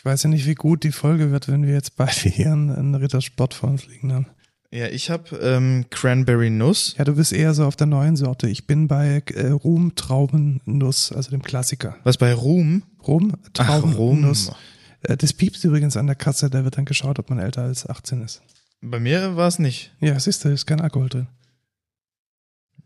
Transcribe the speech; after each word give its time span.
Ich 0.00 0.04
weiß 0.06 0.22
ja 0.22 0.30
nicht, 0.30 0.46
wie 0.46 0.54
gut 0.54 0.82
die 0.82 0.92
Folge 0.92 1.30
wird, 1.30 1.48
wenn 1.48 1.66
wir 1.66 1.74
jetzt 1.74 1.96
beide 1.96 2.10
hier 2.30 2.52
einen, 2.52 2.70
einen 2.70 2.94
Rittersport 2.94 3.52
vor 3.52 3.68
uns 3.68 3.86
liegen 3.86 4.14
haben. 4.14 4.28
Ja, 4.70 4.86
ich 4.86 5.10
habe 5.10 5.36
ähm, 5.36 5.84
Cranberry 5.90 6.48
Nuss. 6.48 6.94
Ja, 6.96 7.04
du 7.04 7.16
bist 7.16 7.34
eher 7.34 7.52
so 7.52 7.66
auf 7.66 7.76
der 7.76 7.86
neuen 7.86 8.16
Sorte. 8.16 8.48
Ich 8.48 8.66
bin 8.66 8.88
bei 8.88 9.22
äh, 9.34 9.48
Ruhm 9.48 9.94
Traubennuss, 9.96 11.12
also 11.12 11.30
dem 11.30 11.42
Klassiker. 11.42 11.98
Was 12.02 12.16
bei 12.16 12.32
Ruhm? 12.32 12.82
Ruhm 13.06 13.34
Ach, 13.58 13.66
Traubennuss. 13.82 14.48
Rum. 14.48 14.54
Äh, 15.02 15.18
das 15.18 15.34
piepst 15.34 15.62
übrigens 15.64 15.98
an 15.98 16.06
der 16.06 16.16
Kasse, 16.16 16.48
da 16.48 16.64
wird 16.64 16.78
dann 16.78 16.86
geschaut, 16.86 17.18
ob 17.18 17.28
man 17.28 17.38
älter 17.38 17.64
als 17.64 17.86
18 17.86 18.22
ist. 18.22 18.40
Bei 18.80 19.00
mir 19.00 19.36
war 19.36 19.48
es 19.48 19.58
nicht. 19.58 19.94
Ja, 20.00 20.18
siehst 20.18 20.42
du, 20.46 20.48
ist 20.48 20.64
kein 20.64 20.80
Alkohol 20.80 21.10
drin. 21.10 21.26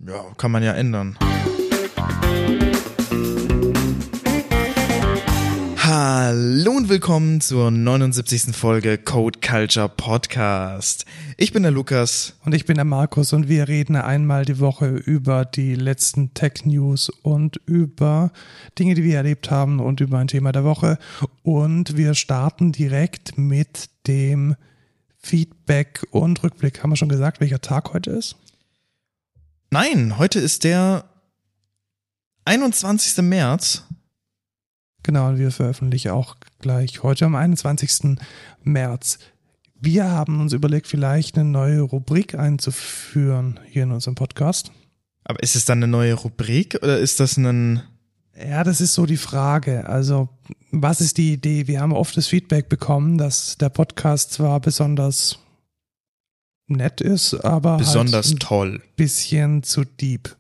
Ja, 0.01 0.21
kann 0.37 0.51
man 0.51 0.65
ja 0.65 0.73
ändern. 0.73 1.17
Hallo 5.97 6.73
und 6.73 6.89
willkommen 6.89 7.41
zur 7.41 7.71
79. 7.71 8.53
Folge 8.53 8.99
Code 8.99 9.39
Culture 9.39 9.89
Podcast. 9.89 11.05
Ich 11.37 11.53
bin 11.53 11.63
der 11.63 11.71
Lukas. 11.71 12.35
Und 12.45 12.53
ich 12.53 12.67
bin 12.67 12.75
der 12.75 12.85
Markus 12.85 13.33
und 13.33 13.49
wir 13.49 13.69
reden 13.69 13.95
einmal 13.95 14.45
die 14.45 14.59
Woche 14.59 14.89
über 14.89 15.45
die 15.45 15.77
letzten 15.77 16.35
Tech-News 16.35 17.11
und 17.23 17.61
über 17.67 18.33
Dinge, 18.77 18.95
die 18.95 19.05
wir 19.05 19.19
erlebt 19.19 19.53
haben 19.53 19.79
und 19.79 20.01
über 20.01 20.19
ein 20.19 20.27
Thema 20.27 20.51
der 20.51 20.65
Woche. 20.65 20.99
Und 21.45 21.97
wir 21.97 22.15
starten 22.15 22.73
direkt 22.73 23.39
mit 23.39 23.89
dem 24.09 24.57
Feedback 25.19 26.05
und 26.11 26.43
Rückblick. 26.43 26.83
Haben 26.83 26.91
wir 26.91 26.97
schon 26.97 27.09
gesagt, 27.09 27.39
welcher 27.39 27.61
Tag 27.61 27.93
heute 27.93 28.11
ist? 28.11 28.35
Nein, 29.71 30.19
heute 30.19 30.41
ist 30.41 30.65
der 30.65 31.05
21. 32.47 33.19
März. 33.19 33.85
Genau, 35.05 35.37
wir 35.37 35.51
veröffentlichen 35.51 36.11
auch 36.11 36.37
gleich 36.61 37.03
heute 37.03 37.27
am 37.27 37.35
21. 37.37 38.17
März. 38.63 39.19
Wir 39.79 40.11
haben 40.11 40.41
uns 40.41 40.55
überlegt, 40.55 40.87
vielleicht 40.87 41.37
eine 41.39 41.49
neue 41.49 41.83
Rubrik 41.83 42.35
einzuführen 42.35 43.61
hier 43.69 43.83
in 43.83 43.93
unserem 43.93 44.15
Podcast. 44.15 44.73
Aber 45.25 45.43
ist 45.43 45.57
es 45.57 45.67
dann 45.67 45.79
eine 45.79 45.89
neue 45.89 46.15
Rubrik 46.15 46.79
oder 46.83 46.99
ist 46.99 47.21
das 47.21 47.37
ein... 47.37 47.83
Ja, 48.37 48.65
das 48.65 48.81
ist 48.81 48.95
so 48.95 49.07
die 49.07 49.19
Frage. 49.19 49.87
Also, 49.89 50.29
was 50.73 51.01
ist 51.01 51.19
die 51.19 51.35
Idee? 51.35 51.69
Wir 51.69 51.81
haben 51.81 51.93
oft 51.93 52.17
das 52.17 52.27
Feedback 52.27 52.69
bekommen, 52.69 53.17
dass 53.19 53.57
der 53.59 53.69
Podcast 53.69 54.33
zwar 54.33 54.59
besonders 54.59 55.39
nett 56.67 57.01
ist, 57.01 57.35
aber 57.45 57.77
Besonders 57.77 58.27
halt 58.29 58.37
ein 58.37 58.39
toll. 58.41 58.83
bisschen 58.97 59.63
zu 59.63 59.85
deep. 59.85 60.35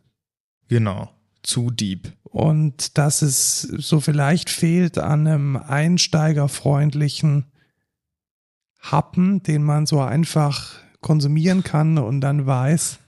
Genau. 0.68 1.10
Zu 1.44 1.70
deep. 1.70 2.12
Und 2.24 2.98
dass 2.98 3.22
es 3.22 3.62
so 3.62 4.00
vielleicht 4.00 4.50
fehlt 4.50 4.98
an 4.98 5.26
einem 5.28 5.56
einsteigerfreundlichen 5.56 7.44
Happen, 8.80 9.42
den 9.44 9.62
man 9.62 9.86
so 9.86 10.00
einfach 10.00 10.72
konsumieren 11.00 11.62
kann 11.62 11.98
und 11.98 12.20
dann 12.20 12.46
weiß. 12.46 12.98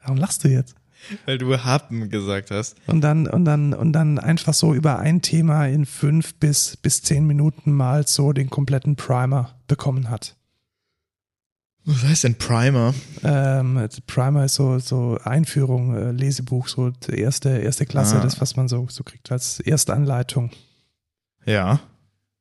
Warum 0.00 0.16
lachst 0.16 0.42
du 0.44 0.48
jetzt? 0.48 0.74
Weil 1.24 1.38
du 1.38 1.56
Happen 1.56 2.10
gesagt 2.10 2.50
hast. 2.50 2.76
Und 2.86 3.00
dann, 3.02 3.26
und 3.26 3.44
dann, 3.44 3.72
und 3.72 3.92
dann 3.92 4.18
einfach 4.18 4.54
so 4.54 4.74
über 4.74 4.98
ein 4.98 5.22
Thema 5.22 5.66
in 5.66 5.86
fünf 5.86 6.34
bis, 6.34 6.76
bis 6.76 7.02
zehn 7.02 7.26
Minuten 7.26 7.72
mal 7.72 8.06
so 8.06 8.32
den 8.32 8.50
kompletten 8.50 8.96
Primer 8.96 9.54
bekommen 9.66 10.10
hat. 10.10 10.36
Was 11.86 12.02
heißt 12.04 12.24
denn 12.24 12.34
Primer? 12.36 12.94
Ähm, 13.24 13.88
Primer 14.06 14.44
ist 14.44 14.54
so, 14.54 14.78
so 14.78 15.18
Einführung, 15.24 15.96
äh, 15.96 16.12
Lesebuch, 16.12 16.68
so 16.68 16.92
erste, 17.10 17.50
erste 17.58 17.86
Klasse, 17.86 18.16
Ah. 18.18 18.20
das, 18.22 18.40
was 18.40 18.56
man 18.56 18.68
so, 18.68 18.86
so 18.90 19.02
kriegt 19.02 19.32
als 19.32 19.60
erste 19.60 19.94
Anleitung. 19.94 20.50
Ja. 21.46 21.80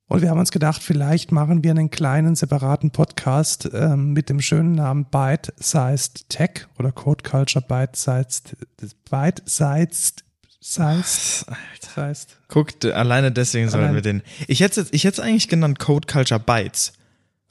Und 0.07 0.21
wir 0.21 0.29
haben 0.29 0.39
uns 0.39 0.51
gedacht, 0.51 0.81
vielleicht 0.83 1.31
machen 1.31 1.63
wir 1.63 1.71
einen 1.71 1.89
kleinen 1.91 2.35
separaten 2.35 2.91
Podcast 2.91 3.69
ähm, 3.73 4.11
mit 4.13 4.27
dem 4.29 4.41
schönen 4.41 4.73
Namen 4.73 5.05
Bite-Sized 5.05 6.29
Tech 6.29 6.67
oder 6.79 6.91
Code 6.91 7.23
Culture 7.23 7.63
Bite-Sized 7.65 8.57
Bite-Sized 9.09 10.23
Sized 10.61 11.45
Sized. 11.95 12.37
Guckt, 12.49 12.85
alleine 12.85 13.31
deswegen 13.31 13.69
sollen 13.69 13.93
wir 13.93 14.01
den. 14.01 14.21
Ich 14.47 14.59
hätte 14.59 14.81
es 14.81 14.89
ich 14.91 15.05
hätte 15.05 15.21
es 15.21 15.25
eigentlich 15.25 15.47
genannt 15.47 15.79
Code 15.79 16.07
Culture 16.11 16.39
Bytes. 16.39 16.91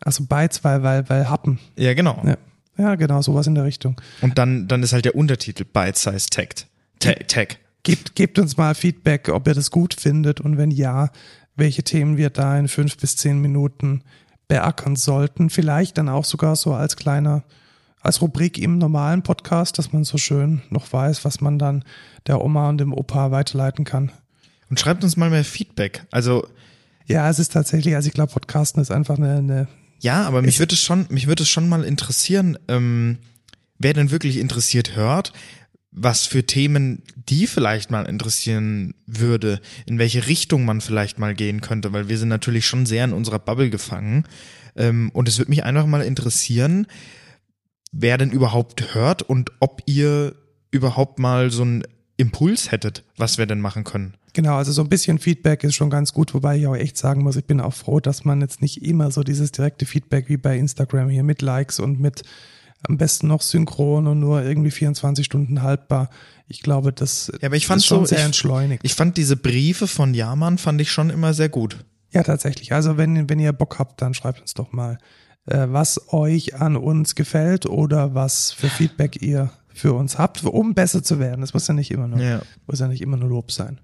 Also 0.01 0.25
Bytes, 0.25 0.65
weil, 0.65 0.83
weil, 0.83 1.09
weil 1.09 1.29
Happen. 1.29 1.59
Ja, 1.77 1.95
genau. 1.95 2.23
Ja. 2.25 2.37
ja, 2.77 2.95
genau, 2.95 3.21
sowas 3.23 3.47
in 3.47 3.55
der 3.55 3.65
Richtung. 3.65 4.01
Und 4.21 4.39
dann, 4.39 4.69
dann 4.69 4.83
ist 4.83 4.93
halt 4.93 5.05
der 5.05 5.15
Untertitel 5.15 5.65
Bite 5.65 5.99
Size 5.99 6.27
Tech. 6.31 6.67
Te 7.01 7.15
Tech. 7.27 7.59
Gebt, 7.83 8.15
gebt 8.15 8.39
uns 8.39 8.57
mal 8.57 8.75
Feedback, 8.75 9.29
ob 9.29 9.47
ihr 9.47 9.55
das 9.55 9.71
gut 9.71 9.95
findet 9.95 10.41
und 10.41 10.59
wenn 10.59 10.71
ja, 10.71 11.11
welche 11.57 11.83
Themen 11.83 12.17
wir 12.17 12.31
da 12.31 12.59
in 12.59 12.69
fünf 12.69 12.97
bis 12.97 13.17
zehn 13.17 13.41
Minuten 13.41 14.03
beackern 14.47 14.97
sollten. 14.97 15.51
Vielleicht 15.51 15.99
dann 15.99 16.09
auch 16.09 16.25
sogar 16.25 16.57
so 16.57 16.75
als 16.75 16.97
kleiner, 16.97 17.45
als 18.01 18.21
Rubrik 18.23 18.59
im 18.59 18.79
normalen 18.79 19.23
Podcast, 19.23 19.79
dass 19.79 19.93
man 19.93 20.05
so 20.05 20.19
schön 20.19 20.63
noch 20.71 20.93
weiß, 20.93 21.25
was 21.25 21.41
man 21.41 21.59
dann 21.59 21.85
der 22.27 22.43
Oma 22.43 22.69
und 22.69 22.79
dem 22.79 22.93
Opa 22.93 23.31
weiterleiten 23.31 23.85
kann. 23.85 24.13
Und 24.71 24.79
schreibt 24.79 25.03
uns 25.03 25.17
mal 25.17 25.31
mehr 25.31 25.45
Feedback. 25.45 26.05
Also, 26.11 26.47
Ja, 27.07 27.29
es 27.31 27.39
ist 27.39 27.53
tatsächlich, 27.53 27.95
also 27.95 28.09
ich 28.09 28.15
glaube, 28.15 28.33
Podcasten 28.33 28.83
ist 28.83 28.91
einfach 28.91 29.17
eine, 29.17 29.37
eine 29.39 29.69
ja, 30.01 30.27
aber 30.27 30.43
mich 30.43 30.59
würde 30.59 30.75
es 30.75 30.81
schon, 30.81 31.07
mich 31.11 31.27
würde 31.27 31.43
es 31.43 31.49
schon 31.49 31.69
mal 31.69 31.85
interessieren, 31.85 32.59
ähm, 32.69 33.19
wer 33.79 33.95
denn 33.95 34.11
wirklich 34.11 34.39
interessiert 34.39 34.97
hört, 34.97 35.33
was 35.91 36.27
für 36.27 36.45
Themen 36.45 37.03
die 37.29 37.47
vielleicht 37.47 37.91
mal 37.91 38.05
interessieren 38.05 38.95
würde, 39.07 39.61
in 39.87 39.99
welche 39.99 40.27
Richtung 40.27 40.65
man 40.65 40.81
vielleicht 40.81 41.19
mal 41.19 41.35
gehen 41.35 41.61
könnte, 41.61 41.93
weil 41.93 42.09
wir 42.09 42.19
sind 42.19 42.29
natürlich 42.29 42.67
schon 42.67 42.87
sehr 42.87 43.05
in 43.05 43.13
unserer 43.13 43.39
Bubble 43.39 43.71
gefangen. 43.71 44.25
Ähm, 44.77 45.11
und 45.13 45.29
es 45.29 45.39
würde 45.39 45.51
mich 45.51 45.65
einfach 45.65 45.87
mal 45.87 46.03
interessieren, 46.03 46.87
wer 47.91 48.19
denn 48.19 48.31
überhaupt 48.31 48.95
hört 48.95 49.23
und 49.23 49.51
ob 49.61 49.83
ihr 49.87 50.37
überhaupt 50.71 51.19
mal 51.19 51.51
so 51.51 51.63
einen 51.63 51.83
Impuls 52.19 52.71
hättet, 52.71 53.05
was 53.17 53.39
wir 53.39 53.47
denn 53.47 53.61
machen 53.61 53.85
können. 53.85 54.15
Genau, 54.35 54.57
also 54.57 54.73
so 54.73 54.83
ein 54.83 54.89
bisschen 54.89 55.19
Feedback 55.19 55.65
ist 55.65 55.75
schon 55.75 55.89
ganz 55.89 56.13
gut, 56.13 56.35
wobei 56.35 56.59
ich 56.59 56.67
auch 56.67 56.77
echt 56.77 56.97
sagen 56.99 57.23
muss, 57.23 57.37
ich 57.37 57.47
bin 57.47 57.61
auch 57.61 57.73
froh, 57.75 57.99
dass 58.01 58.25
man 58.25 58.41
jetzt 58.41 58.61
nicht 58.61 58.83
immer 58.85 59.11
so 59.11 59.23
dieses 59.23 59.51
direkte 59.53 59.87
Feedback 59.87 60.29
wie 60.29 60.37
bei 60.37 60.59
Instagram 60.59 61.09
hier 61.09 61.23
mit 61.23 61.41
Likes 61.43 61.81
und 61.81 61.99
mit 61.99 62.23
am 62.87 62.97
besten 62.99 63.27
noch 63.29 63.43
synchron 63.43 64.07
und 64.07 64.21
nur 64.21 64.43
irgendwie 64.45 64.71
24 64.71 65.25
Stunden 65.25 65.63
haltbar. 65.63 66.11
Ich 66.47 66.61
glaube, 66.63 66.93
das 66.93 67.33
Ja, 67.41 67.49
aber 67.49 67.57
ich 67.57 67.67
fand 67.67 67.79
ist 67.81 67.87
schon 67.87 68.01
so, 68.01 68.05
sehr 68.07 68.19
ich- 68.19 68.25
entschleunigt. 68.25 68.85
Ich 68.85 68.95
fand 68.95 69.17
diese 69.17 69.37
Briefe 69.37 69.87
von 69.89 70.15
Jaman 70.15 70.59
fand 70.59 70.81
ich 70.81 70.93
schon 70.93 71.11
immer 71.11 71.35
sehr 71.35 71.49
gut. 71.49 71.85
ja, 72.13 72.23
tatsächlich. 72.23 72.73
Also 72.73 72.97
wenn, 72.97 73.29
wenn 73.29 73.39
ihr 73.41 73.53
Bock 73.53 73.79
habt, 73.79 74.01
dann 74.03 74.15
schreibt 74.15 74.41
uns 74.41 74.55
doch 74.55 74.73
mal, 74.73 74.99
äh, 75.47 75.67
was 75.71 76.13
euch 76.13 76.55
an 76.55 76.77
uns 76.77 77.15
gefällt 77.17 77.67
oder 77.67 78.15
was 78.15 78.53
für 78.53 78.69
Feedback 78.69 79.23
ihr 79.23 79.51
für 79.79 79.93
uns 79.95 80.19
habt, 80.19 80.45
um 80.45 80.75
besser 80.75 81.03
zu 81.03 81.19
werden. 81.19 81.41
Das 81.41 81.55
muss 81.55 81.67
ja 81.69 81.75
nicht 81.75 81.91
immer 81.91 82.09
nur 82.09 82.21
Ja. 82.21 82.41
Muss 82.67 82.81
ja 82.81 82.89
nicht 82.89 83.01
immer 83.01 83.17
nur 83.17 83.29
Lob 83.29 83.51
sein. 83.53 83.81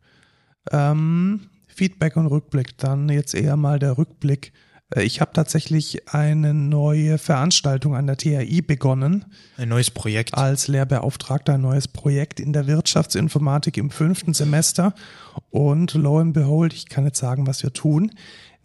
Ähm, 0.72 1.41
Feedback 1.69 2.16
und 2.16 2.27
Rückblick. 2.27 2.78
Dann 2.78 3.09
jetzt 3.09 3.34
eher 3.34 3.56
mal 3.56 3.78
der 3.78 3.99
Rückblick. 3.99 4.53
Äh, 4.94 5.03
Ich 5.03 5.21
habe 5.21 5.32
tatsächlich 5.32 6.12
eine 6.15 6.55
neue 6.55 7.19
Veranstaltung 7.19 7.94
an 7.97 8.06
der 8.06 8.16
THI 8.16 8.62
begonnen 8.62 9.25
Ein 9.56 9.69
neues 9.71 9.91
Projekt. 9.91 10.34
als 10.34 10.69
Lehrbeauftragter, 10.69 11.55
ein 11.55 11.60
neues 11.62 11.88
Projekt 11.88 12.41
in 12.41 12.53
der 12.53 12.66
Wirtschaftsinformatik 12.66 13.76
im 13.76 13.91
fünften 13.91 14.34
Semester. 14.34 14.94
Und 15.50 15.94
lo 15.94 16.19
and 16.19 16.32
behold, 16.32 16.72
ich 16.75 16.88
kann 16.88 17.05
jetzt 17.05 17.19
sagen, 17.19 17.47
was 17.47 17.62
wir 17.62 17.72
tun. 17.72 18.11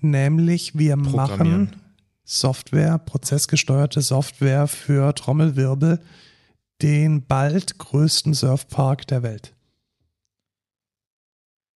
Nämlich 0.01 0.77
wir 0.77 0.95
machen. 0.95 1.75
Software, 2.23 2.99
prozessgesteuerte 2.99 4.01
Software 4.01 4.67
für 4.67 5.15
Trommelwirbel, 5.15 5.99
den 6.81 7.25
bald 7.25 7.77
größten 7.77 8.33
Surfpark 8.33 9.07
der 9.07 9.23
Welt. 9.23 9.53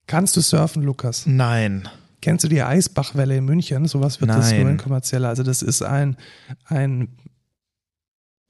Kannst 0.07 0.35
du 0.35 0.41
surfen, 0.41 0.83
Lukas? 0.83 1.25
Nein. 1.25 1.87
Kennst 2.21 2.43
du 2.43 2.49
die 2.49 2.61
Eisbachwelle 2.61 3.38
in 3.38 3.45
München? 3.45 3.85
Sowas 3.85 4.21
wird 4.21 4.31
das 4.31 4.51
Nein. 4.51 4.61
nur 4.61 4.71
in 4.71 4.77
kommerzieller. 4.77 5.29
Also 5.29 5.44
das 5.44 5.61
ist 5.61 5.81
ein, 5.81 6.15
ein 6.65 7.17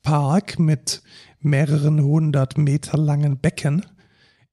Park 0.04 0.60
mit 0.60 1.02
mehreren 1.40 2.02
hundert 2.02 2.58
Meter 2.58 2.98
langen 2.98 3.40
Becken, 3.40 3.86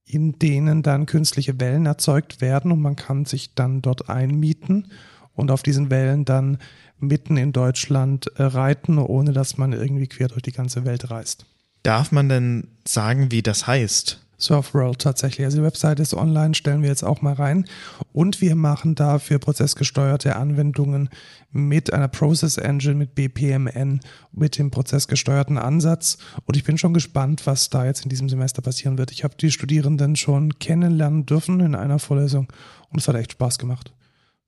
in 0.05 0.38
denen 0.38 0.82
dann 0.82 1.06
künstliche 1.06 1.61
Wellen 1.61 1.87
erzeugt 1.87 2.41
werden 2.41 2.73
und 2.73 2.81
man 2.81 2.96
kann 2.96 3.25
sich 3.25 3.55
dann 3.55 3.82
dort 3.82 4.08
einmieten 4.08 4.91
und 5.35 5.50
auf 5.50 5.62
diesen 5.62 5.91
Wellen 5.91 6.25
dann 6.25 6.58
mitten 6.99 7.37
in 7.37 7.53
Deutschland 7.53 8.26
äh, 8.37 8.43
reiten, 8.43 8.99
ohne 8.99 9.32
dass 9.32 9.56
man 9.56 9.73
irgendwie 9.73 10.06
quer 10.06 10.29
durch 10.29 10.43
die 10.43 10.53
ganze 10.53 10.85
Welt 10.85 11.11
reist. 11.11 11.46
Darf 11.82 12.12
man 12.12 12.29
denn 12.29 12.69
sagen, 12.87 13.31
wie 13.31 13.43
das 13.43 13.67
heißt? 13.67 14.21
Surfworld 14.41 14.99
tatsächlich. 14.99 15.44
Also 15.44 15.59
die 15.59 15.65
Webseite 15.65 16.03
ist 16.03 16.15
online, 16.15 16.55
stellen 16.55 16.82
wir 16.82 16.88
jetzt 16.88 17.05
auch 17.05 17.21
mal 17.23 17.35
rein. 17.35 17.67
Und 18.12 18.41
wir 18.41 18.55
machen 18.55 18.94
dafür 18.94 19.38
prozessgesteuerte 19.38 20.37
Anwendungen 20.37 21.11
mit 21.53 21.93
einer 21.93 22.09
Process 22.09 22.56
Engine, 22.56 22.94
mit 22.94 23.15
BPMN, 23.15 24.00
mit 24.32 24.59
dem 24.59 24.71
prozessgesteuerten 24.71 25.59
Ansatz. 25.59 26.19
Und 26.47 26.56
ich 26.56 26.65
bin 26.65 26.79
schon 26.79 26.94
gespannt, 26.94 27.47
was 27.47 27.71
da 27.71 27.85
jetzt 27.85 28.05
in 28.05 28.09
diesem 28.09 28.29
Semester 28.29 28.62
passieren 28.62 28.99
wird. 28.99 29.12
Ich 29.12 29.25
habe 29.25 29.35
die 29.38 29.50
Studierenden 29.50 30.17
schon 30.17 30.59
kennenlernen 30.59 31.27
dürfen 31.27 31.61
in 31.61 31.75
einer 31.75 31.99
Vorlesung 31.99 32.49
und 32.91 32.99
es 32.99 33.09
hat 33.09 33.17
echt 33.17 33.32
Spaß 33.32 33.59
gemacht. 33.59 33.93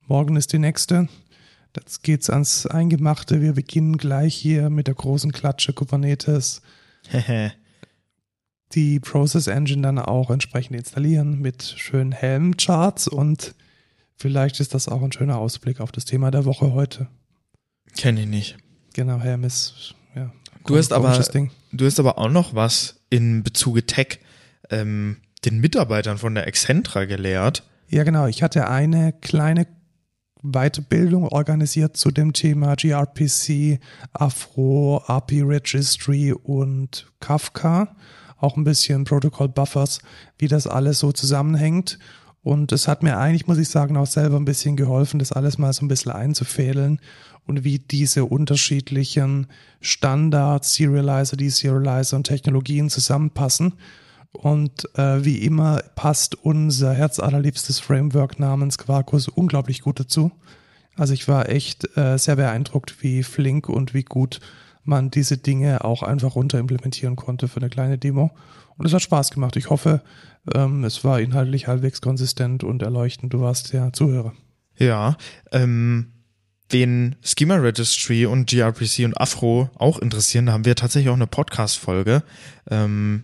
Morgen 0.07 0.35
ist 0.35 0.51
die 0.53 0.59
nächste. 0.59 1.07
Jetzt 1.75 2.03
geht's 2.03 2.29
ans 2.29 2.67
Eingemachte. 2.67 3.41
Wir 3.41 3.53
beginnen 3.53 3.97
gleich 3.97 4.35
hier 4.35 4.69
mit 4.69 4.87
der 4.87 4.95
großen 4.95 5.31
Klatsche 5.31 5.73
Kubernetes. 5.73 6.61
die 8.73 8.99
Process 8.99 9.47
Engine 9.47 9.81
dann 9.81 9.99
auch 9.99 10.29
entsprechend 10.29 10.75
installieren 10.75 11.39
mit 11.39 11.63
schönen 11.63 12.11
Helm-Charts 12.11 13.07
und 13.07 13.55
vielleicht 14.15 14.59
ist 14.59 14.73
das 14.73 14.87
auch 14.87 15.01
ein 15.01 15.11
schöner 15.11 15.37
Ausblick 15.37 15.79
auf 15.79 15.91
das 15.91 16.05
Thema 16.05 16.31
der 16.31 16.45
Woche 16.45 16.73
heute. 16.73 17.07
Kenne 17.95 18.21
ich 18.21 18.27
nicht. 18.27 18.57
Genau, 18.93 19.19
Helm 19.19 19.43
ist, 19.43 19.95
ja. 20.15 20.31
Du 20.65 20.77
hast 20.77 20.93
aber, 20.93 21.17
Ding. 21.19 21.51
du 21.71 21.85
hast 21.85 21.99
aber 21.99 22.17
auch 22.17 22.29
noch 22.29 22.55
was 22.55 23.01
in 23.09 23.43
Bezuge 23.43 23.85
Tech 23.85 24.19
ähm, 24.69 25.17
den 25.45 25.59
Mitarbeitern 25.59 26.17
von 26.17 26.35
der 26.35 26.47
Excentra 26.47 27.05
gelehrt. 27.05 27.63
Ja, 27.89 28.03
genau. 28.03 28.27
Ich 28.27 28.41
hatte 28.43 28.69
eine 28.69 29.13
kleine 29.13 29.67
Weiterbildung 30.43 31.27
organisiert 31.29 31.97
zu 31.97 32.11
dem 32.11 32.33
Thema 32.33 32.75
gRPC, 32.75 33.79
Afro, 34.11 35.01
API 35.07 35.41
Registry 35.41 36.33
und 36.33 37.07
Kafka. 37.19 37.95
Auch 38.37 38.57
ein 38.57 38.65
bisschen 38.65 39.05
Protocol 39.05 39.47
Buffers, 39.47 39.99
wie 40.37 40.47
das 40.47 40.67
alles 40.67 40.99
so 40.99 41.13
zusammenhängt. 41.13 41.97
Und 42.43 42.73
es 42.73 42.89
hat 42.89 43.03
mir 43.03 43.17
eigentlich, 43.17 43.47
muss 43.47 43.57
ich 43.57 43.69
sagen, 43.69 43.95
auch 43.95 44.05
selber 44.05 44.35
ein 44.35 44.43
bisschen 44.43 44.75
geholfen, 44.75 45.17
das 45.17 45.31
alles 45.31 45.57
mal 45.57 45.71
so 45.71 45.85
ein 45.85 45.87
bisschen 45.87 46.11
einzufädeln 46.11 46.99
und 47.47 47.63
wie 47.63 47.79
diese 47.79 48.25
unterschiedlichen 48.25 49.47
Standards, 49.79 50.73
Serializer, 50.73 51.37
Deserializer 51.37 52.17
und 52.17 52.25
Technologien 52.25 52.89
zusammenpassen. 52.89 53.73
Und 54.33 54.89
äh, 54.97 55.23
wie 55.23 55.37
immer 55.45 55.81
passt 55.95 56.35
unser 56.35 56.93
herzallerliebstes 56.93 57.79
Framework 57.79 58.39
namens 58.39 58.77
Quarkus 58.77 59.27
unglaublich 59.27 59.81
gut 59.81 59.99
dazu. 59.99 60.31
Also 60.95 61.13
ich 61.13 61.27
war 61.27 61.49
echt 61.49 61.97
äh, 61.97 62.17
sehr 62.17 62.35
beeindruckt, 62.35 63.01
wie 63.01 63.23
flink 63.23 63.69
und 63.69 63.93
wie 63.93 64.03
gut 64.03 64.39
man 64.83 65.11
diese 65.11 65.37
Dinge 65.37 65.83
auch 65.83 66.03
einfach 66.03 66.35
runter 66.35 66.59
implementieren 66.59 67.15
konnte 67.15 67.47
für 67.47 67.57
eine 67.57 67.69
kleine 67.69 67.97
Demo. 67.97 68.31
Und 68.77 68.85
es 68.85 68.93
hat 68.93 69.01
Spaß 69.01 69.31
gemacht. 69.31 69.55
Ich 69.55 69.69
hoffe, 69.69 70.01
ähm, 70.53 70.83
es 70.83 71.03
war 71.03 71.19
inhaltlich 71.19 71.67
halbwegs 71.67 72.01
konsistent 72.01 72.63
und 72.63 72.81
erleuchtend. 72.81 73.33
Du 73.33 73.41
warst 73.41 73.71
der 73.71 73.93
Zuhörer. 73.93 74.33
Ja, 74.77 75.17
ähm, 75.51 76.11
wen 76.69 77.15
Schema 77.21 77.55
Registry 77.55 78.25
und 78.25 78.49
gRPC 78.49 79.05
und 79.05 79.19
Afro 79.19 79.69
auch 79.75 79.99
interessieren, 79.99 80.47
da 80.47 80.53
haben 80.53 80.65
wir 80.65 80.75
tatsächlich 80.75 81.09
auch 81.09 81.15
eine 81.15 81.27
Podcast-Folge. 81.27 82.23
Ähm, 82.69 83.23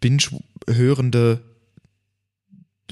Binge-hörende 0.00 1.42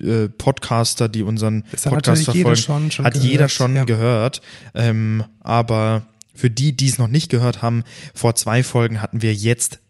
äh, 0.00 0.28
Podcaster, 0.28 1.08
die 1.08 1.22
unseren 1.22 1.64
Das 1.70 1.87
hat 1.87 1.94
Podcast 1.94 2.26
natürlich 2.26 2.38
jeder 2.38 2.56
verfolgen, 2.56 2.82
schon, 2.82 2.90
schon 2.90 3.05
hat 3.05 3.14
gehört. 3.14 3.31
jeder 3.31 3.49
schon 3.49 3.76
ja. 3.76 3.84
gehört. 3.84 4.43
Ähm, 4.75 5.25
aber 5.40 6.06
für 6.34 6.50
die, 6.50 6.76
die 6.76 6.88
es 6.88 6.99
noch 6.99 7.08
nicht 7.08 7.31
gehört 7.31 7.62
haben, 7.62 7.82
vor 8.14 8.34
zwei 8.34 8.62
Folgen 8.62 9.02
hatten 9.02 9.22
wir 9.22 9.34
jetzt 9.34 9.81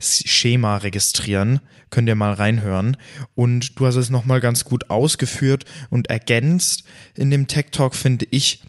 Schema 0.00 0.76
registrieren. 0.78 1.60
Könnt 1.90 2.08
ihr 2.08 2.14
mal 2.14 2.32
reinhören. 2.32 2.96
Und 3.34 3.78
du 3.78 3.86
hast 3.86 3.96
es 3.96 4.10
nochmal 4.10 4.40
ganz 4.40 4.64
gut 4.64 4.90
ausgeführt 4.90 5.64
und 5.90 6.08
ergänzt 6.08 6.84
in 7.14 7.30
dem 7.30 7.46
Tech 7.46 7.66
Talk, 7.72 7.94
finde 7.94 8.26
ich, 8.30 8.62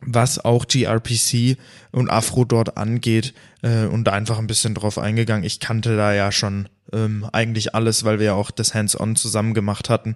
was 0.00 0.44
auch 0.44 0.66
gRPC 0.66 1.58
und 1.90 2.10
Afro 2.10 2.44
dort 2.44 2.76
angeht 2.76 3.34
äh, 3.62 3.86
und 3.86 4.08
einfach 4.08 4.38
ein 4.38 4.46
bisschen 4.46 4.74
drauf 4.74 4.98
eingegangen. 4.98 5.44
Ich 5.44 5.60
kannte 5.60 5.96
da 5.96 6.12
ja 6.12 6.30
schon 6.32 6.68
ähm, 6.92 7.26
eigentlich 7.32 7.74
alles, 7.74 8.04
weil 8.04 8.18
wir 8.18 8.26
ja 8.26 8.34
auch 8.34 8.50
das 8.50 8.74
Hands-on 8.74 9.16
zusammen 9.16 9.54
gemacht 9.54 9.90
hatten. 9.90 10.14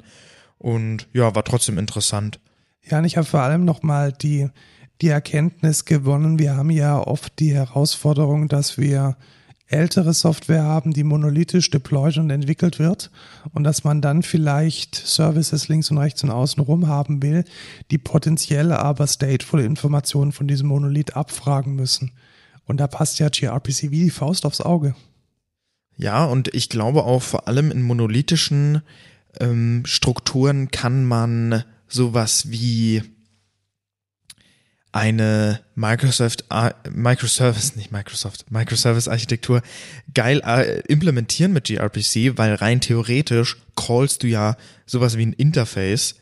Und 0.58 1.08
ja, 1.12 1.34
war 1.34 1.44
trotzdem 1.44 1.78
interessant. 1.78 2.40
Ja, 2.82 2.98
und 2.98 3.04
ich 3.04 3.16
habe 3.16 3.26
vor 3.26 3.40
allem 3.40 3.64
nochmal 3.64 4.12
die, 4.12 4.48
die 5.00 5.08
Erkenntnis 5.08 5.84
gewonnen. 5.84 6.38
Wir 6.38 6.56
haben 6.56 6.70
ja 6.70 6.98
oft 6.98 7.38
die 7.38 7.54
Herausforderung, 7.54 8.48
dass 8.48 8.78
wir 8.78 9.16
ältere 9.70 10.12
Software 10.12 10.64
haben, 10.64 10.92
die 10.92 11.04
monolithisch 11.04 11.70
deployed 11.70 12.18
und 12.18 12.30
entwickelt 12.30 12.78
wird 12.78 13.10
und 13.52 13.64
dass 13.64 13.84
man 13.84 14.02
dann 14.02 14.22
vielleicht 14.22 14.96
Services 14.96 15.68
links 15.68 15.90
und 15.90 15.98
rechts 15.98 16.24
und 16.24 16.30
außen 16.30 16.62
rum 16.62 16.88
haben 16.88 17.22
will, 17.22 17.44
die 17.90 17.98
potenziell 17.98 18.72
aber 18.72 19.06
stateful 19.06 19.60
Informationen 19.60 20.32
von 20.32 20.48
diesem 20.48 20.68
Monolith 20.68 21.14
abfragen 21.14 21.76
müssen. 21.76 22.10
Und 22.66 22.78
da 22.78 22.88
passt 22.88 23.18
ja 23.20 23.28
gRPC 23.28 23.90
wie 23.90 24.04
die 24.04 24.10
Faust 24.10 24.44
aufs 24.44 24.60
Auge. 24.60 24.94
Ja, 25.96 26.24
und 26.24 26.52
ich 26.54 26.68
glaube 26.68 27.04
auch 27.04 27.22
vor 27.22 27.46
allem 27.46 27.70
in 27.70 27.82
monolithischen 27.82 28.82
ähm, 29.38 29.82
Strukturen 29.84 30.70
kann 30.70 31.04
man 31.04 31.62
sowas 31.86 32.50
wie 32.50 33.02
eine 34.92 35.60
Microsoft, 35.74 36.44
Microservice, 36.90 37.76
nicht 37.76 37.92
Microsoft, 37.92 38.50
Microservice-Architektur 38.50 39.62
geil 40.14 40.42
äh, 40.44 40.80
implementieren 40.88 41.52
mit 41.52 41.64
gRPC, 41.66 42.36
weil 42.36 42.54
rein 42.54 42.80
theoretisch 42.80 43.56
callst 43.76 44.22
du 44.22 44.26
ja 44.26 44.56
sowas 44.86 45.16
wie 45.16 45.26
ein 45.26 45.32
Interface, 45.32 46.16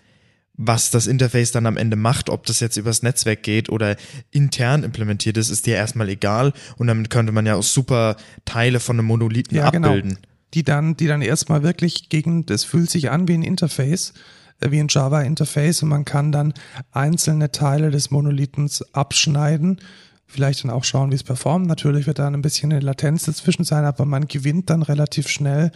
was 0.54 0.90
das 0.90 1.06
Interface 1.06 1.52
dann 1.52 1.66
am 1.66 1.76
Ende 1.76 1.96
macht, 1.96 2.28
ob 2.28 2.44
das 2.46 2.60
jetzt 2.60 2.76
übers 2.76 3.02
Netzwerk 3.02 3.42
geht 3.42 3.70
oder 3.70 3.96
intern 4.32 4.82
implementiert 4.82 5.36
ist, 5.36 5.50
ist 5.50 5.66
dir 5.66 5.76
erstmal 5.76 6.08
egal 6.08 6.52
und 6.76 6.88
damit 6.88 7.10
könnte 7.10 7.32
man 7.32 7.46
ja 7.46 7.54
auch 7.54 7.62
super 7.62 8.16
Teile 8.44 8.80
von 8.80 8.98
einem 8.98 9.06
Monolithen 9.06 9.56
Ja, 9.56 9.70
genau. 9.70 9.88
abbilden. 9.88 10.18
die 10.54 10.64
dann, 10.64 10.96
die 10.96 11.06
dann 11.06 11.22
erstmal 11.22 11.62
wirklich 11.62 12.08
gegen, 12.08 12.44
das 12.44 12.64
fühlt 12.64 12.90
sich 12.90 13.10
an 13.10 13.28
wie 13.28 13.34
ein 13.34 13.42
Interface, 13.42 14.12
wie 14.60 14.80
ein 14.80 14.88
Java-Interface 14.88 15.82
und 15.82 15.88
man 15.88 16.04
kann 16.04 16.32
dann 16.32 16.54
einzelne 16.90 17.52
Teile 17.52 17.90
des 17.90 18.10
Monolithens 18.10 18.82
abschneiden, 18.92 19.80
vielleicht 20.26 20.64
dann 20.64 20.70
auch 20.70 20.84
schauen, 20.84 21.10
wie 21.10 21.14
es 21.14 21.22
performt. 21.22 21.66
Natürlich 21.66 22.06
wird 22.06 22.18
da 22.18 22.28
ein 22.28 22.42
bisschen 22.42 22.72
eine 22.72 22.80
Latenz 22.80 23.24
dazwischen 23.24 23.64
sein, 23.64 23.84
aber 23.84 24.04
man 24.04 24.28
gewinnt 24.28 24.68
dann 24.68 24.82
relativ 24.82 25.28
schnell 25.28 25.70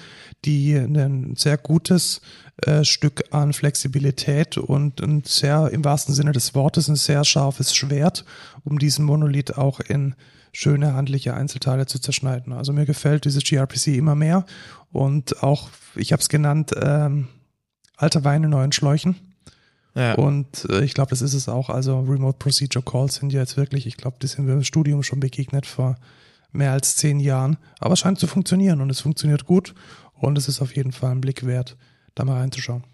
die, 0.44 0.74
ein 0.74 1.34
sehr 1.36 1.56
gutes 1.56 2.20
äh, 2.58 2.84
Stück 2.84 3.24
an 3.30 3.52
Flexibilität 3.52 4.58
und 4.58 5.00
ein 5.00 5.22
sehr, 5.24 5.70
im 5.70 5.84
wahrsten 5.84 6.14
Sinne 6.14 6.32
des 6.32 6.54
Wortes, 6.54 6.88
ein 6.88 6.96
sehr 6.96 7.24
scharfes 7.24 7.74
Schwert, 7.74 8.24
um 8.64 8.78
diesen 8.78 9.04
Monolith 9.04 9.52
auch 9.52 9.80
in 9.80 10.14
schöne 10.52 10.92
handliche 10.92 11.32
Einzelteile 11.32 11.86
zu 11.86 11.98
zerschneiden. 11.98 12.52
Also 12.52 12.74
mir 12.74 12.84
gefällt 12.84 13.24
dieses 13.24 13.42
gRPC 13.44 13.88
immer 13.88 14.14
mehr 14.14 14.44
und 14.90 15.42
auch, 15.42 15.70
ich 15.94 16.12
habe 16.12 16.20
es 16.20 16.28
genannt, 16.28 16.72
ähm, 16.78 17.28
alter 18.02 18.24
Wein 18.24 18.44
in 18.44 18.50
neuen 18.50 18.72
Schläuchen. 18.72 19.16
Ja. 19.94 20.14
Und 20.14 20.66
äh, 20.70 20.84
ich 20.84 20.94
glaube, 20.94 21.10
das 21.10 21.22
ist 21.22 21.34
es 21.34 21.48
auch. 21.48 21.68
Also 21.68 22.00
Remote 22.00 22.38
Procedure 22.38 22.84
Calls 22.84 23.16
sind 23.16 23.32
ja 23.32 23.40
jetzt 23.40 23.56
wirklich, 23.56 23.86
ich 23.86 23.96
glaube, 23.96 24.16
die 24.20 24.26
sind 24.26 24.46
wir 24.46 24.54
im 24.54 24.64
Studium 24.64 25.02
schon 25.02 25.20
begegnet 25.20 25.66
vor 25.66 25.96
mehr 26.50 26.72
als 26.72 26.96
zehn 26.96 27.20
Jahren. 27.20 27.58
Aber 27.78 27.94
es 27.94 28.00
scheint 28.00 28.18
zu 28.18 28.26
funktionieren 28.26 28.80
und 28.80 28.90
es 28.90 29.00
funktioniert 29.00 29.46
gut 29.46 29.74
und 30.14 30.38
es 30.38 30.48
ist 30.48 30.60
auf 30.60 30.74
jeden 30.74 30.92
Fall 30.92 31.12
ein 31.12 31.20
Blick 31.20 31.46
wert, 31.46 31.76
da 32.14 32.24
mal 32.24 32.38
reinzuschauen. 32.38 32.84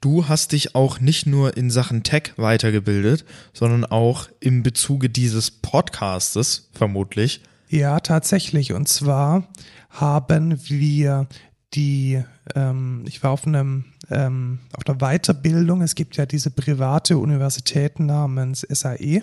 Du 0.00 0.28
hast 0.28 0.52
dich 0.52 0.74
auch 0.74 1.00
nicht 1.00 1.26
nur 1.26 1.56
in 1.56 1.70
Sachen 1.70 2.02
Tech 2.02 2.34
weitergebildet, 2.36 3.24
sondern 3.54 3.86
auch 3.86 4.28
im 4.40 4.62
Bezuge 4.62 5.08
dieses 5.08 5.50
Podcastes, 5.50 6.68
vermutlich. 6.72 7.40
Ja, 7.70 8.00
tatsächlich. 8.00 8.74
Und 8.74 8.86
zwar 8.86 9.48
haben 9.88 10.60
wir 10.68 11.26
die, 11.74 12.22
ähm, 12.54 13.04
ich 13.06 13.22
war 13.22 13.30
auf 13.30 13.46
einem, 13.46 13.84
ähm, 14.10 14.60
auf 14.72 14.86
einer 14.86 14.98
Weiterbildung. 14.98 15.82
Es 15.82 15.94
gibt 15.94 16.16
ja 16.16 16.26
diese 16.26 16.50
private 16.50 17.18
Universität 17.18 18.00
namens 18.00 18.60
SAE. 18.60 19.22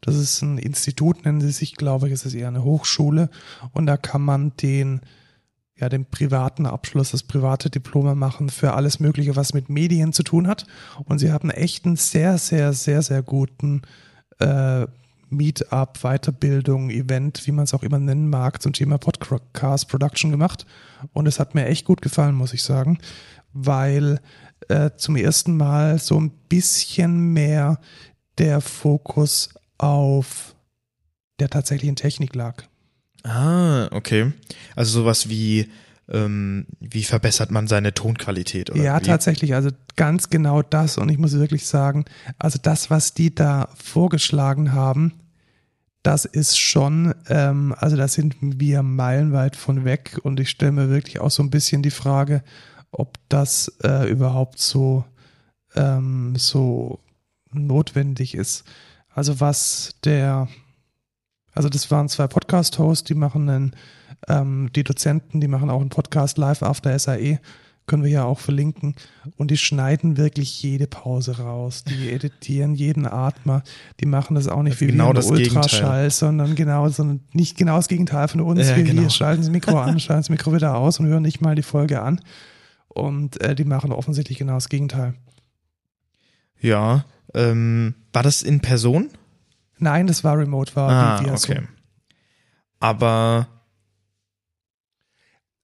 Das 0.00 0.16
ist 0.16 0.42
ein 0.42 0.58
Institut, 0.58 1.24
nennen 1.24 1.40
sie 1.40 1.50
sich, 1.50 1.76
glaube 1.76 2.06
ich, 2.06 2.12
es 2.12 2.26
ist 2.26 2.34
eher 2.34 2.48
eine 2.48 2.64
Hochschule. 2.64 3.30
Und 3.72 3.86
da 3.86 3.96
kann 3.96 4.22
man 4.22 4.52
den, 4.56 5.00
ja, 5.76 5.88
den 5.88 6.06
privaten 6.06 6.66
Abschluss, 6.66 7.12
das 7.12 7.22
private 7.22 7.70
Diplom 7.70 8.18
machen 8.18 8.50
für 8.50 8.74
alles 8.74 9.00
Mögliche, 9.00 9.36
was 9.36 9.54
mit 9.54 9.68
Medien 9.68 10.12
zu 10.12 10.22
tun 10.22 10.48
hat. 10.48 10.66
Und 11.04 11.18
sie 11.18 11.32
haben 11.32 11.50
echt 11.50 11.86
einen 11.86 11.96
sehr, 11.96 12.38
sehr, 12.38 12.72
sehr, 12.72 13.02
sehr 13.02 13.22
guten 13.22 13.82
äh, 14.38 14.86
Meetup, 15.28 15.98
Weiterbildung, 16.02 16.90
Event, 16.90 17.46
wie 17.46 17.52
man 17.52 17.64
es 17.64 17.74
auch 17.74 17.82
immer 17.82 17.98
nennen 17.98 18.28
mag, 18.28 18.62
zum 18.62 18.72
Thema 18.72 18.98
Podcast 18.98 19.88
Production 19.88 20.30
gemacht. 20.30 20.66
Und 21.12 21.26
es 21.26 21.40
hat 21.40 21.54
mir 21.54 21.66
echt 21.66 21.84
gut 21.84 22.02
gefallen, 22.02 22.34
muss 22.34 22.54
ich 22.54 22.62
sagen, 22.62 22.98
weil 23.52 24.20
äh, 24.68 24.90
zum 24.96 25.16
ersten 25.16 25.56
Mal 25.56 25.98
so 25.98 26.18
ein 26.20 26.30
bisschen 26.48 27.32
mehr 27.32 27.80
der 28.38 28.60
Fokus 28.60 29.50
auf 29.78 30.54
der 31.38 31.50
tatsächlichen 31.50 31.96
Technik 31.96 32.34
lag. 32.34 32.64
Ah, 33.24 33.88
okay. 33.90 34.32
Also 34.74 35.00
sowas 35.00 35.28
wie, 35.28 35.70
ähm, 36.08 36.66
wie 36.80 37.04
verbessert 37.04 37.50
man 37.50 37.66
seine 37.66 37.92
Tonqualität? 37.94 38.70
Oder 38.70 38.82
Ja, 38.82 39.00
wie? 39.00 39.04
tatsächlich. 39.04 39.54
Also 39.54 39.70
ganz 39.96 40.30
genau 40.30 40.62
das. 40.62 40.98
Und 40.98 41.08
ich 41.08 41.18
muss 41.18 41.32
wirklich 41.32 41.66
sagen, 41.66 42.04
also 42.38 42.58
das, 42.62 42.90
was 42.90 43.14
die 43.14 43.34
da 43.34 43.68
vorgeschlagen 43.74 44.72
haben, 44.72 45.14
das 46.02 46.24
ist 46.24 46.56
schon, 46.58 47.14
ähm, 47.28 47.74
also 47.78 47.96
da 47.96 48.06
sind 48.06 48.36
wir 48.40 48.82
meilenweit 48.82 49.56
von 49.56 49.84
weg. 49.84 50.20
Und 50.22 50.38
ich 50.38 50.50
stelle 50.50 50.72
mir 50.72 50.88
wirklich 50.88 51.18
auch 51.20 51.30
so 51.30 51.42
ein 51.42 51.50
bisschen 51.50 51.82
die 51.82 51.90
Frage, 51.90 52.44
ob 52.92 53.18
das 53.28 53.76
äh, 53.82 54.08
überhaupt 54.08 54.60
so 54.60 55.04
ähm, 55.74 56.34
so 56.36 57.00
notwendig 57.52 58.34
ist. 58.34 58.64
Also 59.08 59.40
was 59.40 59.96
der, 60.04 60.48
also 61.52 61.68
das 61.68 61.90
waren 61.90 62.08
zwei 62.08 62.26
Podcast-Hosts, 62.26 63.04
die 63.04 63.14
machen 63.14 63.48
einen, 63.48 63.76
ähm, 64.28 64.70
die 64.74 64.84
Dozenten, 64.84 65.40
die 65.40 65.48
machen 65.48 65.70
auch 65.70 65.80
einen 65.80 65.90
Podcast 65.90 66.38
live 66.38 66.62
after 66.62 66.98
SAE 66.98 67.40
können 67.86 68.02
wir 68.02 68.10
ja 68.10 68.24
auch 68.24 68.40
verlinken. 68.40 68.94
Und 69.36 69.50
die 69.50 69.56
schneiden 69.56 70.16
wirklich 70.16 70.62
jede 70.62 70.86
Pause 70.86 71.38
raus. 71.38 71.84
Die 71.84 72.10
editieren 72.10 72.74
jeden 72.74 73.06
Atmer. 73.06 73.62
Die 74.00 74.06
machen 74.06 74.34
das 74.34 74.48
auch 74.48 74.62
nicht 74.62 74.80
wie 74.80 74.88
Genau 74.88 75.14
wir 75.14 75.24
Ultraschall, 75.24 75.80
Gegenteil. 75.80 76.10
sondern 76.10 76.54
genau, 76.54 76.88
sondern 76.88 77.20
nicht 77.32 77.56
genau 77.56 77.76
das 77.76 77.88
Gegenteil 77.88 78.28
von 78.28 78.40
uns. 78.40 78.68
Ja, 78.68 78.76
wir 78.76 78.84
genau. 78.84 79.08
schalten 79.08 79.42
das 79.42 79.50
Mikro 79.50 79.78
an, 79.78 80.00
schalten 80.00 80.22
das 80.22 80.30
Mikro 80.30 80.52
wieder 80.52 80.76
aus 80.76 80.98
und 81.00 81.06
hören 81.06 81.22
nicht 81.22 81.40
mal 81.40 81.54
die 81.54 81.62
Folge 81.62 82.02
an. 82.02 82.20
Und 82.88 83.40
äh, 83.40 83.54
die 83.54 83.64
machen 83.64 83.92
offensichtlich 83.92 84.38
genau 84.38 84.54
das 84.54 84.68
Gegenteil. 84.68 85.14
Ja. 86.60 87.04
Ähm, 87.34 87.94
war 88.12 88.22
das 88.22 88.42
in 88.42 88.60
Person? 88.60 89.10
Nein, 89.78 90.06
das 90.06 90.24
war 90.24 90.38
Remote, 90.38 90.74
war 90.74 90.90
ah, 90.90 91.32
okay. 91.34 91.60
Aber 92.80 93.48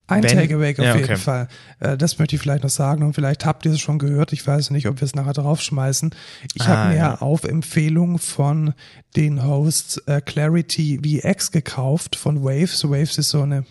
Ein 0.08 0.22
Takeaway 0.22 0.72
auf 0.72 0.78
Ja, 0.78 0.94
jeden 0.96 1.04
okay. 1.04 1.16
Fall. 1.16 1.48
Äh, 1.80 1.96
das 1.96 2.18
möchte 2.18 2.36
ich 2.36 2.42
vielleicht 2.42 2.64
noch 2.64 2.70
sagen 2.70 3.02
und 3.04 3.14
vielleicht 3.14 3.46
habt 3.46 3.64
ihr 3.64 3.72
es 3.72 3.80
schon 3.80 3.98
gehört. 3.98 4.32
Ich 4.32 4.46
weiß 4.46 4.70
nicht, 4.70 4.88
ob 4.88 5.00
wir 5.00 5.06
es 5.06 5.14
nachher 5.14 5.32
draufschmeißen. 5.32 6.10
Ich 6.54 6.62
Ah, 6.62 6.66
habe 6.66 6.88
mir 6.90 6.96
ja. 6.96 7.18
auf 7.20 7.44
Empfehlung 7.44 8.18
von 8.18 8.74
den 9.16 9.44
Hosts 9.44 9.98
äh, 10.06 10.20
Clarity 10.20 11.00
VX 11.02 11.50
gekauft 11.52 12.16
von 12.16 12.42
Waves. 12.42 12.84
Waves 12.84 13.16
ist 13.18 13.30
so 13.30 13.42
eine 13.42 13.64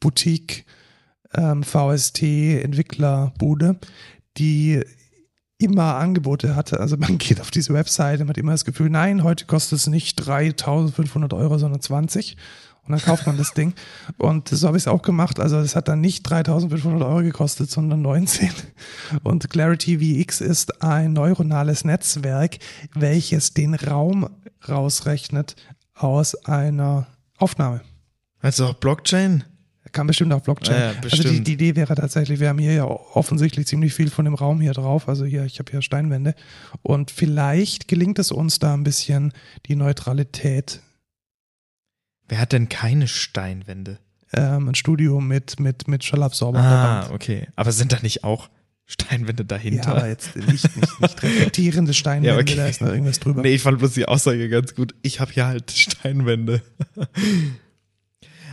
Boutique 0.00 0.64
ähm, 1.34 1.62
VST 1.62 2.22
Entwicklerbude, 2.22 3.76
die 4.36 4.82
immer 5.58 5.96
Angebote 5.96 6.56
hatte. 6.56 6.80
Also 6.80 6.96
man 6.96 7.18
geht 7.18 7.40
auf 7.40 7.50
diese 7.50 7.74
Webseite 7.74 8.22
und 8.22 8.28
hat 8.28 8.38
immer 8.38 8.52
das 8.52 8.64
Gefühl, 8.64 8.90
nein, 8.90 9.22
heute 9.22 9.44
kostet 9.46 9.78
es 9.78 9.86
nicht 9.86 10.16
3500 10.16 11.32
Euro, 11.34 11.58
sondern 11.58 11.80
20. 11.80 12.36
Und 12.86 12.92
dann 12.92 13.00
kauft 13.00 13.26
man 13.26 13.38
das 13.38 13.54
Ding. 13.54 13.72
Und 14.18 14.48
so 14.48 14.66
habe 14.66 14.76
ich 14.76 14.82
es 14.82 14.88
auch 14.88 15.02
gemacht. 15.02 15.40
Also 15.40 15.58
es 15.58 15.74
hat 15.74 15.88
dann 15.88 16.00
nicht 16.00 16.22
3500 16.22 17.02
Euro 17.02 17.22
gekostet, 17.22 17.70
sondern 17.70 18.02
19. 18.02 18.50
Und 19.22 19.48
Clarity 19.48 19.98
VX 19.98 20.40
ist 20.42 20.82
ein 20.82 21.14
neuronales 21.14 21.84
Netzwerk, 21.84 22.58
welches 22.94 23.54
den 23.54 23.74
Raum 23.74 24.28
rausrechnet 24.68 25.56
aus 25.94 26.34
einer 26.44 27.06
Aufnahme. 27.38 27.80
also 28.40 28.66
auch 28.66 28.74
Blockchain? 28.74 29.44
Kann 29.92 30.08
bestimmt 30.08 30.32
auch 30.32 30.40
Blockchain. 30.40 30.74
Ja, 30.74 30.80
ja, 30.80 30.88
also 30.88 31.00
die, 31.00 31.08
bestimmt. 31.08 31.46
die 31.46 31.52
Idee 31.52 31.76
wäre 31.76 31.94
tatsächlich, 31.94 32.40
wir 32.40 32.48
haben 32.48 32.58
hier 32.58 32.72
ja 32.72 32.84
offensichtlich 32.84 33.66
ziemlich 33.66 33.94
viel 33.94 34.10
von 34.10 34.24
dem 34.24 34.34
Raum 34.34 34.60
hier 34.60 34.72
drauf. 34.72 35.08
Also 35.08 35.24
hier, 35.24 35.44
ich 35.44 35.60
habe 35.60 35.70
hier 35.70 35.82
Steinwände. 35.82 36.34
Und 36.82 37.12
vielleicht 37.12 37.86
gelingt 37.86 38.18
es 38.18 38.32
uns 38.32 38.58
da 38.58 38.74
ein 38.74 38.82
bisschen 38.82 39.32
die 39.66 39.76
Neutralität. 39.76 40.80
Wer 42.28 42.38
hat 42.40 42.52
denn 42.52 42.68
keine 42.68 43.06
Steinwände? 43.08 43.98
Ähm, 44.32 44.68
ein 44.68 44.74
Studio 44.74 45.20
mit, 45.20 45.60
mit, 45.60 45.86
mit 45.88 46.02
Schallabsorber 46.04 46.58
Ah, 46.58 47.10
okay. 47.12 47.46
Aber 47.56 47.70
sind 47.72 47.92
da 47.92 47.98
nicht 48.00 48.24
auch 48.24 48.48
Steinwände 48.86 49.42
Ja, 49.44 49.46
dahinter? 49.46 49.88
aber 49.96 50.08
jetzt 50.08 50.34
nicht, 50.36 50.48
nicht, 50.76 51.00
nicht 51.00 51.22
reflektierende 51.22 51.94
Steinwände, 51.94 52.28
Ja, 52.34 52.40
okay. 52.40 52.56
da 52.56 52.66
ist 52.66 52.80
noch 52.80 52.88
irgendwas 52.88 53.20
drüber. 53.20 53.42
Nee, 53.42 53.54
ich 53.54 53.62
fand 53.62 53.78
bloß 53.78 53.92
die 53.94 54.06
Aussage 54.06 54.48
ganz 54.48 54.74
gut. 54.74 54.94
Ich 55.02 55.20
habe 55.20 55.32
hier 55.32 55.46
halt 55.46 55.70
Steinwände. 55.70 56.62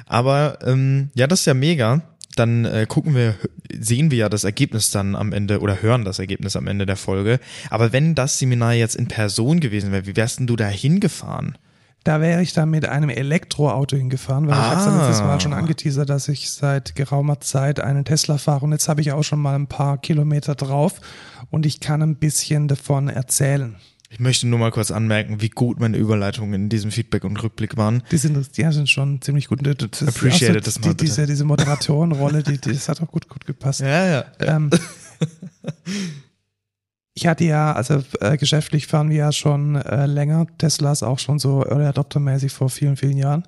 Aber 0.05 0.59
ähm, 0.63 1.09
ja, 1.15 1.27
das 1.27 1.41
ist 1.41 1.45
ja 1.45 1.53
mega. 1.53 2.01
Dann 2.35 2.63
äh, 2.65 2.85
gucken 2.87 3.13
wir, 3.13 3.35
sehen 3.77 4.09
wir 4.11 4.17
ja 4.17 4.29
das 4.29 4.43
Ergebnis 4.45 4.89
dann 4.89 5.15
am 5.15 5.33
Ende 5.33 5.59
oder 5.59 5.81
hören 5.81 6.05
das 6.05 6.19
Ergebnis 6.19 6.55
am 6.55 6.67
Ende 6.67 6.85
der 6.85 6.95
Folge. 6.95 7.39
Aber 7.69 7.91
wenn 7.91 8.15
das 8.15 8.39
Seminar 8.39 8.73
jetzt 8.73 8.95
in 8.95 9.07
Person 9.07 9.59
gewesen 9.59 9.91
wäre, 9.91 10.05
wie 10.05 10.15
wärst 10.15 10.39
denn 10.39 10.47
du 10.47 10.55
da 10.55 10.67
hingefahren? 10.67 11.57
Da 12.03 12.19
wäre 12.19 12.41
ich 12.41 12.53
dann 12.53 12.69
mit 12.71 12.87
einem 12.87 13.09
Elektroauto 13.09 13.95
hingefahren, 13.95 14.47
weil 14.47 14.53
ich 14.55 14.59
habe 14.59 14.89
ja 14.91 15.07
letztes 15.07 15.21
Mal 15.21 15.35
Ah. 15.35 15.39
schon 15.39 15.53
angeteasert, 15.53 16.09
dass 16.09 16.27
ich 16.29 16.49
seit 16.51 16.95
geraumer 16.95 17.39
Zeit 17.41 17.79
einen 17.79 18.05
Tesla 18.05 18.37
fahre 18.39 18.65
und 18.65 18.71
jetzt 18.71 18.87
habe 18.89 19.01
ich 19.01 19.11
auch 19.11 19.23
schon 19.23 19.39
mal 19.39 19.53
ein 19.53 19.67
paar 19.67 19.99
Kilometer 19.99 20.55
drauf 20.55 20.95
und 21.51 21.65
ich 21.67 21.79
kann 21.79 22.01
ein 22.01 22.15
bisschen 22.15 22.67
davon 22.67 23.07
erzählen. 23.07 23.75
Ich 24.09 24.19
möchte 24.19 24.45
nur 24.47 24.59
mal 24.59 24.71
kurz 24.71 24.91
anmerken, 24.91 25.41
wie 25.41 25.49
gut 25.49 25.79
meine 25.79 25.95
Überleitungen 25.97 26.53
in 26.53 26.69
diesem 26.69 26.91
Feedback 26.91 27.23
und 27.23 27.41
Rückblick 27.41 27.77
waren. 27.77 28.03
Die 28.11 28.17
sind, 28.17 28.57
die 28.57 28.63
sind 28.71 28.89
schon 28.89 29.21
ziemlich 29.21 29.47
gut. 29.47 29.61
Das 29.63 30.05
Appreciate 30.05 30.57
it, 30.57 30.67
das 30.67 30.79
mal 30.79 30.81
die, 30.81 30.89
bitte. 30.89 31.05
diese, 31.05 31.25
diese 31.27 31.45
Moderatorenrolle, 31.45 32.43
die, 32.43 32.57
die, 32.59 32.73
das 32.73 32.89
hat 32.89 33.01
auch 33.01 33.07
gut, 33.07 33.29
gut 33.29 33.45
gepasst. 33.45 33.79
Ja, 33.79 34.05
ja. 34.07 34.25
Ähm, 34.39 34.69
ich 37.13 37.27
hatte 37.27 37.43
ja, 37.43 37.73
also 37.73 38.03
äh, 38.19 38.37
geschäftlich 38.37 38.87
fahren 38.87 39.09
wir 39.09 39.17
ja 39.17 39.31
schon 39.31 39.75
äh, 39.75 40.05
länger, 40.05 40.47
Teslas 40.57 41.03
auch 41.03 41.19
schon 41.19 41.39
so 41.39 41.65
Early 41.65 41.85
Adopter-mäßig 41.85 42.51
vor 42.51 42.69
vielen, 42.69 42.95
vielen 42.95 43.17
Jahren. 43.17 43.43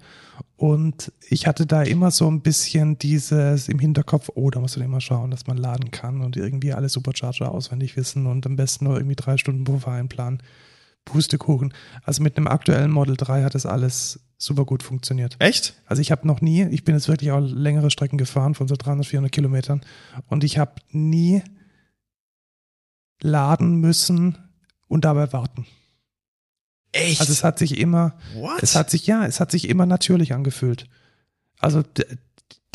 Und 0.57 1.11
ich 1.29 1.47
hatte 1.47 1.65
da 1.65 1.81
immer 1.83 2.11
so 2.11 2.29
ein 2.29 2.41
bisschen 2.41 2.97
dieses 2.97 3.69
im 3.69 3.79
Hinterkopf, 3.79 4.29
oh, 4.35 4.49
da 4.49 4.59
muss 4.59 4.77
man 4.77 4.85
immer 4.85 5.01
schauen, 5.01 5.31
dass 5.31 5.47
man 5.47 5.57
laden 5.57 5.91
kann 5.91 6.21
und 6.21 6.37
irgendwie 6.37 6.73
alle 6.73 6.89
Supercharger 6.89 7.51
auswendig 7.51 7.95
wissen 7.97 8.27
und 8.27 8.45
am 8.45 8.55
besten 8.55 8.85
nur 8.85 8.97
irgendwie 8.97 9.15
drei 9.15 9.37
Stunden 9.37 9.63
Puffer 9.63 9.91
einplanen. 9.91 10.41
Pustekuchen. 11.05 11.73
Also 12.03 12.23
mit 12.23 12.37
einem 12.37 12.47
aktuellen 12.47 12.91
Model 12.91 13.17
3 13.17 13.43
hat 13.43 13.55
das 13.55 13.65
alles 13.65 14.21
super 14.37 14.65
gut 14.65 14.83
funktioniert. 14.83 15.35
Echt? 15.39 15.81
Also 15.85 16.01
ich 16.01 16.11
habe 16.11 16.27
noch 16.27 16.39
nie, 16.39 16.63
ich 16.67 16.85
bin 16.85 16.95
jetzt 16.95 17.07
wirklich 17.07 17.31
auch 17.31 17.39
längere 17.39 17.91
Strecken 17.91 18.17
gefahren 18.17 18.55
von 18.55 18.67
so 18.67 18.75
300, 18.77 19.05
400 19.05 19.31
Kilometern 19.31 19.81
und 20.27 20.43
ich 20.43 20.57
habe 20.57 20.75
nie 20.91 21.41
laden 23.21 23.75
müssen 23.75 24.37
und 24.87 25.05
dabei 25.05 25.31
warten. 25.33 25.65
Echt? 26.91 27.19
Also 27.19 27.31
es 27.31 27.43
hat 27.43 27.57
sich 27.57 27.77
immer, 27.79 28.17
What? 28.35 28.61
es 28.61 28.75
hat 28.75 28.89
sich, 28.89 29.07
ja, 29.07 29.25
es 29.25 29.39
hat 29.39 29.51
sich 29.51 29.67
immer 29.67 29.85
natürlich 29.85 30.33
angefühlt. 30.33 30.87
Also 31.59 31.83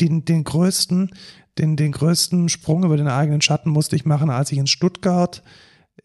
den, 0.01 0.25
den 0.25 0.43
größten, 0.43 1.11
den, 1.57 1.75
den 1.75 1.91
größten 1.91 2.49
Sprung 2.49 2.83
über 2.83 2.97
den 2.97 3.07
eigenen 3.07 3.41
Schatten 3.41 3.69
musste 3.69 3.95
ich 3.95 4.05
machen, 4.05 4.29
als 4.29 4.51
ich 4.51 4.57
in 4.57 4.67
Stuttgart, 4.67 5.43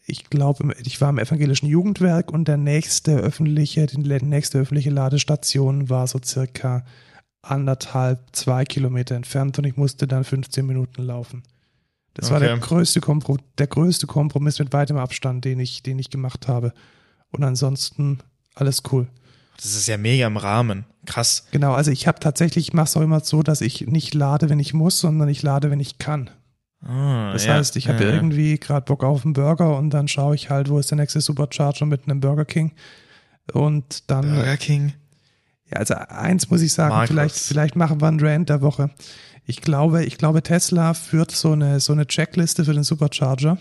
ich 0.05 0.29
glaube, 0.29 0.73
ich 0.83 1.01
war 1.01 1.09
im 1.09 1.19
evangelischen 1.19 1.67
Jugendwerk 1.67 2.31
und 2.31 2.47
der 2.47 2.57
nächste 2.57 3.17
öffentliche, 3.17 3.85
die 3.85 3.97
nächste 3.97 4.59
öffentliche 4.59 4.89
Ladestation 4.89 5.89
war 5.89 6.07
so 6.07 6.19
circa 6.23 6.85
anderthalb, 7.41 8.35
zwei 8.35 8.65
Kilometer 8.65 9.15
entfernt 9.15 9.57
und 9.57 9.65
ich 9.65 9.77
musste 9.77 10.07
dann 10.07 10.23
15 10.23 10.65
Minuten 10.65 11.03
laufen. 11.03 11.43
Das 12.15 12.31
war 12.31 12.39
der 12.39 12.53
Okay. 12.53 12.61
größte, 12.61 13.01
Kompro 13.01 13.37
der 13.57 13.67
größte 13.67 14.07
Kompromiss 14.07 14.57
mit 14.59 14.73
weitem 14.73 14.97
Abstand, 14.97 15.45
den 15.45 15.59
ich, 15.59 15.83
den 15.83 15.99
ich 15.99 16.09
gemacht 16.09 16.47
habe. 16.47 16.73
Und 17.31 17.43
ansonsten 17.43 18.19
alles 18.55 18.83
cool. 18.91 19.07
das 19.57 19.75
ist 19.75 19.87
ja 19.87 19.97
mega 19.97 20.25
im 20.27 20.37
Rahmen. 20.37 20.85
Krass. 21.05 21.45
Genau, 21.51 21.73
also 21.73 21.91
ich 21.91 22.07
habe 22.07 22.19
tatsächlich, 22.19 22.69
ich 22.69 22.73
mache 22.73 22.85
es 22.85 22.97
auch 22.97 23.01
immer 23.01 23.19
so, 23.19 23.43
dass 23.43 23.61
ich 23.61 23.81
nicht 23.87 24.13
lade, 24.13 24.49
wenn 24.49 24.59
ich 24.59 24.73
muss, 24.73 24.99
sondern 24.99 25.27
ich 25.29 25.43
lade, 25.43 25.69
wenn 25.71 25.79
ich 25.79 25.97
kann. 25.97 26.29
Ah, 26.81 27.31
Das 27.33 27.45
ja. 27.45 27.53
heißt, 27.55 27.75
ich 27.77 27.87
habe 27.89 28.03
ja, 28.03 28.11
irgendwie 28.11 28.57
gerade 28.59 28.85
Bock 28.85 29.03
auf 29.03 29.23
einen 29.25 29.33
Burger 29.33 29.77
und 29.77 29.89
dann 29.89 30.07
schaue 30.07 30.35
ich 30.35 30.49
halt, 30.49 30.69
wo 30.69 30.79
ist 30.79 30.91
der 30.91 30.97
nächste 30.97 31.19
Supercharger 31.21 31.85
mit 31.85 32.03
einem 32.05 32.19
Burger 32.21 32.45
King. 32.45 32.71
Und 33.53 34.09
dann, 34.09 34.33
Burger 34.33 34.57
King. 34.57 34.93
ja, 35.71 35.77
also 35.77 35.95
eins 35.95 36.49
muss 36.49 36.61
ich 36.61 36.73
sagen, 36.73 36.93
Markus. 36.93 37.09
vielleicht, 37.09 37.35
vielleicht 37.35 37.75
machen 37.75 38.01
wir 38.01 38.07
einen 38.07 38.19
Rant 38.19 38.49
der 38.49 38.61
Woche. 38.61 38.89
Ich 39.45 39.61
glaube, 39.61 40.03
ich 40.05 40.17
glaube, 40.17 40.41
Tesla 40.41 40.93
führt 40.93 41.31
so 41.31 41.51
eine, 41.51 41.79
so 41.79 41.93
eine 41.93 42.07
Checkliste 42.07 42.65
für 42.65 42.73
den 42.73 42.83
Supercharger. 42.83 43.57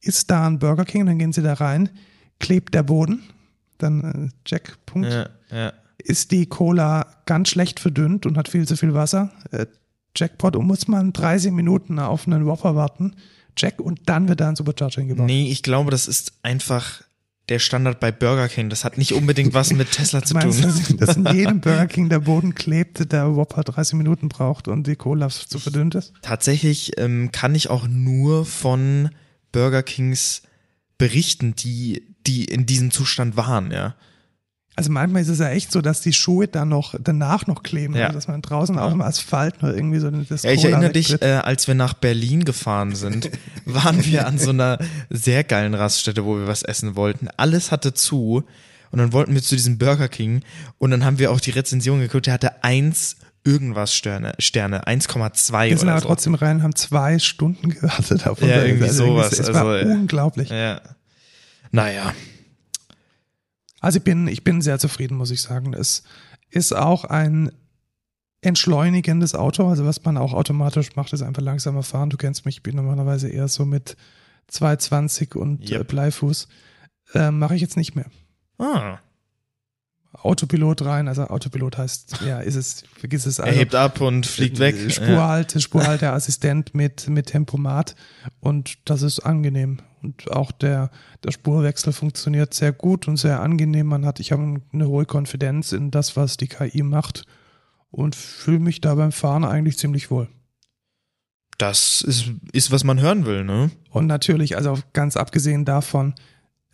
Ist 0.00 0.30
da 0.30 0.46
ein 0.46 0.58
Burger 0.58 0.84
King, 0.84 1.06
dann 1.06 1.18
gehen 1.18 1.32
sie 1.32 1.42
da 1.42 1.54
rein, 1.54 1.90
klebt 2.40 2.74
der 2.74 2.82
Boden, 2.82 3.22
dann 3.78 4.30
äh, 4.32 4.48
Checkpunkt. 4.48 5.12
Ja, 5.12 5.28
ja. 5.50 5.72
ist 5.98 6.30
die 6.30 6.46
Cola 6.46 7.06
ganz 7.26 7.50
schlecht 7.50 7.78
verdünnt 7.78 8.26
und 8.26 8.36
hat 8.36 8.48
viel 8.48 8.66
zu 8.66 8.76
viel 8.76 8.94
Wasser. 8.94 9.30
Äh, 9.50 9.66
Jackpot 10.16 10.56
und 10.56 10.66
muss 10.66 10.88
man 10.88 11.12
30 11.12 11.52
Minuten 11.52 11.98
auf 11.98 12.26
einen 12.26 12.46
Whopper 12.46 12.74
warten. 12.74 13.16
Check 13.54 13.80
und 13.80 14.00
dann 14.06 14.28
wird 14.28 14.40
da 14.40 14.48
ein 14.48 14.56
Supercharger 14.56 15.02
eingebaut. 15.02 15.26
Nee, 15.26 15.50
ich 15.50 15.62
glaube, 15.62 15.90
das 15.90 16.08
ist 16.08 16.32
einfach 16.42 17.02
der 17.48 17.58
Standard 17.58 18.00
bei 18.00 18.12
Burger 18.12 18.48
King. 18.48 18.70
Das 18.70 18.84
hat 18.84 18.98
nicht 18.98 19.12
unbedingt 19.12 19.52
was 19.54 19.72
mit 19.72 19.90
Tesla 19.90 20.22
zu 20.22 20.34
Meinst 20.34 20.62
tun. 20.62 20.70
dass, 20.70 20.96
dass 20.96 21.16
in 21.16 21.26
jedem 21.26 21.60
Burger 21.62 21.86
King 21.86 22.08
der 22.08 22.20
Boden 22.20 22.54
klebt, 22.54 23.12
der 23.12 23.34
Whopper 23.34 23.62
30 23.64 23.94
Minuten 23.94 24.28
braucht 24.28 24.68
und 24.68 24.86
die 24.86 24.96
Cola 24.96 25.28
zu 25.28 25.58
verdünnt 25.58 25.94
ist? 25.94 26.12
Tatsächlich 26.22 26.98
ähm, 26.98 27.32
kann 27.32 27.54
ich 27.54 27.68
auch 27.68 27.86
nur 27.88 28.46
von 28.46 29.10
Burger 29.50 29.82
Kings 29.82 30.42
berichten, 30.98 31.54
die, 31.56 32.14
die 32.26 32.44
in 32.44 32.66
diesem 32.66 32.90
Zustand 32.90 33.36
waren, 33.36 33.72
ja. 33.72 33.96
Also 34.74 34.90
manchmal 34.90 35.20
ist 35.22 35.28
es 35.28 35.38
ja 35.38 35.50
echt 35.50 35.70
so, 35.70 35.82
dass 35.82 36.00
die 36.00 36.14
Schuhe 36.14 36.48
dann 36.48 36.70
noch 36.70 36.94
danach 36.98 37.46
noch 37.46 37.62
kleben, 37.62 37.94
Ja. 37.94 38.06
also 38.06 38.14
dass 38.14 38.28
man 38.28 38.40
draußen 38.40 38.78
auf 38.78 38.90
dem 38.92 39.02
Asphalt 39.02 39.62
noch 39.62 39.68
irgendwie 39.68 39.98
so 39.98 40.10
das 40.10 40.42
Ja, 40.44 40.50
ich 40.52 40.64
erinnere 40.64 40.92
dich, 40.92 41.20
äh, 41.20 41.26
als 41.44 41.68
wir 41.68 41.74
nach 41.74 41.92
Berlin 41.92 42.44
gefahren 42.46 42.94
sind, 42.94 43.30
waren 43.66 44.02
wir 44.04 44.26
an 44.26 44.38
so 44.38 44.50
einer 44.50 44.78
sehr 45.10 45.44
geilen 45.44 45.74
Raststätte, 45.74 46.24
wo 46.24 46.36
wir 46.38 46.46
was 46.46 46.62
essen 46.62 46.96
wollten. 46.96 47.28
Alles 47.36 47.70
hatte 47.70 47.92
zu 47.92 48.44
und 48.90 48.98
dann 48.98 49.12
wollten 49.12 49.34
wir 49.34 49.42
zu 49.42 49.56
diesem 49.56 49.76
Burger 49.76 50.08
King 50.08 50.42
und 50.78 50.90
dann 50.90 51.04
haben 51.04 51.18
wir 51.18 51.30
auch 51.32 51.40
die 51.40 51.50
Rezension 51.50 52.00
geguckt, 52.00 52.26
der 52.26 52.34
hatte 52.34 52.64
eins 52.64 53.16
irgendwas 53.44 53.94
Sterne, 53.94 54.32
Sterne 54.38 54.86
1,2 54.86 55.68
Wir 55.70 55.76
sind 55.78 55.88
aber 55.88 56.00
so. 56.00 56.06
trotzdem 56.06 56.34
rein, 56.34 56.62
haben 56.62 56.74
zwei 56.76 57.18
Stunden 57.18 57.68
gewartet 57.74 58.26
auf 58.26 58.40
Ja, 58.40 58.62
irgendwie 58.64 58.84
also 58.84 59.06
sowas, 59.06 59.32
Es 59.32 59.40
also, 59.48 59.52
war 59.54 59.78
ja. 59.80 59.84
unglaublich. 59.86 60.48
Ja. 60.48 60.80
Naja, 61.72 62.12
Also 63.82 63.98
ich 63.98 64.04
bin, 64.04 64.28
ich 64.28 64.44
bin 64.44 64.60
sehr 64.62 64.78
zufrieden, 64.78 65.16
muss 65.16 65.30
ich 65.32 65.42
sagen. 65.42 65.74
Es 65.74 66.04
ist 66.50 66.72
auch 66.74 67.04
ein 67.04 67.50
entschleunigendes 68.40 69.34
Auto. 69.34 69.68
Also 69.68 69.84
was 69.84 70.02
man 70.04 70.16
auch 70.16 70.32
automatisch 70.32 70.94
macht, 70.96 71.12
ist 71.12 71.22
einfach 71.22 71.42
langsamer 71.42 71.82
fahren. 71.82 72.10
Du 72.10 72.16
kennst 72.16 72.44
mich, 72.44 72.56
ich 72.58 72.62
bin 72.62 72.76
normalerweise 72.76 73.28
eher 73.28 73.48
so 73.48 73.64
mit 73.64 73.96
220 74.48 75.34
und 75.36 75.68
Yep. 75.70 75.80
äh, 75.80 75.84
Bleifuß. 75.84 76.48
Äh, 77.14 77.30
Mache 77.30 77.54
ich 77.54 77.60
jetzt 77.60 77.76
nicht 77.76 77.94
mehr. 77.94 78.06
ah, 78.58 78.98
Autopilot 80.14 80.82
rein, 80.82 81.08
also 81.08 81.22
Autopilot 81.24 81.78
heißt, 81.78 82.18
ja, 82.26 82.38
ist 82.40 82.54
es, 82.54 82.84
vergiss 82.98 83.24
es. 83.24 83.38
er 83.38 83.46
Also, 83.46 83.58
hebt 83.58 83.74
ab 83.74 84.00
und 84.02 84.26
fliegt 84.26 84.58
weg. 84.58 84.76
äh, 84.76 84.90
Spurhalte, 84.90 85.58
Spurhalteassistent 85.60 86.74
mit, 86.74 87.08
mit 87.08 87.26
Tempomat 87.28 87.96
und 88.40 88.78
das 88.84 89.00
ist 89.02 89.20
angenehm. 89.20 89.78
Und 90.02 90.30
auch 90.30 90.52
der, 90.52 90.90
der 91.24 91.32
Spurwechsel 91.32 91.92
funktioniert 91.92 92.54
sehr 92.54 92.72
gut 92.72 93.08
und 93.08 93.16
sehr 93.16 93.40
angenehm. 93.40 93.86
Man 93.86 94.04
hat, 94.04 94.20
ich 94.20 94.32
habe 94.32 94.60
eine 94.72 94.88
hohe 94.88 95.06
Konfidenz 95.06 95.72
in 95.72 95.90
das, 95.90 96.16
was 96.16 96.36
die 96.36 96.48
KI 96.48 96.82
macht 96.82 97.24
und 97.90 98.16
fühle 98.16 98.58
mich 98.58 98.80
da 98.80 98.94
beim 98.94 99.12
Fahren 99.12 99.44
eigentlich 99.44 99.78
ziemlich 99.78 100.10
wohl. 100.10 100.28
Das 101.58 102.02
ist, 102.02 102.30
ist, 102.52 102.72
was 102.72 102.82
man 102.82 103.00
hören 103.00 103.24
will, 103.26 103.44
ne? 103.44 103.70
Und 103.90 104.06
natürlich, 104.06 104.56
also 104.56 104.78
ganz 104.94 105.16
abgesehen 105.16 105.64
davon, 105.64 106.14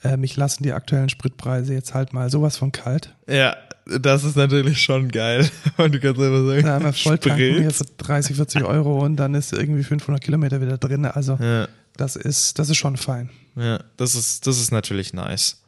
äh, 0.03 0.17
mich 0.17 0.37
lassen 0.37 0.63
die 0.63 0.73
aktuellen 0.73 1.09
Spritpreise 1.09 1.75
jetzt 1.75 1.93
halt 1.93 2.13
mal 2.13 2.31
sowas 2.31 2.57
von 2.57 2.73
kalt. 2.73 3.15
Ja, 3.29 3.57
das 4.01 4.25
ist 4.25 4.37
natürlich 4.37 4.81
schon 4.81 5.09
geil. 5.09 5.49
Und 5.77 5.95
du 5.95 6.01
kannst 6.01 6.21
einfach 6.21 6.47
sagen, 6.47 6.63
Da 6.63 6.75
haben 6.75 6.85
wir 6.85 6.93
Volltanken 6.93 7.59
hier 7.59 7.71
für 7.71 7.85
30, 7.85 8.37
40 8.37 8.65
Euro 8.65 9.05
und 9.05 9.17
dann 9.17 9.35
ist 9.35 9.53
irgendwie 9.53 9.83
500 9.83 10.23
Kilometer 10.23 10.61
wieder 10.61 10.79
drin. 10.79 11.05
Also 11.07 11.39
Ja, 11.41 11.67
das 11.99 12.17
ist, 12.17 12.59
das 12.59 12.71
ist 12.71 12.79
schon 12.79 12.97
fein. 12.97 13.31
ja, 13.57 13.83
das 13.97 14.15
ist, 14.15 14.47
das 14.47 14.59
ist 14.59 14.73
natürlich 14.73 15.13
nice. 15.13 15.63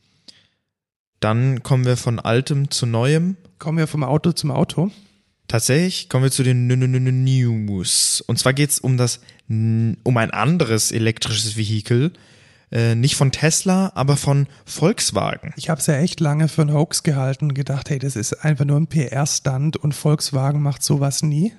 Dann 1.20 1.62
kommen 1.62 1.84
wir 1.84 1.98
von 1.98 2.18
altem 2.18 2.70
zu 2.70 2.86
neuem. 2.86 3.36
Kommen 3.58 3.76
wir 3.76 3.86
vom 3.86 4.02
Auto 4.02 4.32
zum 4.32 4.50
Auto. 4.50 4.90
Tatsächlich 5.48 6.08
kommen 6.08 6.24
wir 6.24 6.30
zu 6.30 6.42
den 6.42 6.66
News. 6.66 8.22
Und 8.26 8.38
zwar 8.38 8.54
geht's 8.54 8.78
um 8.78 8.96
das, 8.96 9.20
um 9.48 10.16
ein 10.16 10.30
anderes 10.30 10.92
elektrisches 10.92 11.56
Vehikel. 11.56 12.12
Äh, 12.72 12.94
nicht 12.94 13.16
von 13.16 13.32
Tesla, 13.32 13.90
aber 13.96 14.16
von 14.16 14.46
Volkswagen. 14.64 15.52
Ich 15.56 15.68
habe 15.68 15.80
es 15.80 15.88
ja 15.88 15.94
echt 15.94 16.20
lange 16.20 16.46
für 16.46 16.62
einen 16.62 16.72
Hoax 16.72 17.02
gehalten 17.02 17.46
und 17.46 17.54
gedacht, 17.54 17.90
hey, 17.90 17.98
das 17.98 18.14
ist 18.14 18.44
einfach 18.44 18.64
nur 18.64 18.78
ein 18.78 18.86
PR-Stand 18.86 19.76
und 19.76 19.92
Volkswagen 19.92 20.62
macht 20.62 20.84
sowas 20.84 21.22
nie. 21.22 21.52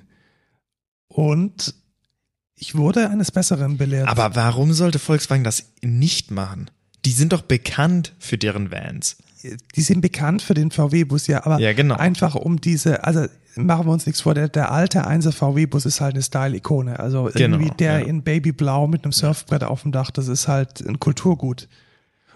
Und 1.09 1.75
ich 2.61 2.75
wurde 2.75 3.09
eines 3.09 3.31
Besseren 3.31 3.77
belehrt. 3.77 4.07
Aber 4.07 4.35
warum 4.35 4.71
sollte 4.71 4.99
Volkswagen 4.99 5.43
das 5.43 5.65
nicht 5.81 6.29
machen? 6.29 6.69
Die 7.05 7.11
sind 7.11 7.33
doch 7.33 7.41
bekannt 7.41 8.13
für 8.19 8.37
deren 8.37 8.71
Vans. 8.71 9.17
die 9.75 9.81
sind 9.81 10.01
bekannt 10.01 10.43
für 10.43 10.53
den 10.53 10.69
VW-Bus, 10.69 11.25
ja, 11.25 11.43
aber 11.43 11.59
Ja, 11.59 11.73
genau. 11.73 11.95
einfach 11.95 12.35
um 12.35 12.61
diese, 12.61 13.03
also 13.03 13.25
machen 13.55 13.87
wir 13.87 13.91
uns 13.91 14.05
nichts 14.05 14.21
vor, 14.21 14.35
der, 14.35 14.47
der 14.47 14.71
alte 14.71 15.07
1er 15.07 15.31
VW-Bus 15.31 15.87
ist 15.87 15.99
halt 15.99 16.13
eine 16.13 16.21
Style-Ikone. 16.21 16.99
Also 16.99 17.31
Genau, 17.33 17.57
irgendwie 17.57 17.75
der 17.75 18.01
ja. 18.01 18.05
in 18.05 18.21
Babyblau 18.21 18.85
mit 18.85 19.03
einem 19.03 19.11
Surfbrett 19.11 19.63
auf 19.63 19.81
dem 19.81 19.91
Dach, 19.91 20.11
das 20.11 20.27
ist 20.27 20.47
halt 20.47 20.81
ein 20.81 20.99
Kulturgut. 20.99 21.67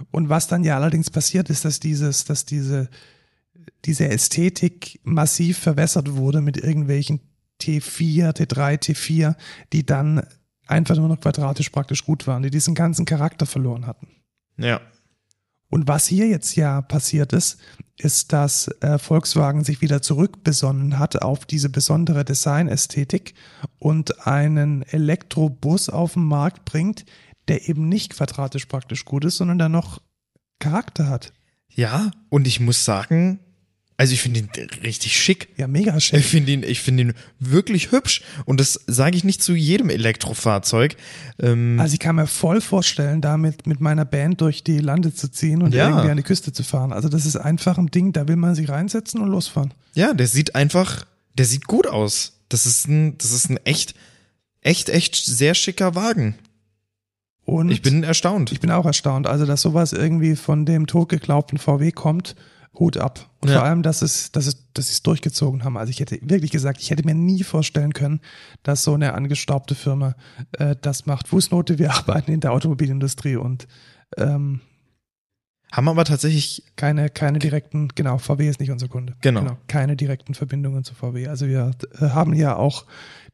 Und 0.09 0.29
was 0.29 0.47
dann 0.47 0.63
ja 0.63 0.75
allerdings 0.75 1.11
passiert 1.11 1.51
ist, 1.51 1.63
dass 1.65 1.79
dieses, 1.79 2.25
dass 2.25 2.45
diese, 2.45 2.89
diese 3.85 4.09
Ästhetik 4.09 4.99
massiv 5.03 5.59
verwässert 5.59 6.13
wurde 6.13 6.41
mit 6.41 6.57
irgendwelchen 6.57 7.19
T4, 7.65 8.35
T3, 8.35 8.81
T4, 8.81 9.35
die 9.73 9.85
dann 9.85 10.25
einfach 10.67 10.95
nur 10.95 11.07
noch 11.07 11.19
quadratisch 11.19 11.69
praktisch 11.69 12.05
gut 12.05 12.27
waren, 12.27 12.43
die 12.43 12.49
diesen 12.49 12.75
ganzen 12.75 13.05
Charakter 13.05 13.45
verloren 13.45 13.85
hatten. 13.87 14.07
Ja. 14.57 14.81
Und 15.69 15.87
was 15.87 16.07
hier 16.07 16.27
jetzt 16.27 16.55
ja 16.55 16.81
passiert 16.81 17.33
ist, 17.33 17.59
ist, 17.97 18.33
dass 18.33 18.67
äh, 18.81 18.97
Volkswagen 18.97 19.63
sich 19.63 19.81
wieder 19.81 20.01
zurückbesonnen 20.01 20.99
hat 20.99 21.21
auf 21.21 21.45
diese 21.45 21.69
besondere 21.69 22.25
Designästhetik 22.25 23.33
und 23.79 24.27
einen 24.27 24.83
Elektrobus 24.83 25.89
auf 25.89 26.13
den 26.13 26.25
Markt 26.25 26.65
bringt, 26.65 27.05
der 27.47 27.69
eben 27.69 27.89
nicht 27.89 28.13
quadratisch 28.13 28.65
praktisch 28.65 29.05
gut 29.05 29.25
ist, 29.25 29.37
sondern 29.37 29.57
der 29.57 29.69
noch 29.69 30.01
Charakter 30.59 31.07
hat. 31.07 31.33
Ja, 31.69 32.11
und 32.29 32.47
ich 32.47 32.59
muss 32.59 32.85
sagen, 32.85 33.39
also 33.97 34.13
ich 34.13 34.21
finde 34.21 34.39
ihn 34.41 34.49
richtig 34.83 35.17
schick. 35.17 35.47
Ja, 35.57 35.67
mega 35.67 35.95
Ich 35.95 36.05
schick. 36.05 36.23
finde 36.23 36.51
ihn, 36.51 36.63
ich 36.63 36.81
finde 36.81 37.03
ihn 37.03 37.13
wirklich 37.39 37.91
hübsch. 37.91 38.21
Und 38.45 38.59
das 38.59 38.79
sage 38.87 39.15
ich 39.15 39.23
nicht 39.23 39.41
zu 39.41 39.53
jedem 39.55 39.89
Elektrofahrzeug. 39.89 40.97
Ähm, 41.39 41.77
Also 41.79 41.93
ich 41.93 41.99
kann 41.99 42.15
mir 42.17 42.27
voll 42.27 42.59
vorstellen, 42.61 43.21
damit 43.21 43.67
mit 43.67 43.79
meiner 43.79 44.03
Band 44.05 44.41
durch 44.41 44.63
die 44.63 44.79
Lande 44.79 45.13
zu 45.13 45.29
ziehen 45.31 45.61
und 45.61 45.73
Ja. 45.73 45.89
irgendwie 45.89 46.09
an 46.09 46.17
die 46.17 46.23
Küste 46.23 46.51
zu 46.51 46.63
fahren. 46.63 46.91
Also 46.91 47.07
das 47.09 47.25
ist 47.25 47.37
einfach 47.37 47.77
ein 47.77 47.87
Ding, 47.87 48.11
da 48.11 48.27
will 48.27 48.35
man 48.35 48.53
sich 48.55 48.67
reinsetzen 48.69 49.21
und 49.21 49.29
losfahren. 49.29 49.73
ja, 49.93 50.13
der 50.13 50.27
sieht 50.27 50.55
einfach, 50.55 51.05
der 51.37 51.45
sieht 51.45 51.65
gut 51.67 51.87
aus. 51.87 52.33
Das 52.49 52.65
ist 52.65 52.87
ein, 52.87 53.17
das 53.17 53.31
ist 53.31 53.49
ein 53.49 53.57
echt, 53.65 53.95
echt, 54.61 54.89
echt 54.89 55.15
sehr 55.15 55.55
schicker 55.55 55.95
Wagen. 55.95 56.35
Und 57.45 57.69
Ich 57.71 57.81
bin 57.81 58.03
erstaunt. 58.03 58.51
Ich 58.51 58.59
bin 58.59 58.71
auch 58.71 58.85
erstaunt. 58.85 59.27
Also, 59.27 59.45
dass 59.45 59.61
sowas 59.61 59.93
irgendwie 59.93 60.35
von 60.35 60.65
dem 60.65 60.87
totgeglaubten 60.87 61.59
VW 61.59 61.91
kommt, 61.91 62.35
Hut 62.79 62.97
ab. 62.97 63.29
Und 63.41 63.49
Ja. 63.49 63.55
vor 63.57 63.63
allem, 63.65 63.83
dass 63.83 64.01
es, 64.01 64.31
dass 64.31 64.47
es, 64.47 64.65
dass 64.73 64.87
sie 64.87 64.93
es 64.93 65.03
durchgezogen 65.03 65.63
haben. 65.63 65.77
Also 65.77 65.89
ich 65.91 65.99
hätte 65.99 66.17
wirklich 66.21 66.51
gesagt, 66.51 66.81
ich 66.81 66.89
hätte 66.91 67.05
mir 67.05 67.15
nie 67.15 67.43
vorstellen 67.43 67.93
können, 67.93 68.19
dass 68.63 68.83
so 68.83 68.93
eine 68.93 69.13
angestaubte 69.13 69.75
Firma 69.75 70.15
äh, 70.53 70.75
das 70.81 71.05
macht. 71.05 71.27
Fußnote, 71.27 71.79
wir 71.79 71.91
arbeiten 71.95 72.31
in 72.31 72.39
der 72.39 72.51
Automobilindustrie 72.51 73.35
und 73.37 73.67
ähm, 74.17 74.61
Haben 75.71 75.89
aber 75.89 76.05
tatsächlich, 76.05 76.63
keine, 76.75 77.09
keine 77.09 77.39
direkten, 77.39 77.89
genau, 77.95 78.17
VW 78.17 78.47
ist 78.49 78.59
nicht 78.59 78.71
unser 78.71 78.87
Kunde. 78.87 79.15
Genau. 79.21 79.57
keine 79.67 79.95
direkten 79.95 80.33
Verbindungen 80.33 80.83
zu 80.83 80.93
VW. 80.93 81.27
Also 81.27 81.47
wir 81.47 81.71
äh, 81.99 82.09
haben 82.09 82.33
hier 82.33 82.57
auch 82.57 82.85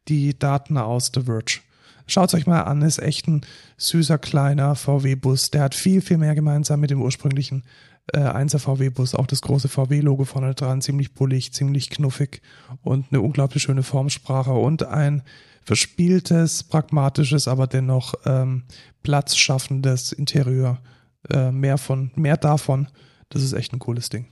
die 0.08 0.38
Daten 0.38 0.77
aus 0.77 1.12
The 1.13 1.21
Verge. 1.23 1.60
Schaut 2.08 2.34
euch 2.34 2.47
mal 2.47 2.62
an, 2.63 2.82
ist 2.82 2.99
echt 2.99 3.27
ein 3.27 3.41
süßer 3.77 4.17
kleiner 4.17 4.75
VW-Bus. 4.75 5.51
Der 5.51 5.62
hat 5.63 5.75
viel, 5.75 6.01
viel 6.01 6.17
mehr 6.17 6.36
gemeinsam 6.36 6.80
mit 6.80 6.89
dem 6.89 7.01
ursprünglichen 7.01 7.63
äh, 8.14 8.20
1er 8.20 8.60
VW-Bus. 8.60 9.16
Auch 9.16 9.28
das 9.28 9.42
große 9.42 9.70
VW-Logo 9.70 10.26
vorne 10.26 10.54
dran, 10.54 10.82
ziemlich 10.82 11.14
bullig, 11.14 11.54
ziemlich 11.54 11.90
knuffig 11.90 12.42
und 12.82 13.08
eine 13.12 13.22
unglaublich 13.22 13.64
schöne 13.64 13.84
Formsprache 13.84 14.54
und 14.54 14.84
ein 14.84 15.24
verspieltes, 15.64 16.64
pragmatisches, 16.64 17.48
aber 17.48 17.68
dennoch 17.68 18.16
ähm, 18.26 18.64
platzschaffendes 19.04 20.12
Interieur. 20.12 20.80
Äh, 21.30 21.52
mehr 21.52 21.78
von, 21.78 22.12
mehr 22.16 22.38
davon. 22.38 22.88
Das 23.30 23.44
ist 23.44 23.54
echt 23.54 23.74
ein 23.74 23.80
cooles 23.80 24.10
Ding. 24.10 24.28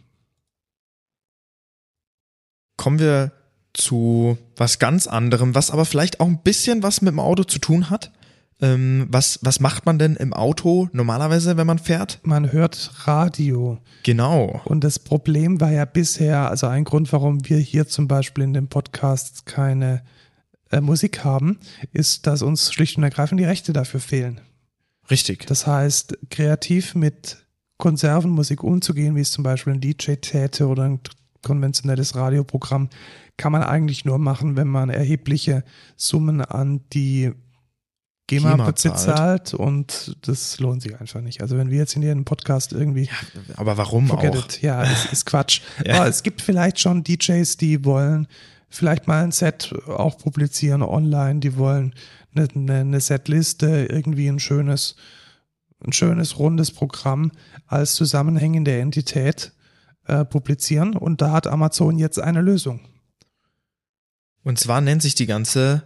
kommen 2.79 2.97
wir 2.97 3.33
zu 3.73 4.37
was 4.55 4.79
ganz 4.79 5.05
anderem, 5.05 5.53
was 5.53 5.69
aber 5.69 5.85
vielleicht 5.85 6.21
auch 6.21 6.27
ein 6.27 6.41
bisschen 6.41 6.81
was 6.81 7.01
mit 7.01 7.11
dem 7.11 7.19
Auto 7.19 7.43
zu 7.43 7.59
tun 7.59 7.89
hat. 7.89 8.11
Ähm, 8.61 9.07
was, 9.09 9.39
was 9.41 9.59
macht 9.59 9.85
man 9.85 9.99
denn 9.99 10.15
im 10.15 10.33
Auto 10.33 10.89
normalerweise, 10.91 11.55
wenn 11.55 11.67
man 11.67 11.79
fährt? 11.79 12.19
Man 12.23 12.51
hört 12.51 12.91
Radio. 13.05 13.77
Genau. 14.03 14.61
Und 14.65 14.83
das 14.83 14.99
Problem 14.99 15.61
war 15.61 15.71
ja 15.71 15.85
bisher, 15.85 16.49
also 16.49 16.67
ein 16.67 16.83
Grund, 16.83 17.11
warum 17.13 17.47
wir 17.47 17.57
hier 17.57 17.87
zum 17.87 18.07
Beispiel 18.07 18.43
in 18.43 18.53
dem 18.53 18.67
Podcast 18.67 19.45
keine 19.45 20.03
äh, 20.71 20.81
Musik 20.81 21.23
haben, 21.23 21.59
ist, 21.93 22.27
dass 22.27 22.41
uns 22.41 22.73
schlicht 22.73 22.97
und 22.97 23.03
ergreifend 23.03 23.39
die 23.39 23.45
Rechte 23.45 23.71
dafür 23.71 24.01
fehlen. 24.01 24.41
Richtig. 25.09 25.45
Das 25.47 25.65
heißt, 25.65 26.17
kreativ 26.29 26.95
mit 26.95 27.37
Konservenmusik 27.77 28.61
umzugehen, 28.61 29.15
wie 29.15 29.21
es 29.21 29.31
zum 29.31 29.43
Beispiel 29.43 29.73
ein 29.73 29.81
DJ 29.81 30.15
täte 30.15 30.67
oder 30.67 30.83
ein 30.83 30.99
konventionelles 31.41 32.15
Radioprogramm, 32.15 32.89
kann 33.37 33.53
man 33.53 33.63
eigentlich 33.63 34.03
nur 34.03 34.19
machen, 34.19 34.57
wenn 34.57 34.67
man 34.67 34.89
erhebliche 34.89 35.63
Summen 35.95 36.41
an 36.41 36.81
die 36.91 37.31
GEMA, 38.29 38.51
GEMA 38.51 38.75
zahlt. 38.75 38.93
bezahlt 38.93 39.53
und 39.55 40.15
das 40.21 40.59
lohnt 40.59 40.83
sich 40.83 40.99
einfach 40.99 41.21
nicht. 41.21 41.41
Also 41.41 41.57
wenn 41.57 41.71
wir 41.71 41.79
jetzt 41.79 41.95
in 41.95 42.03
jedem 42.03 42.25
Podcast 42.25 42.73
irgendwie 42.73 43.09
Aber 43.55 43.77
warum 43.77 44.11
auch? 44.11 44.23
it. 44.23 44.61
Ja, 44.61 44.83
es 44.83 45.05
ist 45.11 45.25
Quatsch. 45.25 45.61
Ja. 45.85 45.95
Aber 45.95 46.07
es 46.07 46.23
gibt 46.23 46.41
vielleicht 46.41 46.79
schon 46.79 47.03
DJs, 47.03 47.57
die 47.57 47.83
wollen 47.85 48.27
vielleicht 48.69 49.07
mal 49.07 49.23
ein 49.23 49.31
Set 49.31 49.73
auch 49.87 50.17
publizieren 50.17 50.83
online, 50.83 51.39
die 51.39 51.57
wollen 51.57 51.95
eine, 52.35 52.47
eine, 52.53 52.79
eine 52.81 52.99
Setliste, 53.01 53.87
irgendwie 53.89 54.27
ein 54.27 54.39
schönes, 54.39 54.95
ein 55.83 55.93
schönes 55.93 56.37
rundes 56.37 56.71
Programm 56.71 57.31
als 57.65 57.95
zusammenhängende 57.95 58.77
Entität 58.77 59.53
äh, 60.05 60.25
publizieren. 60.25 60.95
Und 60.95 61.21
da 61.21 61.31
hat 61.31 61.47
Amazon 61.47 61.97
jetzt 61.97 62.19
eine 62.19 62.41
Lösung. 62.41 62.81
Und 64.43 64.59
zwar 64.59 64.81
nennt 64.81 65.01
sich 65.01 65.15
die 65.15 65.25
ganze 65.25 65.83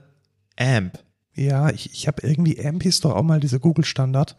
AMP. 0.57 1.02
Ja, 1.35 1.69
ich, 1.69 1.91
ich 1.93 2.07
habe 2.07 2.25
irgendwie 2.25 2.63
AMP 2.63 2.85
ist 2.85 3.05
doch 3.05 3.15
auch 3.15 3.23
mal 3.23 3.39
dieser 3.39 3.59
Google-Standard, 3.59 4.35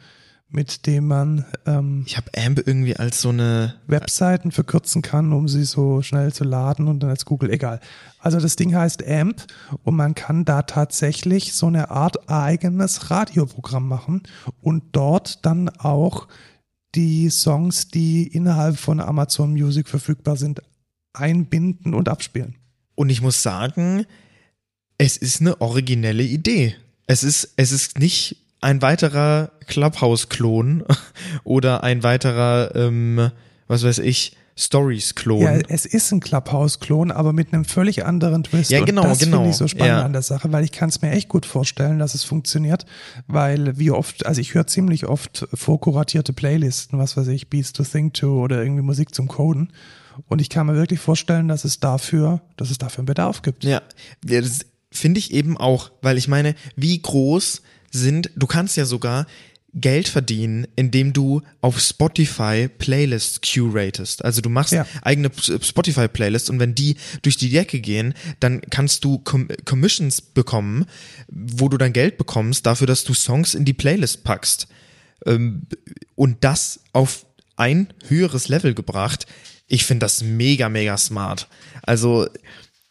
mit 0.48 0.86
dem 0.86 1.08
man 1.08 1.44
ähm, 1.66 2.04
Ich 2.06 2.16
habe 2.16 2.30
AMP 2.36 2.62
irgendwie 2.66 2.96
als 2.96 3.20
so 3.20 3.30
eine. 3.30 3.74
Webseiten 3.88 4.52
verkürzen 4.52 5.02
kann, 5.02 5.32
um 5.32 5.48
sie 5.48 5.64
so 5.64 6.02
schnell 6.02 6.32
zu 6.32 6.44
laden 6.44 6.86
und 6.86 7.00
dann 7.00 7.10
als 7.10 7.24
Google, 7.24 7.50
egal. 7.50 7.80
Also 8.20 8.38
das 8.38 8.56
Ding 8.56 8.74
heißt 8.74 9.06
AMP 9.06 9.44
und 9.82 9.96
man 9.96 10.14
kann 10.14 10.44
da 10.44 10.62
tatsächlich 10.62 11.54
so 11.54 11.66
eine 11.66 11.90
Art 11.90 12.30
eigenes 12.30 13.10
Radioprogramm 13.10 13.88
machen 13.88 14.22
und 14.60 14.84
dort 14.92 15.44
dann 15.44 15.68
auch 15.68 16.28
die 16.94 17.28
Songs, 17.30 17.88
die 17.88 18.26
innerhalb 18.28 18.76
von 18.76 19.00
Amazon 19.00 19.52
Music 19.52 19.88
verfügbar 19.88 20.36
sind, 20.36 20.62
einbinden 21.12 21.94
und 21.94 22.08
abspielen. 22.08 22.54
Und 22.94 23.10
ich 23.10 23.20
muss 23.20 23.42
sagen, 23.42 24.06
es 24.98 25.16
ist 25.16 25.40
eine 25.40 25.60
originelle 25.60 26.22
Idee. 26.22 26.76
Es 27.06 27.22
ist, 27.22 27.52
es 27.56 27.72
ist 27.72 27.98
nicht 27.98 28.36
ein 28.60 28.80
weiterer 28.82 29.50
Clubhouse-Klon 29.66 30.84
oder 31.44 31.82
ein 31.84 32.02
weiterer, 32.02 32.74
ähm, 32.74 33.30
was 33.68 33.84
weiß 33.84 33.98
ich, 33.98 34.36
Stories-Klon. 34.56 35.42
Ja, 35.42 35.58
es 35.68 35.84
ist 35.84 36.12
ein 36.12 36.20
Clubhouse-Klon, 36.20 37.10
aber 37.10 37.32
mit 37.32 37.52
einem 37.52 37.64
völlig 37.64 38.04
anderen 38.04 38.44
Twist. 38.44 38.70
Ja, 38.70 38.84
genau, 38.84 39.02
und 39.02 39.08
das 39.08 39.18
genau. 39.18 39.38
finde 39.38 39.50
ich 39.50 39.56
so 39.56 39.66
spannend 39.66 39.98
Ja. 39.98 40.04
an 40.04 40.12
der 40.12 40.22
Sache, 40.22 40.52
weil 40.52 40.62
ich 40.64 40.70
kann 40.70 40.88
es 40.88 41.02
mir 41.02 41.10
echt 41.10 41.28
gut 41.28 41.44
vorstellen, 41.44 41.98
dass 41.98 42.14
es 42.14 42.22
funktioniert, 42.24 42.86
weil 43.26 43.78
wie 43.78 43.90
oft, 43.90 44.26
also 44.26 44.40
ich 44.40 44.54
höre 44.54 44.66
ziemlich 44.66 45.06
oft 45.06 45.48
vorkuratierte 45.52 46.32
Playlisten, 46.32 46.98
was 46.98 47.16
weiß 47.16 47.26
ich, 47.28 47.50
Beats 47.50 47.72
to 47.72 47.82
Think 47.82 48.14
to 48.14 48.40
oder 48.42 48.62
irgendwie 48.62 48.82
Musik 48.82 49.12
zum 49.14 49.26
Coden. 49.26 49.72
Und 50.28 50.40
ich 50.40 50.48
kann 50.48 50.66
mir 50.66 50.76
wirklich 50.76 51.00
vorstellen, 51.00 51.48
dass 51.48 51.64
es 51.64 51.80
dafür, 51.80 52.40
dass 52.56 52.70
es 52.70 52.78
dafür 52.78 53.00
einen 53.00 53.06
Bedarf 53.06 53.42
gibt. 53.42 53.64
Ja, 53.64 53.82
ja, 54.24 54.40
das 54.40 54.60
finde 54.94 55.18
ich 55.18 55.32
eben 55.32 55.56
auch, 55.56 55.90
weil 56.02 56.16
ich 56.18 56.28
meine, 56.28 56.54
wie 56.76 57.00
groß 57.00 57.62
sind, 57.90 58.30
du 58.36 58.46
kannst 58.46 58.76
ja 58.76 58.84
sogar 58.86 59.26
Geld 59.76 60.06
verdienen, 60.06 60.68
indem 60.76 61.12
du 61.12 61.42
auf 61.60 61.80
Spotify 61.80 62.68
Playlists 62.68 63.40
curatest. 63.40 64.24
Also 64.24 64.40
du 64.40 64.48
machst 64.48 64.72
Ja. 64.72 64.86
eigene 65.02 65.30
Spotify 65.62 66.06
Playlists 66.06 66.48
und 66.48 66.60
wenn 66.60 66.76
die 66.76 66.94
durch 67.22 67.36
die 67.36 67.50
Decke 67.50 67.80
gehen, 67.80 68.14
dann 68.38 68.60
kannst 68.70 69.04
du 69.04 69.18
Com 69.18 69.48
Commissions 69.64 70.20
bekommen, 70.22 70.86
wo 71.28 71.68
du 71.68 71.76
dann 71.76 71.92
Geld 71.92 72.18
bekommst 72.18 72.66
dafür, 72.66 72.86
dass 72.86 73.02
du 73.02 73.14
Songs 73.14 73.54
in 73.54 73.64
die 73.64 73.72
Playlist 73.72 74.22
packst. 74.22 74.68
Ähm, 75.26 75.62
und 76.14 76.44
das 76.44 76.80
auf 76.92 77.26
ein 77.56 77.92
höheres 78.06 78.46
Level 78.48 78.74
gebracht. 78.74 79.26
Ich 79.66 79.84
finde 79.84 80.04
das 80.04 80.22
mega, 80.22 80.68
mega 80.68 80.96
smart. 80.96 81.48
Also 81.82 82.28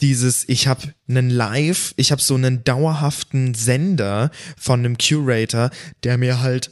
dieses, 0.01 0.47
ich 0.49 0.67
habe 0.67 0.93
einen 1.08 1.29
Live, 1.29 1.93
ich 1.97 2.12
habe 2.12 2.21
so 2.21 2.36
einen 2.36 2.63
dauerhaften 2.63 3.53
Sender 3.53 4.32
von 4.58 4.79
einem 4.79 4.97
Curator, 4.97 5.69
der 6.03 6.17
mir 6.17 6.41
halt 6.41 6.71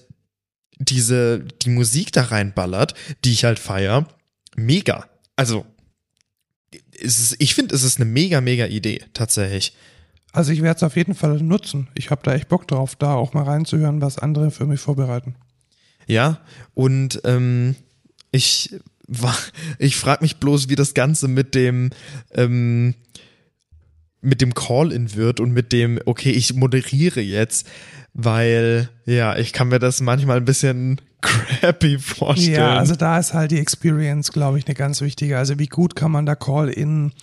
diese, 0.80 1.40
die 1.62 1.70
Musik 1.70 2.12
da 2.12 2.24
reinballert, 2.24 2.94
die 3.24 3.32
ich 3.32 3.46
halt 3.46 3.60
feier. 3.60 4.08
Mega. 4.56 5.08
Also, 5.36 5.66
es 7.00 7.20
ist, 7.20 7.36
ich 7.40 7.56
finde, 7.56 7.76
es 7.76 7.84
ist 7.84 7.98
eine 7.98 8.10
mega, 8.10 8.42
mega 8.42 8.66
Idee, 8.66 9.04
tatsächlich. 9.14 9.74
Also 10.34 10.52
ich 10.52 10.62
werde 10.62 10.78
es 10.78 10.84
auf 10.84 10.96
jeden 10.96 11.16
Fall 11.16 11.42
nutzen. 11.42 11.90
Ich 11.94 12.10
habe 12.10 12.22
da 12.24 12.34
echt 12.34 12.48
Bock 12.48 12.68
drauf, 12.68 12.96
da 12.96 13.16
auch 13.16 13.34
mal 13.34 13.44
reinzuhören, 13.44 14.02
was 14.02 14.18
andere 14.18 14.52
für 14.52 14.66
mich 14.66 14.80
vorbereiten. 14.80 15.36
Ja, 16.08 16.40
und 16.74 17.22
ähm, 17.26 17.76
ich 18.32 18.76
war, 19.08 19.38
ich 19.80 19.96
frage 19.98 20.24
mich 20.24 20.38
bloß, 20.38 20.70
wie 20.70 20.76
das 20.76 20.94
Ganze 20.94 21.28
mit 21.28 21.54
dem 21.54 21.92
ähm, 22.34 22.96
mit 24.22 24.42
dem 24.42 24.54
Call-in 24.54 25.16
wird 25.16 25.40
und 25.40 25.52
mit 25.52 25.72
dem, 25.72 26.00
okay, 26.06 26.32
ich 26.32 26.54
moderiere 26.54 27.22
jetzt, 27.22 27.68
weil 28.14 28.90
ja, 29.06 29.36
ich 29.38 29.52
kann 29.54 29.70
mir 29.70 29.80
das 29.80 30.02
manchmal 30.02 30.38
ein 30.38 30.46
bisschen 30.46 31.02
crappy 31.22 31.98
vorstellen. 32.00 32.54
Ja, 32.54 32.78
also 32.78 32.96
da 32.96 33.20
ist 33.20 33.34
halt 33.34 33.52
die 33.52 33.60
Experience, 33.60 34.32
glaube 34.32 34.60
ich, 34.60 34.68
eine 34.68 34.76
ganz 34.76 35.02
wichtige. 35.02 35.38
Also 35.38 35.58
wie 35.60 35.68
gut 35.68 35.96
kann 35.96 36.12
man 36.12 36.26
da 36.26 36.36
Call-in, 36.36 37.14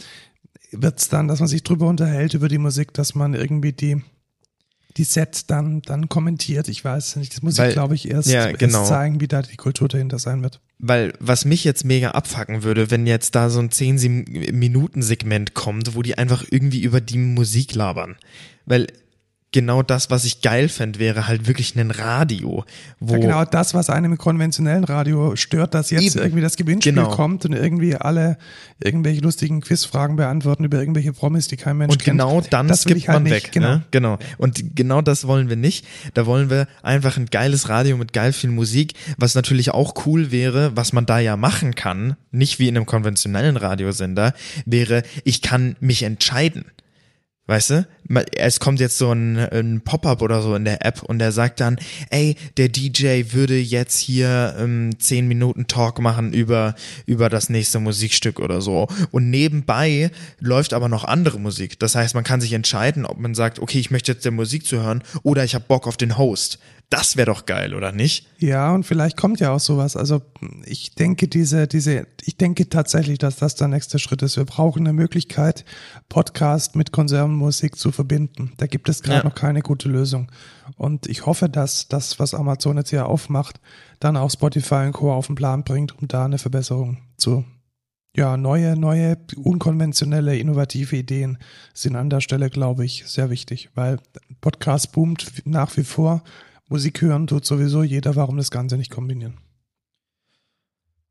wird's 0.72 1.08
dann, 1.08 1.28
dass 1.28 1.38
man 1.40 1.48
sich 1.48 1.62
drüber 1.62 1.86
unterhält 1.86 2.34
über 2.34 2.48
die 2.48 2.58
Musik, 2.58 2.92
dass 2.94 3.14
man 3.14 3.34
irgendwie 3.34 3.72
die 3.72 4.02
die 4.96 5.04
Sets 5.04 5.46
dann 5.46 5.80
dann 5.82 6.08
kommentiert. 6.08 6.66
Ich 6.68 6.84
weiß 6.84 7.16
nicht, 7.16 7.32
das 7.32 7.42
muss 7.42 7.58
Weil- 7.58 7.68
ich, 7.68 7.74
glaube 7.74 7.94
ich, 7.94 8.10
erst, 8.10 8.28
ja, 8.28 8.50
genau. 8.50 8.78
erst 8.80 8.88
zeigen, 8.88 9.20
wie 9.20 9.28
da 9.28 9.42
die 9.42 9.56
Kultur 9.56 9.86
dahinter 9.86 10.18
sein 10.18 10.42
wird. 10.42 10.60
Weil 10.78 11.12
was 11.18 11.44
mich 11.44 11.64
jetzt 11.64 11.84
mega 11.84 12.12
abfacken 12.12 12.62
würde, 12.62 12.90
wenn 12.90 13.06
jetzt 13.06 13.34
da 13.34 13.50
so 13.50 13.58
ein 13.58 13.70
10-Minuten-Segment 13.70 15.54
kommt, 15.54 15.96
wo 15.96 16.02
die 16.02 16.16
einfach 16.16 16.44
irgendwie 16.48 16.82
über 16.82 17.00
die 17.00 17.18
Musik 17.18 17.74
labern. 17.74 18.16
Weil 18.64 18.86
genau 19.50 19.82
das, 19.82 20.10
was 20.10 20.24
ich 20.24 20.42
geil 20.42 20.68
fände, 20.68 20.98
wäre 20.98 21.26
halt 21.26 21.46
wirklich 21.46 21.74
ein 21.74 21.90
Radio, 21.90 22.64
wo 23.00 23.14
Ja, 23.14 23.20
genau 23.20 23.44
das, 23.46 23.72
was 23.72 23.88
einem 23.88 24.12
im 24.12 24.18
konventionellen 24.18 24.84
Radio 24.84 25.36
stört, 25.36 25.72
dass 25.74 25.90
jetzt 25.90 26.16
Eben. 26.16 26.18
irgendwie 26.24 26.42
das 26.42 26.56
Gewinnspiel 26.56 26.92
Genau. 26.92 27.08
kommt 27.08 27.44
und 27.46 27.52
irgendwie 27.54 27.96
alle 27.96 28.36
irgendwelche 28.82 29.20
lustigen 29.22 29.60
Quizfragen 29.62 30.16
beantworten 30.16 30.64
über 30.64 30.78
irgendwelche 30.78 31.12
Promis, 31.14 31.48
die 31.48 31.56
kein 31.56 31.78
Mensch 31.78 31.92
Und 31.92 32.04
genau 32.04 32.40
kennt. 32.40 32.52
dann 32.52 32.68
das 32.68 32.82
skippt 32.82 32.98
ich 32.98 33.08
halt 33.08 33.16
man 33.16 33.22
nicht. 33.22 33.32
weg. 33.46 33.52
Genau. 33.52 33.68
Ne? 33.76 33.82
genau. 33.90 34.18
Und 34.36 34.76
genau 34.76 35.00
das 35.00 35.26
wollen 35.26 35.48
wir 35.48 35.56
nicht. 35.56 35.86
Da 36.14 36.26
wollen 36.26 36.50
wir 36.50 36.68
einfach 36.82 37.16
ein 37.16 37.26
geiles 37.26 37.68
Radio 37.70 37.96
mit 37.96 38.12
geil 38.12 38.32
viel 38.34 38.50
Musik, 38.50 38.92
was 39.16 39.34
natürlich 39.34 39.70
auch 39.72 40.06
cool 40.06 40.30
wäre, 40.30 40.76
was 40.76 40.92
man 40.92 41.06
da 41.06 41.18
ja 41.20 41.36
machen 41.38 41.74
kann, 41.74 42.16
nicht 42.30 42.58
wie 42.58 42.68
in 42.68 42.76
einem 42.76 42.86
konventionellen 42.86 43.56
Radiosender, 43.56 44.34
wäre, 44.66 45.02
ich 45.24 45.40
kann 45.42 45.76
mich 45.80 46.02
entscheiden. 46.02 46.66
Weißt 47.48 47.70
du? 47.70 47.88
Es 48.36 48.60
kommt 48.60 48.78
jetzt 48.78 48.98
so 48.98 49.10
ein, 49.10 49.38
ein 49.38 49.80
Pop-up 49.80 50.20
oder 50.20 50.42
so 50.42 50.54
in 50.54 50.66
der 50.66 50.84
App 50.84 51.02
und 51.02 51.18
der 51.18 51.32
sagt 51.32 51.60
dann, 51.60 51.78
ey, 52.10 52.36
der 52.58 52.68
DJ 52.68 53.32
würde 53.32 53.58
jetzt 53.58 53.98
hier 53.98 54.54
ähm, 54.58 54.90
10 54.98 55.26
Minuten 55.26 55.66
Talk 55.66 55.98
machen 55.98 56.34
über, 56.34 56.74
über 57.06 57.30
das 57.30 57.48
nächste 57.48 57.80
Musikstück 57.80 58.38
oder 58.38 58.60
so. 58.60 58.86
Und 59.12 59.30
nebenbei 59.30 60.10
läuft 60.40 60.74
aber 60.74 60.90
noch 60.90 61.04
andere 61.04 61.40
Musik. 61.40 61.78
Das 61.78 61.94
heißt, 61.94 62.14
man 62.14 62.24
kann 62.24 62.42
sich 62.42 62.52
entscheiden, 62.52 63.06
ob 63.06 63.18
man 63.18 63.34
sagt, 63.34 63.60
okay, 63.60 63.78
ich 63.78 63.90
möchte 63.90 64.12
jetzt 64.12 64.26
der 64.26 64.32
Musik 64.32 64.66
zuhören 64.66 65.02
oder 65.22 65.42
ich 65.42 65.54
habe 65.54 65.64
Bock 65.66 65.86
auf 65.86 65.96
den 65.96 66.18
Host. 66.18 66.58
Das 66.90 67.18
wäre 67.18 67.26
doch 67.26 67.44
geil, 67.44 67.74
oder 67.74 67.92
nicht? 67.92 68.26
Ja, 68.38 68.72
und 68.72 68.84
vielleicht 68.84 69.18
kommt 69.18 69.40
ja 69.40 69.50
auch 69.50 69.60
sowas. 69.60 69.94
Also 69.94 70.22
ich 70.64 70.94
denke, 70.94 71.28
diese, 71.28 71.66
diese, 71.68 72.06
ich 72.22 72.38
denke 72.38 72.70
tatsächlich, 72.70 73.18
dass 73.18 73.36
das 73.36 73.56
der 73.56 73.68
nächste 73.68 73.98
Schritt 73.98 74.22
ist. 74.22 74.38
Wir 74.38 74.46
brauchen 74.46 74.80
eine 74.86 74.94
Möglichkeit, 74.94 75.66
Podcast 76.08 76.76
mit 76.76 76.90
Konservenmusik 76.90 77.76
zu 77.76 77.92
verbinden. 77.92 78.52
Da 78.56 78.66
gibt 78.66 78.88
es 78.88 79.02
gerade 79.02 79.18
Ja. 79.18 79.24
noch 79.24 79.34
keine 79.34 79.60
gute 79.60 79.90
Lösung. 79.90 80.32
Und 80.76 81.06
ich 81.08 81.26
hoffe, 81.26 81.50
dass 81.50 81.88
das, 81.88 82.18
was 82.20 82.32
Amazon 82.32 82.78
jetzt 82.78 82.88
hier 82.90 83.04
aufmacht, 83.06 83.60
dann 84.00 84.16
auch 84.16 84.30
Spotify 84.30 84.86
und 84.86 84.92
Co. 84.92 85.12
auf 85.12 85.26
den 85.26 85.34
Plan 85.36 85.64
bringt, 85.64 85.98
um 85.98 86.08
da 86.08 86.24
eine 86.24 86.38
Verbesserung 86.38 86.98
zu 87.18 87.44
ja, 88.16 88.36
neue, 88.38 88.76
neue, 88.76 89.16
unkonventionelle, 89.36 90.36
innovative 90.38 90.96
Ideen 90.96 91.38
sind 91.74 91.94
an 91.94 92.10
der 92.10 92.20
Stelle, 92.20 92.48
glaube 92.50 92.84
ich, 92.84 93.04
sehr 93.06 93.30
wichtig, 93.30 93.68
weil 93.74 93.98
Podcast 94.40 94.92
boomt 94.92 95.30
nach 95.44 95.76
wie 95.76 95.84
vor. 95.84 96.22
Musik 96.68 97.00
hören 97.02 97.26
tut 97.26 97.44
sowieso 97.44 97.82
jeder, 97.82 98.16
warum 98.16 98.36
das 98.36 98.50
Ganze 98.50 98.76
nicht 98.76 98.90
kombinieren? 98.90 99.38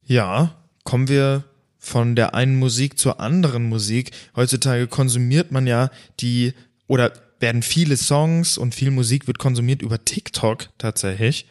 Ja, 0.03 0.55
kommen 0.83 1.07
wir 1.07 1.43
von 1.77 2.15
der 2.15 2.33
einen 2.33 2.57
Musik 2.57 2.97
zur 2.97 3.19
anderen 3.19 3.67
Musik. 3.67 4.11
Heutzutage 4.35 4.87
konsumiert 4.87 5.51
man 5.51 5.67
ja 5.67 5.89
die 6.19 6.53
oder 6.87 7.11
werden 7.39 7.61
viele 7.61 7.97
Songs 7.97 8.57
und 8.57 8.73
viel 8.73 8.91
Musik 8.91 9.27
wird 9.27 9.37
konsumiert 9.37 9.81
über 9.81 10.03
TikTok 10.03 10.69
tatsächlich. 10.77 11.45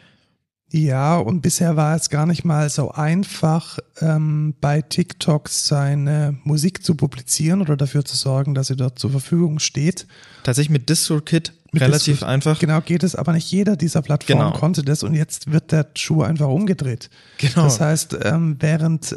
Ja, 0.69 1.17
und 1.17 1.41
bisher 1.41 1.77
war 1.77 1.95
es 1.95 2.09
gar 2.09 2.25
nicht 2.25 2.43
mal 2.43 2.69
so 2.69 2.91
einfach, 2.91 3.79
ähm, 4.01 4.53
bei 4.59 4.81
TikTok 4.81 5.47
seine 5.47 6.37
Musik 6.43 6.83
zu 6.83 6.95
publizieren 6.95 7.61
oder 7.61 7.77
dafür 7.77 8.03
zu 8.03 8.17
sorgen, 8.17 8.53
dass 8.53 8.67
sie 8.67 8.75
dort 8.75 8.99
zur 8.99 9.11
Verfügung 9.11 9.59
steht. 9.59 10.07
Tatsächlich 10.43 10.71
mit 10.71 10.89
DistroKid 10.89 11.53
relativ 11.73 12.15
Discord- 12.15 12.29
einfach. 12.31 12.59
Genau, 12.59 12.81
geht 12.81 13.03
es, 13.03 13.15
aber 13.15 13.33
nicht 13.33 13.51
jeder 13.51 13.75
dieser 13.75 14.01
Plattformen 14.01 14.47
Genau. 14.47 14.57
konnte 14.57 14.83
das 14.83 15.03
und 15.03 15.13
jetzt 15.13 15.51
wird 15.51 15.71
der 15.71 15.87
Schuh 15.95 16.21
einfach 16.23 16.47
umgedreht. 16.47 17.09
Genau. 17.37 17.63
Das 17.63 17.79
heißt, 17.79 18.17
ähm, 18.23 18.57
während 18.59 19.15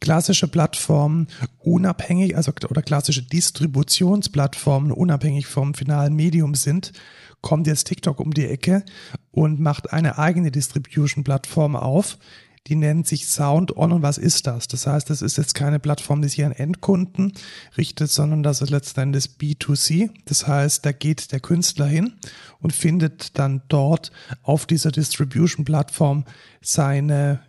klassische 0.00 0.46
Plattformen 0.48 1.26
unabhängig, 1.58 2.36
also 2.36 2.52
oder 2.68 2.82
klassische 2.82 3.22
Distributionsplattformen 3.22 4.92
unabhängig 4.92 5.46
vom 5.46 5.74
finalen 5.74 6.14
Medium 6.14 6.54
sind, 6.54 6.92
kommt 7.40 7.66
jetzt 7.66 7.84
TikTok 7.86 8.20
um 8.20 8.32
die 8.34 8.46
Ecke 8.46 8.84
und 9.30 9.60
macht 9.60 9.92
eine 9.92 10.18
eigene 10.18 10.50
Distribution-Plattform 10.50 11.76
auf. 11.76 12.18
Die 12.66 12.74
nennt 12.74 13.06
sich 13.06 13.26
Sound 13.28 13.76
On 13.76 13.92
und 13.92 14.02
was 14.02 14.18
ist 14.18 14.46
das? 14.46 14.66
Das 14.66 14.86
heißt, 14.86 15.08
das 15.08 15.22
ist 15.22 15.38
jetzt 15.38 15.54
keine 15.54 15.78
Plattform, 15.78 16.20
die 16.20 16.28
sich 16.28 16.44
an 16.44 16.52
Endkunden 16.52 17.32
richtet, 17.76 18.10
sondern 18.10 18.42
das 18.42 18.60
ist 18.60 18.70
letzten 18.70 19.00
Endes 19.00 19.38
B2C. 19.38 20.10
Das 20.24 20.48
heißt, 20.48 20.84
da 20.84 20.92
geht 20.92 21.30
der 21.30 21.40
Künstler 21.40 21.86
hin 21.86 22.14
und 22.58 22.72
findet 22.72 23.38
dann 23.38 23.62
dort 23.68 24.10
auf 24.42 24.66
dieser 24.66 24.90
Distribution-Plattform 24.90 26.24
seine 26.60 27.40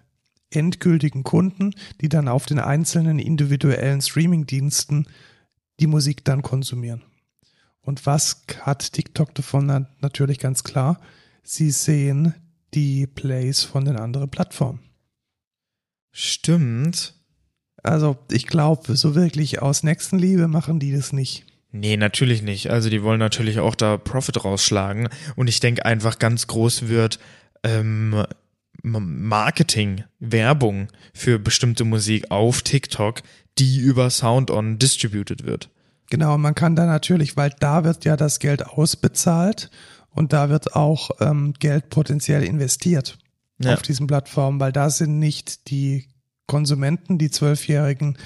endgültigen 0.52 1.24
Kunden, 1.24 1.74
die 2.00 2.10
dann 2.10 2.28
auf 2.28 2.46
den 2.46 2.60
einzelnen 2.60 3.18
individuellen 3.18 4.02
Streaming-Diensten 4.02 5.08
die 5.80 5.88
Musik 5.88 6.24
dann 6.26 6.42
konsumieren. 6.44 7.04
Und 7.82 8.06
was 8.06 8.44
hat 8.62 8.94
TikTok 8.94 9.34
davon? 9.34 9.66
Na, 9.66 9.88
natürlich 10.02 10.40
ganz 10.40 10.64
klar. 10.64 11.00
Sie 11.44 11.72
sehen 11.72 12.36
die 12.74 13.08
Plays 13.08 13.64
von 13.64 13.86
den 13.86 13.96
anderen 13.96 14.30
Plattformen. 14.30 14.87
Stimmt. 16.20 17.14
Also 17.84 18.18
ich 18.32 18.48
glaube, 18.48 18.96
so 18.96 19.14
wirklich 19.14 19.62
aus 19.62 19.84
Nächstenliebe 19.84 20.48
machen 20.48 20.80
die 20.80 20.92
das 20.92 21.14
nicht. 21.14 21.46
Nee, 21.72 21.96
natürlich 21.96 22.42
nicht. 22.42 22.72
Also 22.72 22.90
die 22.90 23.04
wollen 23.04 23.20
natürlich 23.20 23.60
auch 23.60 23.76
da 23.76 23.98
Profit 23.98 24.44
rausschlagen. 24.44 25.10
Und 25.36 25.48
ich 25.48 25.60
denke 25.60 25.86
einfach 25.86 26.18
ganz 26.18 26.48
groß 26.48 26.88
wird 26.88 27.20
ähm, 27.62 28.26
Marketing, 28.82 30.06
Werbung 30.18 30.88
für 31.14 31.38
bestimmte 31.38 31.84
Musik 31.84 32.32
auf 32.32 32.64
TikTok, 32.64 33.22
die 33.60 33.78
über 33.78 34.10
SoundOn 34.10 34.80
distributed 34.80 35.46
wird. 35.46 35.70
Genau, 36.10 36.36
man 36.40 36.56
kann 36.56 36.76
da 36.76 36.88
natürlich, 36.88 37.38
weil 37.38 37.52
da 37.60 37.84
wird 37.84 38.06
ja 38.06 38.18
das 38.18 38.40
Geld 38.40 38.66
ausbezahlt 38.66 39.70
und 40.10 40.34
da 40.34 40.50
wird 40.50 40.74
auch 40.76 41.12
ähm, 41.20 41.54
Geld 41.60 41.92
potenziell 41.92 42.44
investiert 42.44 43.20
ja. 43.60 43.74
auf 43.74 43.82
diesen 43.82 44.08
Plattformen, 44.08 44.60
weil 44.60 44.72
da 44.72 44.90
sind 44.90 45.20
nicht 45.20 45.70
die 45.70 46.08
Konsumenten, 46.48 47.18
die 47.18 47.30
Zwölfjährigen, 47.30 48.18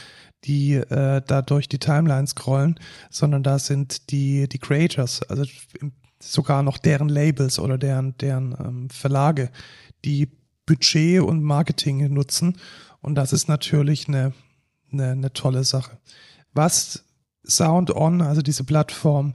die 0.44 0.74
äh, 0.74 1.22
da 1.26 1.42
durch 1.42 1.68
die 1.70 1.80
Timeline 1.80 2.28
scrollen, 2.28 2.80
sondern 3.10 3.44
da 3.44 3.60
sind 3.60 4.12
die, 4.12 4.48
die 4.48 4.60
Creators, 4.60 5.22
also 5.24 5.44
sogar 6.20 6.64
noch 6.64 6.78
deren 6.78 7.10
Labels 7.10 7.60
oder 7.60 7.78
deren, 7.78 8.18
deren 8.18 8.56
ähm, 8.60 8.90
Verlage, 8.90 9.52
die 10.06 10.30
Budget 10.66 11.22
und 11.22 11.44
Marketing 11.44 12.14
nutzen. 12.14 12.58
Und 13.02 13.16
das 13.16 13.34
ist 13.34 13.48
natürlich 13.48 14.08
eine, 14.08 14.34
eine, 14.92 15.12
eine 15.12 15.34
tolle 15.34 15.64
Sache. 15.64 15.98
Was 16.54 17.06
Sound 17.46 17.96
On, 17.96 18.22
also 18.22 18.42
diese 18.42 18.64
Plattform, 18.64 19.34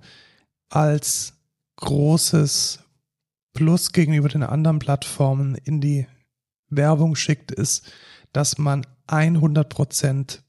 als 0.68 1.34
großes 1.76 2.80
Plus 3.56 3.92
gegenüber 3.92 4.28
den 4.28 4.42
anderen 4.42 4.78
Plattformen 4.78 5.54
in 5.64 5.80
die 5.80 6.06
Werbung 6.68 7.16
schickt, 7.16 7.50
ist, 7.50 7.90
dass 8.32 8.58
man 8.58 8.86
100% 9.08 10.40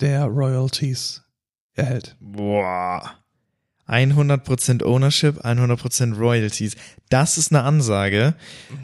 der 0.00 0.24
Royalties 0.26 1.24
erhält. 1.74 2.16
Boah. 2.20 3.10
100% 3.88 4.84
Ownership, 4.84 5.44
100% 5.44 6.16
Royalties. 6.16 6.76
Das 7.08 7.38
ist 7.38 7.50
eine 7.50 7.64
Ansage. 7.64 8.34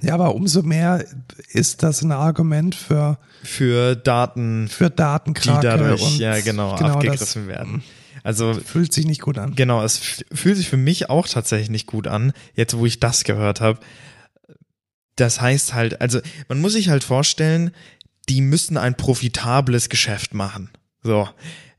Ja, 0.02 0.14
aber 0.14 0.34
umso 0.34 0.62
mehr 0.62 1.04
ist 1.50 1.84
das 1.84 2.02
ein 2.02 2.10
Argument 2.10 2.74
für 2.74 3.18
für 3.44 3.94
Daten 3.94 4.66
für 4.66 4.90
Datenkrake 4.90 5.60
die 5.60 5.66
dadurch 5.66 6.18
ja 6.18 6.40
genau, 6.40 6.74
genau 6.74 6.94
abgegriffen 6.94 7.46
werden. 7.46 7.84
Also 8.24 8.54
fühlt 8.54 8.92
sich 8.92 9.04
nicht 9.04 9.20
gut 9.20 9.36
an. 9.38 9.54
Genau, 9.54 9.84
es 9.84 9.98
fühlt 10.32 10.56
sich 10.56 10.68
für 10.68 10.78
mich 10.78 11.10
auch 11.10 11.28
tatsächlich 11.28 11.68
nicht 11.68 11.86
gut 11.86 12.06
an, 12.06 12.32
jetzt 12.54 12.76
wo 12.76 12.86
ich 12.86 12.98
das 12.98 13.22
gehört 13.22 13.60
habe. 13.60 13.78
Das 15.14 15.42
heißt 15.42 15.74
halt, 15.74 16.00
also 16.00 16.20
man 16.48 16.60
muss 16.60 16.72
sich 16.72 16.88
halt 16.88 17.04
vorstellen, 17.04 17.70
die 18.30 18.40
müssen 18.40 18.78
ein 18.78 18.96
profitables 18.96 19.90
Geschäft 19.90 20.32
machen. 20.32 20.70
So, 21.02 21.28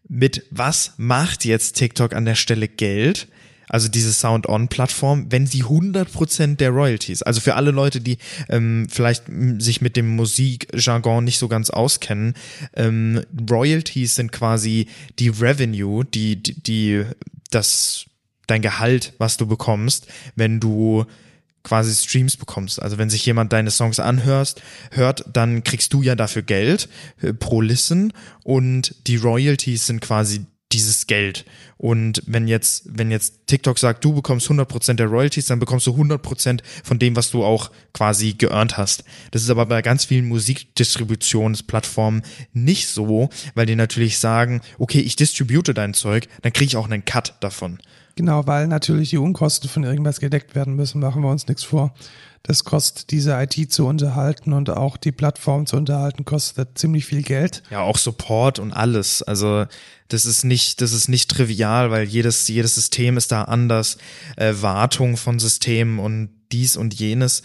mit 0.07 0.45
was 0.51 0.93
macht 0.97 1.45
jetzt 1.45 1.77
TikTok 1.77 2.13
an 2.13 2.25
der 2.25 2.35
Stelle 2.35 2.67
Geld? 2.67 3.27
Also 3.67 3.87
diese 3.87 4.13
Sound-On-Plattform, 4.13 5.27
wenn 5.29 5.47
sie 5.47 5.63
100% 5.63 6.57
der 6.57 6.69
Royalties, 6.69 7.23
also 7.23 7.41
für 7.41 7.55
alle 7.55 7.71
Leute, 7.71 8.01
die 8.01 8.17
ähm, 8.49 8.87
vielleicht 8.89 9.23
sich 9.59 9.81
mit 9.81 9.95
dem 9.95 10.15
Musikjargon 10.15 11.23
nicht 11.23 11.39
so 11.39 11.47
ganz 11.47 11.69
auskennen, 11.69 12.35
ähm, 12.75 13.21
Royalties 13.49 14.15
sind 14.15 14.31
quasi 14.31 14.87
die 15.19 15.29
Revenue, 15.29 16.05
die, 16.05 16.41
die, 16.41 16.61
die 16.61 17.03
das 17.51 18.05
dein 18.47 18.61
Gehalt, 18.61 19.13
was 19.17 19.37
du 19.37 19.47
bekommst, 19.47 20.07
wenn 20.35 20.59
du 20.59 21.05
quasi 21.63 21.93
Streams 21.93 22.37
bekommst. 22.37 22.81
Also 22.81 22.97
wenn 22.97 23.09
sich 23.09 23.25
jemand 23.25 23.51
deine 23.51 23.71
Songs 23.71 23.99
anhörst, 23.99 24.61
hört, 24.91 25.25
dann 25.33 25.63
kriegst 25.63 25.93
du 25.93 26.01
ja 26.01 26.15
dafür 26.15 26.43
Geld 26.43 26.87
äh, 27.21 27.33
pro 27.33 27.59
Listen 27.59 28.13
und 28.43 28.95
die 29.07 29.17
Royalties 29.17 29.87
sind 29.87 29.99
quasi 29.99 30.45
dieses 30.75 31.07
Geld. 31.07 31.45
Und 31.77 32.21
wenn 32.25 32.47
jetzt, 32.47 32.83
wenn 32.85 33.11
jetzt 33.11 33.47
TikTok 33.47 33.79
sagt, 33.79 34.03
du 34.03 34.13
bekommst 34.13 34.49
100% 34.49 34.93
der 34.93 35.07
Royalties, 35.07 35.47
dann 35.47 35.59
bekommst 35.59 35.87
du 35.87 35.91
100% 35.91 36.61
von 36.83 36.99
dem, 36.99 37.15
was 37.15 37.31
du 37.31 37.43
auch 37.43 37.71
quasi 37.93 38.33
geearnt 38.33 38.77
hast. 38.77 39.03
Das 39.31 39.41
ist 39.41 39.49
aber 39.49 39.65
bei 39.65 39.81
ganz 39.81 40.05
vielen 40.05 40.27
Musikdistributionsplattformen 40.27 42.23
nicht 42.53 42.87
so, 42.87 43.29
weil 43.55 43.65
die 43.65 43.75
natürlich 43.75 44.19
sagen, 44.19 44.61
okay, 44.77 44.99
ich 44.99 45.15
distribute 45.15 45.75
dein 45.75 45.93
Zeug, 45.93 46.27
dann 46.41 46.53
kriege 46.53 46.67
ich 46.67 46.77
auch 46.77 46.85
einen 46.85 47.05
Cut 47.05 47.35
davon. 47.39 47.79
Genau, 48.15 48.47
weil 48.47 48.67
natürlich 48.67 49.09
die 49.09 49.17
Unkosten 49.17 49.69
von 49.69 49.83
irgendwas 49.83 50.19
gedeckt 50.19 50.55
werden 50.55 50.75
müssen, 50.75 51.01
machen 51.01 51.21
wir 51.21 51.29
uns 51.29 51.47
nichts 51.47 51.63
vor. 51.63 51.93
Das 52.47 52.63
kostet 52.63 53.09
diese 53.09 53.33
IT 53.41 53.73
zu 53.73 53.87
unterhalten 53.87 54.53
und 54.53 54.69
auch 54.69 54.97
die 54.97 55.11
Plattform 55.11 55.65
zu 55.65 55.77
unterhalten, 55.77 56.25
kostet 56.25 56.77
ziemlich 56.77 57.05
viel 57.05 57.23
Geld. 57.23 57.63
Ja, 57.71 57.81
auch 57.81 57.97
Support 57.97 58.59
und 58.59 58.71
alles. 58.71 59.23
Also 59.23 59.65
das 60.09 60.25
ist 60.25 60.43
nicht, 60.45 60.79
das 60.79 60.93
ist 60.93 61.07
nicht 61.07 61.31
trivial, 61.31 61.89
weil 61.89 62.03
jedes, 62.03 62.47
jedes 62.47 62.75
System 62.75 63.17
ist 63.17 63.31
da 63.31 63.45
anders. 63.45 63.97
Äh, 64.37 64.53
Wartung 64.59 65.17
von 65.17 65.39
Systemen 65.39 65.97
und 65.97 66.29
dies 66.51 66.77
und 66.77 66.93
jenes 66.93 67.41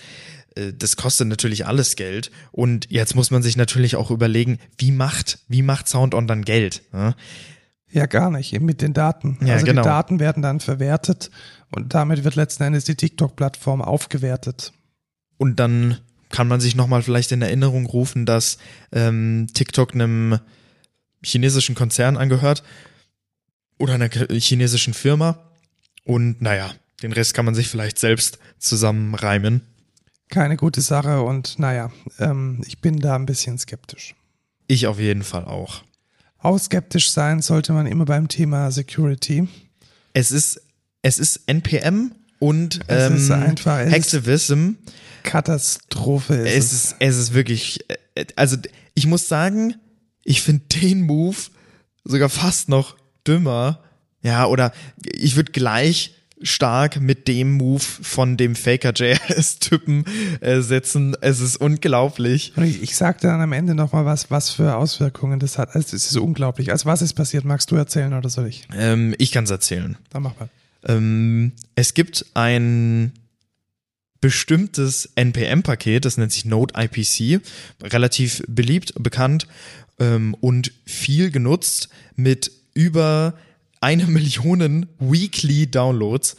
äh, 0.55 0.75
das 0.75 0.97
kostet 0.97 1.29
natürlich 1.29 1.67
alles 1.67 1.97
Geld. 1.97 2.31
Und 2.53 2.91
jetzt 2.91 3.15
muss 3.15 3.31
man 3.31 3.43
sich 3.43 3.57
natürlich 3.57 3.97
auch 3.97 4.11
überlegen, 4.11 4.59
wie 4.77 4.93
macht, 4.93 5.39
wie 5.49 5.63
macht 5.63 5.89
SoundOn 5.89 6.27
dann 6.27 6.43
Geld? 6.43 6.83
Ja? 6.93 7.15
Ja, 7.91 8.05
gar 8.05 8.31
nicht, 8.31 8.53
eben 8.53 8.67
mit 8.67 8.83
den 8.83 8.93
Daten. 8.93 9.39
Ja, 9.43 9.55
also 9.55 9.65
genau. 9.65 9.81
die 9.81 9.89
Daten 9.89 10.21
werden 10.21 10.43
dann 10.43 10.61
verwertet 10.61 11.31
und 11.75 11.95
damit 11.95 12.23
wird 12.23 12.37
letzten 12.37 12.65
Endes 12.65 12.85
die 12.85 12.97
TikTok-Plattform 12.97 13.81
aufgewertet. 13.81 14.75
Und 15.40 15.57
dann 15.57 15.96
kann 16.29 16.48
man 16.48 16.61
sich 16.61 16.76
nochmal 16.76 17.03
vielleicht 17.03 17.33
in 17.33 17.40
Erinnerung 17.40 17.87
rufen, 17.87 18.26
dass 18.26 18.59
ähm, 18.92 19.46
TikTok 19.55 19.94
einem 19.94 20.38
chinesischen 21.24 21.74
Konzern 21.74 22.18
angehört 22.18 22.62
oder 23.79 23.94
einer 23.94 24.11
chinesischen 24.11 24.92
Firma. 24.92 25.38
Und 26.05 26.42
naja, 26.42 26.70
den 27.03 27.12
Rest 27.12 27.33
kann 27.33 27.46
man 27.46 27.55
sich 27.55 27.68
vielleicht 27.68 27.98
selbst 27.98 28.38
zusammenreimen. 28.59 29.62
Keine 30.29 30.59
gute 30.59 30.83
Sache 30.83 31.22
und 31.22 31.59
naja, 31.59 31.90
ähm, 32.18 32.62
ich 32.66 32.83
bin 32.83 33.00
da 33.00 33.16
ein 33.16 33.24
bisschen 33.24 33.57
skeptisch. 33.57 34.14
Ich 34.66 34.87
auf 34.88 34.98
jeden 34.98 35.22
Fall 35.22 35.46
auch. 35.46 35.83
Auch 36.37 36.59
skeptisch 36.59 37.11
sein 37.11 37.40
sollte 37.40 37.72
man 37.72 37.87
immer 37.87 38.05
beim 38.05 38.29
Thema 38.29 38.70
Security. 38.70 39.48
Es 40.12 40.33
ist, 40.33 40.61
es 41.00 41.18
ist 41.18 41.40
NPM 41.46 42.12
und 42.40 42.81
es 42.88 43.07
ähm, 43.07 43.16
ist 43.16 43.31
einfach, 43.31 43.79
es 43.79 43.90
Hacktivism. 43.90 44.72
Katastrophe 45.23 46.35
ist 46.35 46.73
es. 46.73 46.73
Ist, 46.73 46.97
es 46.99 47.17
ist 47.17 47.35
wirklich, 47.35 47.81
äh, 48.15 48.25
also 48.37 48.57
ich 48.95 49.07
muss 49.07 49.29
sagen, 49.29 49.75
ich 50.25 50.43
finde 50.43 50.65
den 50.81 51.03
Move 51.03 51.37
sogar 52.05 52.29
fast 52.29 52.69
noch 52.69 52.97
dümmer. 53.27 53.83
Ja, 54.23 54.47
oder 54.47 54.73
ich 55.05 55.37
würde 55.37 55.53
gleich 55.53 56.15
stark 56.43 57.01
mit 57.01 57.29
dem 57.29 57.57
Move 57.57 57.81
von 57.81 58.37
dem 58.37 58.55
Faker 58.55 58.93
JS-Typen 58.95 60.05
äh, 60.41 60.61
setzen. 60.61 61.17
Es 61.21 61.41
ist 61.41 61.57
unglaublich. 61.57 62.53
Ich, 62.57 62.83
ich 62.83 62.97
sag 62.97 63.21
dann 63.21 63.41
am 63.41 63.53
Ende 63.53 63.75
nochmal 63.75 64.05
was, 64.05 64.31
was 64.31 64.51
für 64.51 64.77
Auswirkungen 64.77 65.39
das 65.39 65.59
hat. 65.59 65.75
Also 65.75 65.97
es 65.97 66.07
ist 66.07 66.17
unglaublich. 66.17 66.71
Also 66.71 66.87
was 66.87 67.03
ist 67.03 67.15
passiert? 67.15 67.45
Magst 67.45 67.71
du 67.71 67.77
erzählen 67.77 68.15
oder 68.15 68.29
soll 68.29 68.47
ich? 68.47 68.67
Ähm, 68.75 69.15
ich 69.19 69.33
kann 69.33 69.45
es 69.45 69.51
erzählen. 69.51 69.97
Dann 70.11 70.23
mach 70.23 70.39
mal. 70.39 70.49
Ähm, 70.87 71.53
es 71.75 71.93
gibt 71.95 72.25
ein 72.35 73.13
bestimmtes 74.21 75.11
NPM-Paket, 75.15 76.05
das 76.05 76.17
nennt 76.17 76.33
sich 76.33 76.45
Node 76.45 76.75
IPC, 76.77 77.41
relativ 77.83 78.43
beliebt, 78.47 78.93
bekannt 78.99 79.47
ähm, 79.99 80.35
und 80.41 80.73
viel 80.85 81.31
genutzt 81.31 81.89
mit 82.17 82.53
über 82.75 83.35
eine 83.81 84.07
Million 84.09 84.87
Weekly 84.99 85.71
Downloads. 85.71 86.37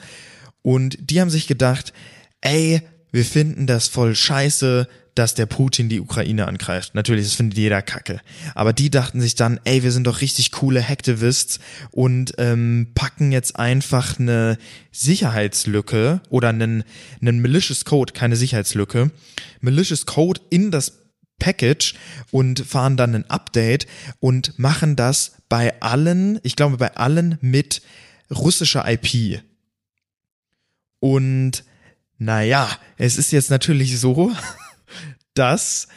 Und 0.61 0.97
die 0.99 1.19
haben 1.19 1.29
sich 1.29 1.47
gedacht, 1.47 1.93
ey, 2.41 2.81
wir 3.11 3.25
finden 3.25 3.67
das 3.67 3.87
voll 3.87 4.15
scheiße, 4.15 4.87
dass 5.15 5.33
der 5.33 5.45
Putin 5.45 5.89
die 5.89 5.99
Ukraine 5.99 6.47
angreift. 6.47 6.95
Natürlich, 6.95 7.25
das 7.25 7.33
findet 7.33 7.57
jeder 7.57 7.81
Kacke. 7.81 8.21
Aber 8.55 8.73
die 8.73 8.89
dachten 8.89 9.19
sich 9.19 9.35
dann, 9.35 9.59
ey, 9.65 9.83
wir 9.83 9.91
sind 9.91 10.07
doch 10.07 10.21
richtig 10.21 10.51
coole 10.51 10.81
Hacktivists 10.81 11.59
und 11.91 12.33
ähm, 12.37 12.91
packen 12.95 13.31
jetzt 13.31 13.57
einfach 13.57 14.19
eine 14.19 14.57
Sicherheitslücke 14.91 16.21
oder 16.29 16.49
einen, 16.49 16.83
einen 17.21 17.41
malicious 17.41 17.83
Code, 17.85 18.13
keine 18.13 18.35
Sicherheitslücke, 18.35 19.11
malicious 19.59 20.05
Code 20.05 20.41
in 20.49 20.71
das 20.71 20.93
Package 21.39 21.95
und 22.29 22.59
fahren 22.59 22.95
dann 22.95 23.15
ein 23.15 23.29
Update 23.29 23.87
und 24.19 24.57
machen 24.59 24.95
das 24.95 25.33
bei 25.49 25.81
allen, 25.81 26.39
ich 26.43 26.55
glaube 26.55 26.77
bei 26.77 26.95
allen 26.95 27.37
mit 27.41 27.81
russischer 28.29 28.85
IP. 28.87 29.41
Und 30.99 31.63
naja, 32.17 32.69
es 32.97 33.17
ist 33.17 33.31
jetzt 33.31 33.49
natürlich 33.49 33.99
so, 33.99 34.31
dass 35.33 35.87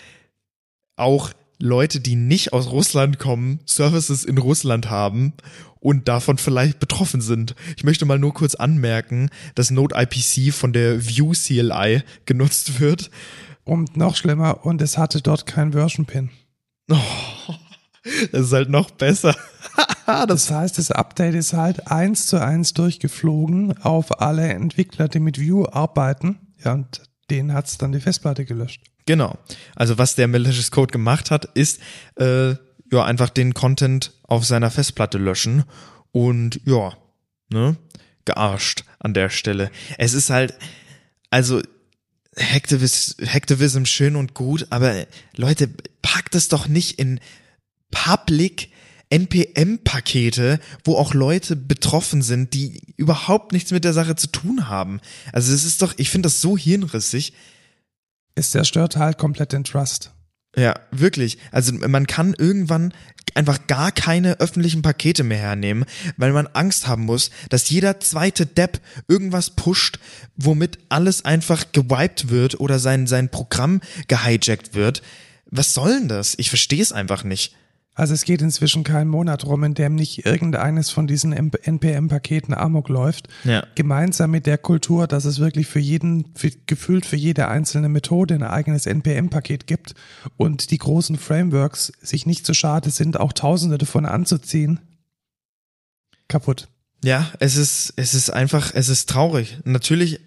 auch 0.96 1.30
Leute, 1.58 2.00
die 2.00 2.16
nicht 2.16 2.52
aus 2.52 2.70
Russland 2.70 3.18
kommen, 3.18 3.60
Services 3.64 4.24
in 4.24 4.38
Russland 4.38 4.90
haben 4.90 5.32
und 5.80 6.08
davon 6.08 6.38
vielleicht 6.38 6.80
betroffen 6.80 7.20
sind. 7.20 7.54
Ich 7.76 7.84
möchte 7.84 8.04
mal 8.06 8.18
nur 8.18 8.34
kurz 8.34 8.54
anmerken, 8.54 9.30
dass 9.54 9.70
Node 9.70 9.94
IPC 9.96 10.52
von 10.52 10.72
der 10.72 11.06
View 11.06 11.32
CLI 11.32 12.02
genutzt 12.26 12.80
wird. 12.80 13.10
Und 13.64 13.96
noch 13.96 14.16
schlimmer, 14.16 14.66
und 14.66 14.82
es 14.82 14.98
hatte 14.98 15.22
dort 15.22 15.46
kein 15.46 15.72
Version 15.72 16.04
Pin. 16.04 16.30
Oh, 16.90 16.96
das 18.32 18.46
ist 18.46 18.52
halt 18.52 18.68
noch 18.68 18.90
besser. 18.90 19.34
das 20.06 20.50
heißt, 20.50 20.76
das 20.76 20.90
Update 20.90 21.34
ist 21.34 21.54
halt 21.54 21.90
eins 21.90 22.26
zu 22.26 22.40
eins 22.40 22.74
durchgeflogen 22.74 23.78
auf 23.82 24.20
alle 24.20 24.48
Entwickler, 24.48 25.08
die 25.08 25.20
mit 25.20 25.40
Vue 25.40 25.72
arbeiten. 25.72 26.38
Ja, 26.62 26.74
und 26.74 27.02
denen 27.30 27.52
hat's 27.54 27.78
dann 27.78 27.92
die 27.92 28.00
Festplatte 28.00 28.44
gelöscht. 28.44 28.82
Genau. 29.06 29.38
Also 29.76 29.98
was 29.98 30.14
der 30.14 30.28
Malicious 30.28 30.70
Code 30.70 30.92
gemacht 30.92 31.30
hat, 31.30 31.44
ist 31.54 31.80
äh, 32.16 32.50
ja 32.50 33.04
einfach 33.04 33.30
den 33.30 33.54
Content 33.54 34.12
auf 34.22 34.44
seiner 34.44 34.70
Festplatte 34.70 35.18
löschen 35.18 35.64
und 36.12 36.60
ja, 36.64 36.96
ne, 37.50 37.76
gearscht 38.24 38.84
an 38.98 39.14
der 39.14 39.28
Stelle. 39.28 39.70
Es 39.98 40.14
ist 40.14 40.30
halt, 40.30 40.54
also 41.30 41.60
Hacktivism, 42.38 43.24
Hacktivism 43.24 43.84
schön 43.84 44.16
und 44.16 44.34
gut, 44.34 44.66
aber 44.70 45.06
Leute, 45.36 45.68
packt 46.02 46.34
es 46.34 46.48
doch 46.48 46.68
nicht 46.68 46.98
in 46.98 47.20
Public 47.90 48.70
NPM-Pakete, 49.10 50.58
wo 50.82 50.96
auch 50.96 51.14
Leute 51.14 51.54
betroffen 51.54 52.22
sind, 52.22 52.54
die 52.54 52.80
überhaupt 52.96 53.52
nichts 53.52 53.70
mit 53.70 53.84
der 53.84 53.92
Sache 53.92 54.16
zu 54.16 54.26
tun 54.28 54.68
haben. 54.68 55.00
Also 55.32 55.52
es 55.52 55.64
ist 55.64 55.82
doch, 55.82 55.94
ich 55.98 56.10
finde 56.10 56.26
das 56.26 56.40
so 56.40 56.56
hirnrissig. 56.58 57.32
Es 58.34 58.50
zerstört 58.50 58.96
halt 58.96 59.18
komplett 59.18 59.52
den 59.52 59.64
Trust. 59.64 60.12
Ja, 60.56 60.74
wirklich. 60.90 61.38
Also 61.50 61.72
man 61.72 62.06
kann 62.06 62.34
irgendwann 62.36 62.92
einfach 63.34 63.66
gar 63.66 63.90
keine 63.90 64.40
öffentlichen 64.40 64.82
Pakete 64.82 65.24
mehr 65.24 65.38
hernehmen, 65.38 65.84
weil 66.16 66.32
man 66.32 66.46
Angst 66.48 66.86
haben 66.86 67.04
muss, 67.04 67.30
dass 67.48 67.70
jeder 67.70 67.98
zweite 68.00 68.46
Depp 68.46 68.80
irgendwas 69.08 69.50
pusht, 69.50 69.98
womit 70.36 70.78
alles 70.88 71.24
einfach 71.24 71.72
gewiped 71.72 72.30
wird 72.30 72.60
oder 72.60 72.78
sein, 72.78 73.06
sein 73.06 73.30
Programm 73.30 73.80
gehijackt 74.06 74.74
wird. 74.74 75.02
Was 75.46 75.74
soll 75.74 75.98
denn 75.98 76.08
das? 76.08 76.34
Ich 76.38 76.48
verstehe 76.48 76.82
es 76.82 76.92
einfach 76.92 77.24
nicht. 77.24 77.54
Also 77.94 78.12
es 78.12 78.24
geht 78.24 78.42
inzwischen 78.42 78.82
kein 78.82 79.06
Monat 79.06 79.46
rum, 79.46 79.62
in 79.62 79.74
dem 79.74 79.94
nicht 79.94 80.26
irgendeines 80.26 80.90
von 80.90 81.06
diesen 81.06 81.32
NPM-Paketen 81.32 82.52
amok 82.52 82.88
läuft. 82.88 83.28
Ja. 83.44 83.64
Gemeinsam 83.76 84.32
mit 84.32 84.46
der 84.46 84.58
Kultur, 84.58 85.06
dass 85.06 85.24
es 85.24 85.38
wirklich 85.38 85.68
für 85.68 85.78
jeden, 85.78 86.34
für, 86.34 86.50
gefühlt 86.66 87.06
für 87.06 87.16
jede 87.16 87.46
einzelne 87.46 87.88
Methode 87.88 88.34
ein 88.34 88.42
eigenes 88.42 88.86
NPM-Paket 88.86 89.68
gibt 89.68 89.94
und 90.36 90.72
die 90.72 90.78
großen 90.78 91.16
Frameworks 91.16 91.92
sich 92.00 92.26
nicht 92.26 92.44
so 92.46 92.52
schade 92.52 92.90
sind, 92.90 93.20
auch 93.20 93.32
tausende 93.32 93.78
davon 93.78 94.06
anzuziehen. 94.06 94.80
Kaputt. 96.26 96.66
Ja, 97.04 97.30
es 97.38 97.56
ist, 97.56 97.92
es 97.96 98.14
ist 98.14 98.30
einfach, 98.30 98.72
es 98.74 98.88
ist 98.88 99.08
traurig. 99.08 99.58
Natürlich, 99.64 100.20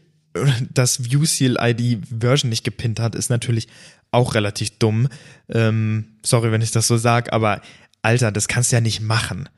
dass 0.74 1.04
View 1.04 1.24
CLI 1.24 1.74
die 1.74 2.02
Version 2.20 2.50
nicht 2.50 2.64
gepinnt 2.64 3.00
hat, 3.00 3.16
ist 3.16 3.30
natürlich 3.30 3.68
auch 4.12 4.36
relativ 4.36 4.78
dumm. 4.80 5.08
Ähm, 5.50 6.18
sorry, 6.24 6.52
wenn 6.52 6.62
ich 6.62 6.72
das 6.72 6.88
so 6.88 6.98
sag, 6.98 7.34
aber 7.34 7.62
Alter, 8.02 8.32
das 8.32 8.48
kannst 8.48 8.72
du 8.72 8.78
ja 8.78 8.82
nicht 8.82 9.02
machen. 9.02 9.50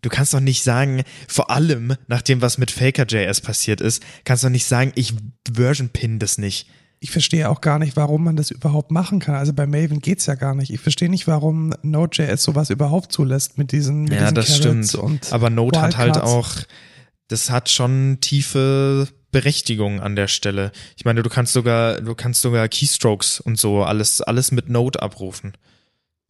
Du 0.00 0.08
kannst 0.08 0.32
doch 0.32 0.40
nicht 0.40 0.62
sagen, 0.62 1.02
vor 1.26 1.50
allem 1.50 1.94
nach 2.06 2.22
dem, 2.22 2.40
was 2.40 2.56
mit 2.56 2.70
Faker.js 2.70 3.40
passiert 3.40 3.80
ist, 3.80 4.02
kannst 4.24 4.44
du 4.44 4.46
doch 4.46 4.52
nicht 4.52 4.66
sagen, 4.66 4.92
ich 4.94 5.14
Version 5.52 5.88
pin 5.88 6.18
das 6.18 6.38
nicht. 6.38 6.68
Ich 7.00 7.10
verstehe 7.10 7.48
auch 7.48 7.60
gar 7.60 7.78
nicht, 7.78 7.96
warum 7.96 8.24
man 8.24 8.34
das 8.36 8.50
überhaupt 8.50 8.90
machen 8.90 9.20
kann. 9.20 9.34
Also 9.36 9.52
bei 9.52 9.66
Maven 9.66 10.00
geht's 10.00 10.26
ja 10.26 10.34
gar 10.34 10.54
nicht. 10.54 10.72
Ich 10.72 10.80
verstehe 10.80 11.08
nicht, 11.08 11.26
warum 11.28 11.72
Node.js 11.82 12.42
sowas 12.42 12.70
überhaupt 12.70 13.12
zulässt 13.12 13.56
mit 13.58 13.70
diesen 13.72 14.04
mit 14.04 14.14
Ja, 14.14 14.30
diesen 14.30 14.34
das 14.34 14.60
Carrots 14.60 14.88
stimmt. 14.88 15.32
Aber 15.32 15.50
Node 15.50 15.80
hat 15.80 15.96
halt 15.96 16.16
Wildcards. 16.16 16.32
auch, 16.32 16.56
das 17.28 17.50
hat 17.50 17.68
schon 17.68 18.18
tiefe 18.20 19.06
Berechtigung 19.30 20.00
an 20.00 20.16
der 20.16 20.28
Stelle. 20.28 20.72
Ich 20.96 21.04
meine, 21.04 21.22
du 21.22 21.28
kannst 21.28 21.52
sogar, 21.52 22.00
du 22.00 22.14
kannst 22.14 22.40
sogar 22.40 22.68
Keystrokes 22.68 23.40
und 23.40 23.58
so 23.58 23.82
alles, 23.82 24.22
alles 24.22 24.52
mit 24.52 24.68
Node 24.68 25.02
abrufen. 25.02 25.52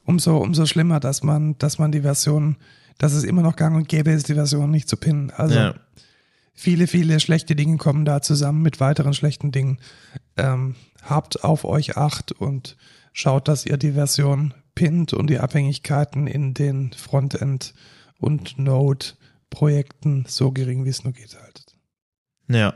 umso, 0.05 0.39
umso 0.39 0.67
schlimmer, 0.67 1.01
dass 1.01 1.23
man, 1.23 1.57
dass 1.59 1.79
man 1.79 1.93
die 1.93 2.01
Version, 2.01 2.57
dass 2.97 3.13
es 3.13 3.25
immer 3.25 3.43
noch 3.43 3.57
gang 3.57 3.77
und 3.77 3.89
gäbe 3.89 4.11
ist, 4.11 4.29
die 4.29 4.35
Version 4.35 4.71
nicht 4.71 4.89
zu 4.89 4.97
pinnen. 4.97 5.31
Also 5.31 5.55
ja. 5.55 5.75
viele, 6.55 6.87
viele 6.87 7.21
schlechte 7.21 7.55
Dinge 7.55 7.77
kommen 7.77 8.05
da 8.05 8.21
zusammen 8.21 8.63
mit 8.63 8.81
weiteren 8.81 9.15
schlechten 9.15 9.53
Dingen. 9.53 9.79
Ähm, 10.37 10.75
habt 11.03 11.45
auf 11.45 11.65
euch 11.65 11.97
Acht 11.97 12.33
und 12.33 12.77
schaut, 13.13 13.49
dass 13.49 13.67
ihr 13.67 13.77
die 13.77 13.93
Version 13.93 14.55
pinnt 14.75 15.13
und 15.13 15.29
die 15.29 15.39
Abhängigkeiten 15.39 16.27
in 16.27 16.55
den 16.55 16.93
Frontend 16.93 17.75
und 18.19 18.59
Node-Projekten 18.59 20.25
so 20.27 20.51
gering 20.53 20.85
wie 20.85 20.91
es 20.91 21.05
nur 21.05 21.13
geht 21.13 21.37
haltet. 21.41 21.77
Ja. 22.49 22.75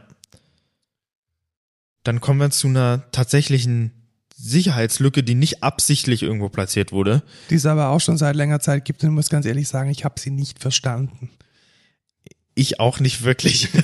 Dann 2.05 2.21
kommen 2.21 2.41
wir 2.41 2.51
zu 2.51 2.69
einer 2.69 3.11
tatsächlichen 3.13 3.93
Sicherheitslücke, 4.37 5.23
die 5.23 5.37
nicht 5.37 5.63
absichtlich 5.63 6.23
irgendwo 6.23 6.49
platziert 6.49 6.91
wurde. 6.91 7.23
Die 7.51 7.55
es 7.55 7.67
aber 7.67 7.91
auch 7.91 8.01
schon 8.01 8.19
seit 8.19 8.35
längerer 8.35 8.61
Zeit 8.61 8.85
gibt 8.85 9.03
und 9.03 9.11
ich 9.11 9.15
muss 9.15 9.29
ganz 9.29 9.47
ehrlich 9.47 9.69
sagen, 9.69 9.91
ich 9.91 10.05
habe 10.05 10.19
sie 10.19 10.31
nicht 10.31 10.59
verstanden. 10.59 11.31
Ich 12.55 12.81
auch 12.81 13.01
nicht 13.01 13.23
wirklich. 13.23 13.69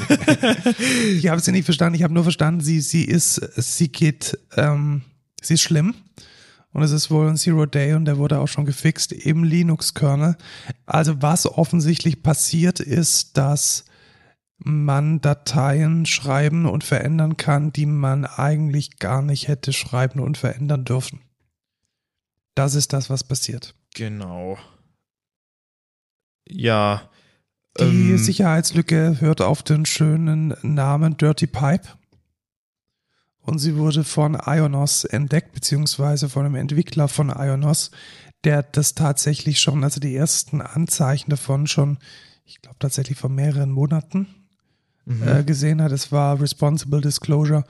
Ich 1.15 1.29
habe 1.29 1.41
sie 1.41 1.53
nicht 1.53 1.65
verstanden. 1.65 1.97
Ich 1.97 2.03
habe 2.03 2.15
nur 2.15 2.23
verstanden, 2.23 2.61
sie, 2.61 2.81
sie 2.81 3.05
ist, 3.05 3.37
sie 3.57 3.89
geht, 3.89 4.39
ähm, 4.57 5.03
sie 5.43 5.55
ist 5.55 5.63
schlimm. 5.63 5.95
Und 6.73 6.83
es 6.83 6.91
ist 6.91 7.11
wohl 7.11 7.29
ein 7.29 7.37
Zero 7.37 7.67
Day 7.67 7.95
und 7.95 8.05
der 8.05 8.19
wurde 8.19 8.39
auch 8.39 8.47
schon 8.47 8.67
gefixt 8.67 9.13
im 9.13 9.43
Linux-Kernel. 9.43 10.37
Also 10.87 11.23
was 11.23 11.47
offensichtlich 11.47 12.23
passiert 12.23 12.81
ist, 12.81 13.37
dass 13.37 13.85
man 14.59 15.21
Dateien 15.21 16.05
schreiben 16.05 16.67
und 16.67 16.85
verändern 16.85 17.37
kann, 17.37 17.73
die 17.73 17.87
man 17.87 18.25
eigentlich 18.25 18.99
gar 18.99 19.23
nicht 19.23 19.49
hätte 19.49 19.73
schreiben 19.73 20.21
und 20.21 20.37
verändern 20.37 20.85
dürfen. 20.85 21.21
Das 22.55 22.75
ist 22.75 22.93
das, 22.93 23.09
was 23.09 23.25
passiert. 23.25 23.75
genau. 23.95 24.59
Ja. 26.49 27.11
Die 27.79 28.11
ähm, 28.11 28.19
Sicherheitslücke 28.19 29.21
hört 29.21 29.43
auf 29.43 29.63
den 29.63 29.87
schönen 29.87 30.55
Namen 30.63 31.17
Dirty 31.17 31.47
Pipe. 31.47 31.89
Und 33.41 33.59
sie 33.59 33.77
wurde 33.77 34.03
von 34.03 34.35
Ionos 34.35 35.05
entdeckt, 35.05 35.53
beziehungsweise 35.53 36.29
von 36.29 36.45
einem 36.45 36.57
Entwickler 36.57 37.09
von 37.09 37.29
Ionos, 37.31 37.91
der 38.45 38.63
das 38.63 38.95
tatsächlich 38.95 39.61
schon, 39.61 39.85
also 39.85 40.01
die 40.01 40.17
ersten 40.17 40.61
Anzeichen 40.61 41.31
davon 41.31 41.67
schon, 41.67 41.99
ich 42.45 42.61
glaube 42.61 42.79
tatsächlich 42.79 43.19
vor 43.19 43.31
mehreren 43.31 43.71
Monaten 43.71 44.27
mhm. 45.09 45.29
äh, 45.29 45.45
gesehen 45.45 45.83
hat. 45.83 45.93
Es 45.93 46.13
war 46.13 46.41
Responsible 46.41 47.01
Disclosure, 47.01 47.65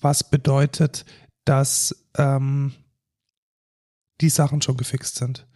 was 0.00 0.28
bedeutet, 0.28 1.04
dass 1.44 1.94
ähm, 2.16 2.72
die 4.20 4.30
Sachen 4.30 4.62
schon 4.62 4.76
gefixt 4.76 5.16
sind. 5.16 5.46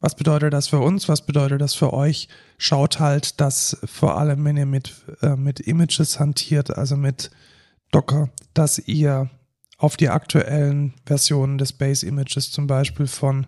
Was 0.00 0.16
bedeutet 0.16 0.52
das 0.52 0.68
für 0.68 0.80
uns? 0.80 1.08
Was 1.08 1.24
bedeutet 1.24 1.60
das 1.60 1.74
für 1.74 1.92
euch? 1.92 2.28
Schaut 2.58 3.00
halt, 3.00 3.40
dass 3.40 3.78
vor 3.84 4.18
allem, 4.18 4.44
wenn 4.44 4.56
ihr 4.56 4.66
mit, 4.66 4.92
äh, 5.22 5.36
mit 5.36 5.60
Images 5.60 6.20
hantiert, 6.20 6.76
also 6.76 6.96
mit 6.96 7.30
Docker, 7.90 8.30
dass 8.52 8.78
ihr 8.78 9.30
auf 9.78 9.96
die 9.96 10.08
aktuellen 10.08 10.94
Versionen 11.06 11.58
des 11.58 11.72
Base 11.72 12.06
Images 12.06 12.50
zum 12.50 12.66
Beispiel 12.66 13.06
von, 13.06 13.46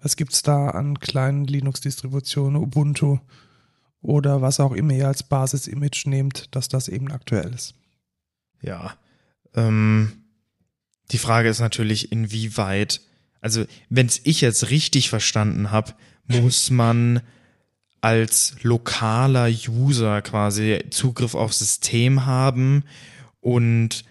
was 0.00 0.16
gibt's 0.16 0.42
da 0.42 0.68
an 0.70 1.00
kleinen 1.00 1.44
Linux-Distributionen, 1.44 2.60
Ubuntu 2.60 3.18
oder 4.04 4.42
was 4.42 4.60
auch 4.60 4.72
immer 4.72 4.92
ihr 4.92 5.08
als 5.08 5.22
Basis-Image 5.22 6.06
nehmt, 6.06 6.54
dass 6.54 6.68
das 6.68 6.88
eben 6.88 7.10
aktuell 7.10 7.52
ist. 7.54 7.74
Ja. 8.60 8.94
Ähm, 9.54 10.12
die 11.10 11.18
Frage 11.18 11.48
ist 11.48 11.60
natürlich, 11.60 12.12
inwieweit, 12.12 13.00
also 13.40 13.64
wenn 13.88 14.06
es 14.06 14.20
ich 14.24 14.42
jetzt 14.42 14.70
richtig 14.70 15.08
verstanden 15.08 15.70
habe, 15.70 15.94
muss 16.26 16.70
man 16.70 17.22
als 18.02 18.56
lokaler 18.60 19.48
User 19.48 20.20
quasi 20.20 20.84
Zugriff 20.90 21.34
aufs 21.34 21.60
System 21.60 22.26
haben 22.26 22.84
und 23.40 24.04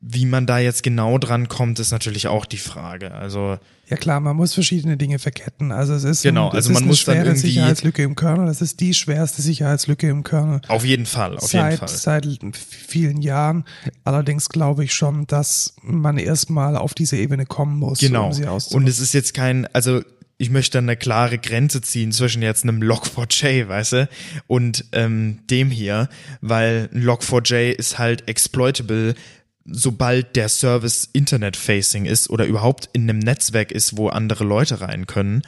wie 0.00 0.26
man 0.26 0.46
da 0.46 0.58
jetzt 0.58 0.82
genau 0.84 1.18
dran 1.18 1.48
kommt, 1.48 1.78
ist 1.80 1.90
natürlich 1.90 2.28
auch 2.28 2.46
die 2.46 2.56
Frage. 2.58 3.12
Also 3.12 3.58
Ja 3.88 3.96
klar, 3.96 4.20
man 4.20 4.36
muss 4.36 4.54
verschiedene 4.54 4.96
Dinge 4.96 5.18
verketten. 5.18 5.72
Also 5.72 5.94
es 5.94 6.04
ist, 6.04 6.22
Genau, 6.22 6.50
ein, 6.50 6.54
also 6.56 6.72
man 6.72 6.84
muss 6.84 7.04
dann 7.04 7.16
schwere 7.16 7.26
irgendwie- 7.30 7.48
Sicherheitslücke 7.48 8.02
im 8.04 8.14
Kernel. 8.14 8.46
Das 8.46 8.62
ist 8.62 8.78
die 8.78 8.94
schwerste 8.94 9.42
Sicherheitslücke 9.42 10.08
im 10.08 10.22
Kernel. 10.22 10.60
auf 10.68 10.84
jeden 10.84 11.04
Fall, 11.06 11.36
auf 11.36 11.52
jeden 11.52 11.64
seit, 11.70 11.78
Fall. 11.80 11.88
seit 11.88 12.26
vielen 12.54 13.20
Jahren. 13.22 13.64
Allerdings 14.04 14.48
glaube 14.48 14.84
ich 14.84 14.94
schon, 14.94 15.26
dass 15.26 15.74
man 15.82 16.16
erstmal 16.18 16.76
auf 16.76 16.94
diese 16.94 17.16
Ebene 17.16 17.44
kommen 17.44 17.78
muss, 17.78 17.98
Genau. 17.98 18.26
um 18.26 18.32
sie 18.32 18.42
Und 18.44 18.48
auszunutzen. 18.50 18.88
es 18.88 19.00
ist 19.00 19.14
jetzt 19.14 19.34
kein, 19.34 19.66
also 19.74 20.00
ich 20.40 20.50
möchte 20.50 20.78
eine 20.78 20.96
klare 20.96 21.36
Grenze 21.38 21.80
ziehen 21.80 22.12
zwischen 22.12 22.42
jetzt 22.42 22.62
einem 22.62 22.80
Log4j, 22.80 23.66
weißt 23.66 23.92
du, 23.94 24.08
und 24.46 24.84
ähm, 24.92 25.40
dem 25.50 25.68
hier, 25.70 26.08
weil 26.40 26.88
ein 26.94 27.02
Log4j 27.02 27.72
ist 27.72 27.98
halt 27.98 28.28
exploitable 28.28 29.16
sobald 29.70 30.36
der 30.36 30.48
Service 30.48 31.08
Internet-facing 31.12 32.06
ist 32.06 32.30
oder 32.30 32.46
überhaupt 32.46 32.88
in 32.92 33.02
einem 33.02 33.18
Netzwerk 33.18 33.72
ist, 33.72 33.96
wo 33.96 34.08
andere 34.08 34.44
Leute 34.44 34.80
rein 34.80 35.06
können. 35.06 35.42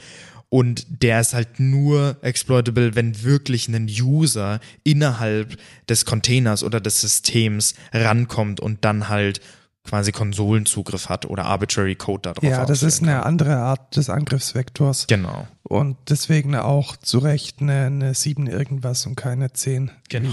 Und 0.48 0.84
der 1.02 1.20
ist 1.20 1.32
halt 1.32 1.60
nur 1.60 2.16
exploitable, 2.22 2.96
wenn 2.96 3.22
wirklich 3.22 3.68
ein 3.68 3.86
User 3.88 4.58
innerhalb 4.82 5.56
des 5.88 6.04
Containers 6.04 6.64
oder 6.64 6.80
des 6.80 7.00
Systems 7.00 7.74
rankommt 7.92 8.58
und 8.58 8.84
dann 8.84 9.08
halt 9.08 9.40
quasi 9.84 10.12
Konsolenzugriff 10.12 11.08
hat 11.08 11.24
oder 11.26 11.46
arbitrary 11.46 11.94
Code 11.94 12.22
darauf 12.22 12.44
Ja, 12.44 12.66
das 12.66 12.82
ist 12.82 13.02
eine 13.02 13.24
andere 13.24 13.56
Art 13.56 13.96
des 13.96 14.10
Angriffsvektors. 14.10 15.06
kann. 15.06 15.22
Genau. 15.22 15.48
Und 15.62 15.96
deswegen 16.08 16.54
auch 16.56 16.96
zu 16.96 17.18
Recht 17.18 17.60
eine, 17.60 17.86
eine 17.86 18.14
7 18.14 18.46
irgendwas 18.46 19.06
und 19.06 19.14
keine 19.14 19.52
10. 19.52 19.90
Genau. 20.08 20.30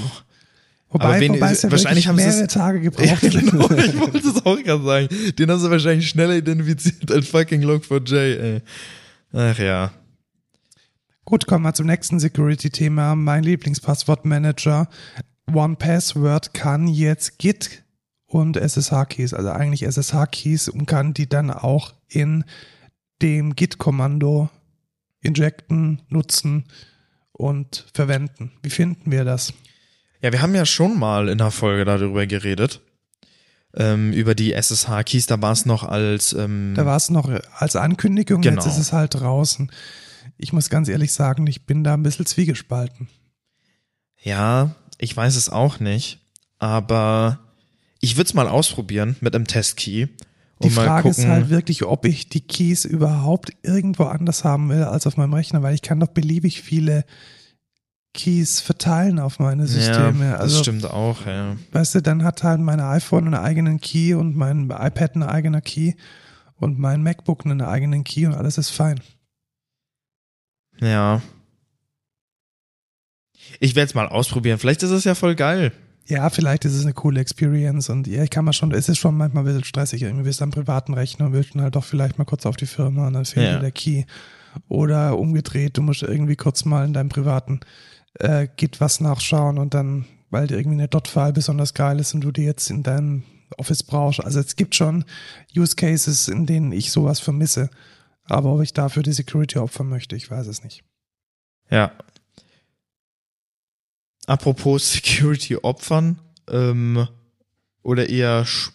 Wobei, 1.04 1.20
wen- 1.20 1.34
wobei 1.34 1.52
es 1.52 1.62
ja 1.62 1.72
wahrscheinlich 1.72 2.08
haben 2.08 2.18
sie 2.18 2.26
mehrere 2.26 2.44
es- 2.46 2.54
Tage 2.54 2.78
Ja, 2.84 2.84
gebraucht. 2.90 3.22
genau, 3.22 3.70
ich 3.72 4.00
wollte 4.00 4.18
es 4.30 4.46
auch 4.46 4.62
gerade 4.64 4.84
sagen. 4.84 5.08
Den 5.38 5.52
haben 5.52 5.60
sie 5.60 5.70
wahrscheinlich 5.72 6.10
schneller 6.10 6.36
identifiziert 6.36 7.12
als 7.12 7.28
fucking 7.28 7.64
Log4j, 7.64 8.16
ey. 8.16 8.62
Ach 9.34 9.58
ja. 9.60 9.92
Gut, 11.26 11.46
kommen 11.48 11.64
wir 11.66 11.74
zum 11.74 11.88
nächsten 11.88 12.20
Security-Thema. 12.20 13.16
Mein 13.16 13.44
Lieblingspasswortmanager. 13.44 14.88
OnePassword 15.54 16.54
kann 16.54 16.88
jetzt 16.88 17.38
Git 17.40 17.84
und 18.26 18.58
SSH-Keys, 18.58 19.34
also 19.34 19.50
eigentlich 19.52 19.84
SSH-Keys 19.84 20.70
und 20.70 20.86
kann 20.86 21.14
die 21.14 21.28
dann 21.30 21.52
auch 21.52 21.94
in 22.10 22.44
dem 23.22 23.56
Git-Kommando 23.56 24.50
injecten, 25.22 26.02
nutzen 26.10 26.66
und 27.32 27.86
verwenden. 27.94 28.52
Wie 28.64 28.70
finden 28.70 29.12
wir 29.12 29.24
das? 29.26 29.54
Ja, 30.22 30.32
wir 30.32 30.42
haben 30.42 30.56
ja 30.56 30.66
schon 30.66 30.98
mal 30.98 31.30
in 31.30 31.38
der 31.38 31.52
Folge 31.52 31.86
darüber 31.86 32.26
geredet. 32.26 32.82
Ähm, 33.76 34.12
über 34.14 34.34
die 34.34 34.54
SSH-Keys, 34.54 35.28
da 35.28 35.40
war 35.42 35.52
es 35.52 35.66
noch 35.66 35.84
als 35.84 36.34
ähm, 36.34 36.74
Da 36.76 36.86
war 36.86 36.96
es 36.96 37.10
noch 37.10 37.30
als 37.58 37.76
Ankündigung, 37.76 38.42
Genau. 38.42 38.56
jetzt 38.56 38.66
ist 38.66 38.80
es 38.80 38.94
halt 38.94 39.14
draußen. 39.16 39.72
Ich 40.38 40.52
muss 40.54 40.70
ganz 40.70 40.88
ehrlich 40.90 41.12
sagen, 41.12 41.46
ich 41.48 41.66
bin 41.66 41.84
da 41.84 41.94
ein 41.94 42.02
bisschen 42.04 42.26
zwiegespalten. 42.26 43.08
Ja, 44.22 44.76
ich 44.98 45.16
weiß 45.16 45.36
es 45.36 45.50
auch 45.50 45.80
nicht, 45.80 46.20
aber 46.58 47.40
ich 48.00 48.16
würde 48.18 48.28
es 48.28 48.34
mal 48.34 48.48
ausprobieren 48.48 49.16
mit 49.22 49.36
einem 49.36 49.46
Testkey. 49.46 50.08
Die 50.64 50.70
Frage 50.72 51.10
ist 51.10 51.24
halt 51.28 51.50
wirklich, 51.50 51.84
ob 51.84 52.04
ich 52.06 52.30
die 52.30 52.42
Keys 52.42 52.84
überhaupt 52.84 53.52
irgendwo 53.62 54.06
anders 54.06 54.44
haben 54.44 54.70
will 54.70 54.84
als 54.84 55.06
auf 55.06 55.18
meinem 55.18 55.34
Rechner, 55.36 55.62
weil 55.62 55.76
ich 55.76 55.84
kann 55.84 56.00
doch 56.00 56.08
beliebig 56.08 56.64
viele 56.64 57.06
Keys 58.18 58.60
verteilen 58.60 59.20
auf 59.20 59.40
meine 59.40 59.66
Systeme. 59.68 60.26
ja, 60.26 60.32
das 60.34 60.42
also, 60.42 60.64
stimmt 60.64 60.86
auch, 60.86 61.26
ja. 61.26 61.56
weißt 61.72 61.96
du, 61.96 62.02
dann 62.02 62.24
hat 62.26 62.44
halt 62.44 62.60
mein 62.60 62.82
iPhone 62.82 63.26
einen 63.28 63.36
eigenen 63.36 63.80
Key 63.80 64.14
und 64.16 64.36
mein 64.36 64.66
iPad 64.70 65.16
einen 65.16 65.24
eigenen 65.24 65.64
Key 65.64 65.94
und 66.58 66.78
mein 66.80 67.02
MacBook 67.04 67.46
einen 67.46 67.62
eigenen 67.62 68.04
Key 68.04 68.26
und 68.26 68.34
alles 68.34 68.58
ist 68.58 68.72
fein. 68.72 69.00
Ja. 70.82 71.22
Ich 73.60 73.76
werde 73.76 73.88
es 73.88 73.96
mal 73.96 74.08
ausprobieren. 74.08 74.60
Vielleicht 74.60 74.84
ist 74.84 74.92
es 74.92 75.04
ja 75.04 75.16
voll 75.16 75.36
geil. 75.36 75.72
Ja, 76.08 76.30
vielleicht 76.30 76.64
ist 76.66 76.74
es 76.74 76.84
eine 76.84 76.94
coole 76.94 77.20
Experience 77.20 77.90
und 77.90 78.08
ja, 78.08 78.24
ich 78.24 78.30
kann 78.30 78.46
mal 78.46 78.54
schon, 78.54 78.72
es 78.72 78.88
ist 78.88 78.98
schon 78.98 79.16
manchmal 79.18 79.44
ein 79.44 79.48
bisschen 79.48 79.66
stressig. 79.66 80.04
Irgendwie 80.04 80.24
bist 80.24 80.40
du 80.40 80.46
am 80.46 80.52
privaten 80.52 80.94
Rechner 80.94 81.28
und 81.28 81.34
willst 81.34 81.54
dann 81.54 81.62
halt 81.62 81.76
doch 81.76 81.84
vielleicht 81.84 82.18
mal 82.18 82.26
kurz 82.26 82.46
auf 82.46 82.56
die 82.56 82.66
Firma 82.66 83.08
und 83.08 83.14
dann 83.14 83.26
fehlt 83.26 83.46
Ja. 83.48 83.54
dir 83.56 83.62
der 83.62 83.72
Key. 83.72 84.06
Oder 84.70 85.20
umgedreht, 85.20 85.78
du 85.78 85.82
musst 85.84 86.02
irgendwie 86.02 86.36
kurz 86.36 86.66
mal 86.66 86.86
in 86.86 86.94
deinem 86.94 87.10
privaten 87.10 87.60
äh, 88.16 88.48
Git 88.56 88.82
was 88.82 89.00
nachschauen 89.00 89.58
und 89.58 89.74
dann, 89.74 90.06
weil 90.30 90.48
dir 90.48 90.58
irgendwie 90.58 90.78
eine 90.78 90.88
Dot-File 90.88 91.34
besonders 91.34 91.74
geil 91.74 92.00
ist 92.00 92.14
und 92.14 92.22
du 92.22 92.32
die 92.32 92.44
jetzt 92.44 92.70
in 92.70 92.84
deinem 92.84 93.24
Office 93.58 93.84
brauchst. 93.84 94.24
Also 94.24 94.40
es 94.40 94.56
gibt 94.56 94.76
schon 94.76 95.06
Use 95.56 95.76
Cases, 95.76 96.28
in 96.28 96.46
denen 96.46 96.72
ich 96.72 96.92
sowas 96.92 97.20
vermisse. 97.20 97.70
Aber 98.26 98.54
ob 98.54 98.62
ich 98.62 98.74
dafür 98.74 99.04
die 99.04 99.14
Security 99.14 99.58
opfern 99.58 99.88
möchte, 99.88 100.16
ich 100.16 100.30
weiß 100.30 100.48
es 100.48 100.64
nicht. 100.64 100.84
Ja. 101.70 101.92
Apropos 104.26 104.92
Security-Opfern 104.92 106.20
ähm, 106.50 107.08
oder 107.82 108.10
eher 108.10 108.46
Sch 108.46 108.72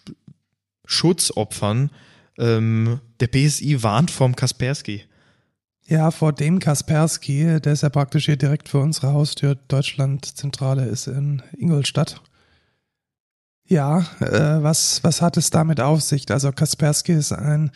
Schutzopfern, 0.85 1.91
ähm, 2.37 2.99
der 3.19 3.27
BSI 3.27 3.83
warnt 3.83 4.11
vom 4.11 4.35
Kaspersky. 4.35 5.03
Ja, 5.85 6.11
vor 6.11 6.31
dem 6.31 6.59
Kaspersky, 6.59 7.59
der 7.59 7.73
ist 7.73 7.83
ja 7.83 7.89
praktisch 7.89 8.25
hier 8.25 8.37
direkt 8.37 8.69
vor 8.69 8.81
unserer 8.81 9.11
Haustür. 9.11 9.55
Deutschlandzentrale 9.67 10.85
ist 10.85 11.07
in 11.07 11.41
Ingolstadt. 11.57 12.21
Ja, 13.65 13.99
äh, 14.21 14.63
was, 14.63 15.03
was 15.03 15.21
hat 15.21 15.35
es 15.35 15.49
damit 15.49 15.81
auf 15.81 16.01
sich? 16.01 16.29
Also 16.31 16.51
Kaspersky 16.51 17.13
ist 17.13 17.33
ein 17.33 17.71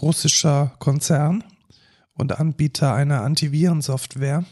russischer 0.00 0.72
Konzern 0.78 1.42
und 2.14 2.38
Anbieter 2.38 2.94
einer 2.94 3.22
Antivirensoftware. 3.22 4.44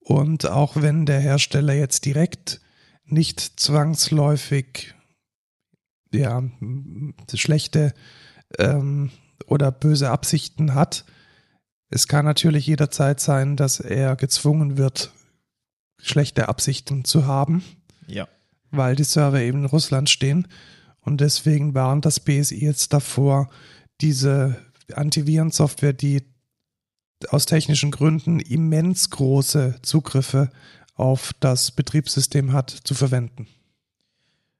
Und 0.00 0.48
auch 0.48 0.76
wenn 0.76 1.06
der 1.06 1.20
Hersteller 1.20 1.74
jetzt 1.74 2.04
direkt 2.04 2.60
nicht 3.04 3.40
zwangsläufig 3.40 4.94
ja, 6.12 6.42
schlechte 7.34 7.92
ähm, 8.58 9.10
oder 9.46 9.70
böse 9.70 10.10
Absichten 10.10 10.74
hat, 10.74 11.04
es 11.88 12.08
kann 12.08 12.24
natürlich 12.24 12.66
jederzeit 12.66 13.20
sein, 13.20 13.56
dass 13.56 13.80
er 13.80 14.16
gezwungen 14.16 14.76
wird, 14.76 15.12
schlechte 16.00 16.48
Absichten 16.48 17.04
zu 17.04 17.26
haben, 17.26 17.62
Ja. 18.06 18.28
weil 18.70 18.96
die 18.96 19.04
Server 19.04 19.40
eben 19.40 19.58
in 19.60 19.64
Russland 19.66 20.10
stehen. 20.10 20.48
Und 21.00 21.20
deswegen 21.20 21.74
warnt 21.74 22.04
das 22.04 22.20
BSI 22.20 22.64
jetzt 22.64 22.92
davor, 22.92 23.48
diese 24.00 24.56
Antivirensoftware, 24.92 25.92
die 25.92 26.22
aus 27.28 27.46
technischen 27.46 27.90
Gründen 27.92 28.40
immens 28.40 29.08
große 29.10 29.76
Zugriffe 29.82 30.50
auf 30.94 31.32
das 31.40 31.70
Betriebssystem 31.70 32.52
hat, 32.52 32.70
zu 32.70 32.94
verwenden. 32.94 33.46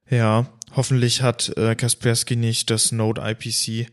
Ja, 0.08 0.46
hoffentlich 0.74 1.22
hat 1.22 1.52
äh, 1.56 1.74
Kaspersky 1.74 2.36
nicht 2.36 2.70
das 2.70 2.92
Node 2.92 3.20
IPC 3.22 3.90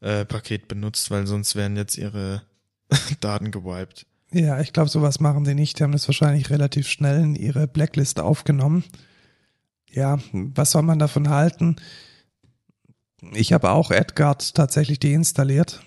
äh, 0.00 0.24
Paket 0.24 0.68
benutzt, 0.68 1.10
weil 1.10 1.26
sonst 1.26 1.54
wären 1.54 1.76
jetzt 1.76 1.98
ihre 1.98 2.42
Daten 3.20 3.50
gewiped. 3.50 4.06
Ja, 4.32 4.60
ich 4.60 4.72
glaube, 4.72 4.88
sowas 4.88 5.20
machen 5.20 5.44
sie 5.44 5.54
nicht. 5.54 5.78
Die 5.78 5.82
haben 5.82 5.92
das 5.92 6.06
wahrscheinlich 6.06 6.50
relativ 6.50 6.88
schnell 6.88 7.20
in 7.20 7.34
ihre 7.34 7.66
Blacklist 7.66 8.20
aufgenommen. 8.20 8.84
Ja, 9.90 10.18
was 10.32 10.70
soll 10.70 10.82
man 10.82 11.00
davon 11.00 11.28
halten? 11.28 11.76
Ich 13.32 13.52
habe 13.52 13.70
auch 13.70 13.90
Edgard 13.90 14.54
tatsächlich 14.54 15.00
deinstalliert, 15.00 15.82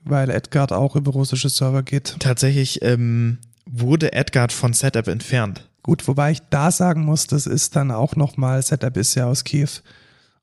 weil 0.00 0.30
Edgard 0.30 0.72
auch 0.72 0.96
über 0.96 1.12
russische 1.12 1.48
Server 1.48 1.82
geht. 1.82 2.16
Tatsächlich 2.18 2.82
ähm, 2.82 3.38
wurde 3.66 4.12
Edgard 4.12 4.52
von 4.52 4.72
Setup 4.72 5.06
entfernt. 5.06 5.68
Gut, 5.82 6.06
wobei 6.08 6.32
ich 6.32 6.40
da 6.50 6.70
sagen 6.70 7.04
muss, 7.04 7.28
das 7.28 7.46
ist 7.46 7.76
dann 7.76 7.90
auch 7.90 8.16
nochmal, 8.16 8.62
Setup 8.62 8.96
ist 8.96 9.14
ja 9.14 9.26
aus 9.26 9.44
Kiew 9.44 9.68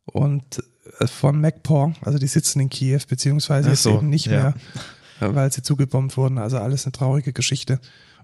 und 0.05 0.63
äh, 0.99 1.07
von 1.07 1.39
MacPaw, 1.39 1.93
also 2.01 2.17
die 2.17 2.27
sitzen 2.27 2.61
in 2.61 2.69
Kiew, 2.69 3.01
beziehungsweise 3.07 3.67
Ach 3.67 3.73
jetzt 3.73 3.83
so, 3.83 3.97
eben 3.97 4.09
nicht 4.09 4.25
ja. 4.25 4.31
mehr, 4.31 4.53
weil 5.19 5.51
sie 5.51 5.61
zugebombt 5.61 6.17
wurden. 6.17 6.37
Also 6.37 6.57
alles 6.57 6.85
eine 6.85 6.91
traurige 6.91 7.33
Geschichte. 7.33 7.79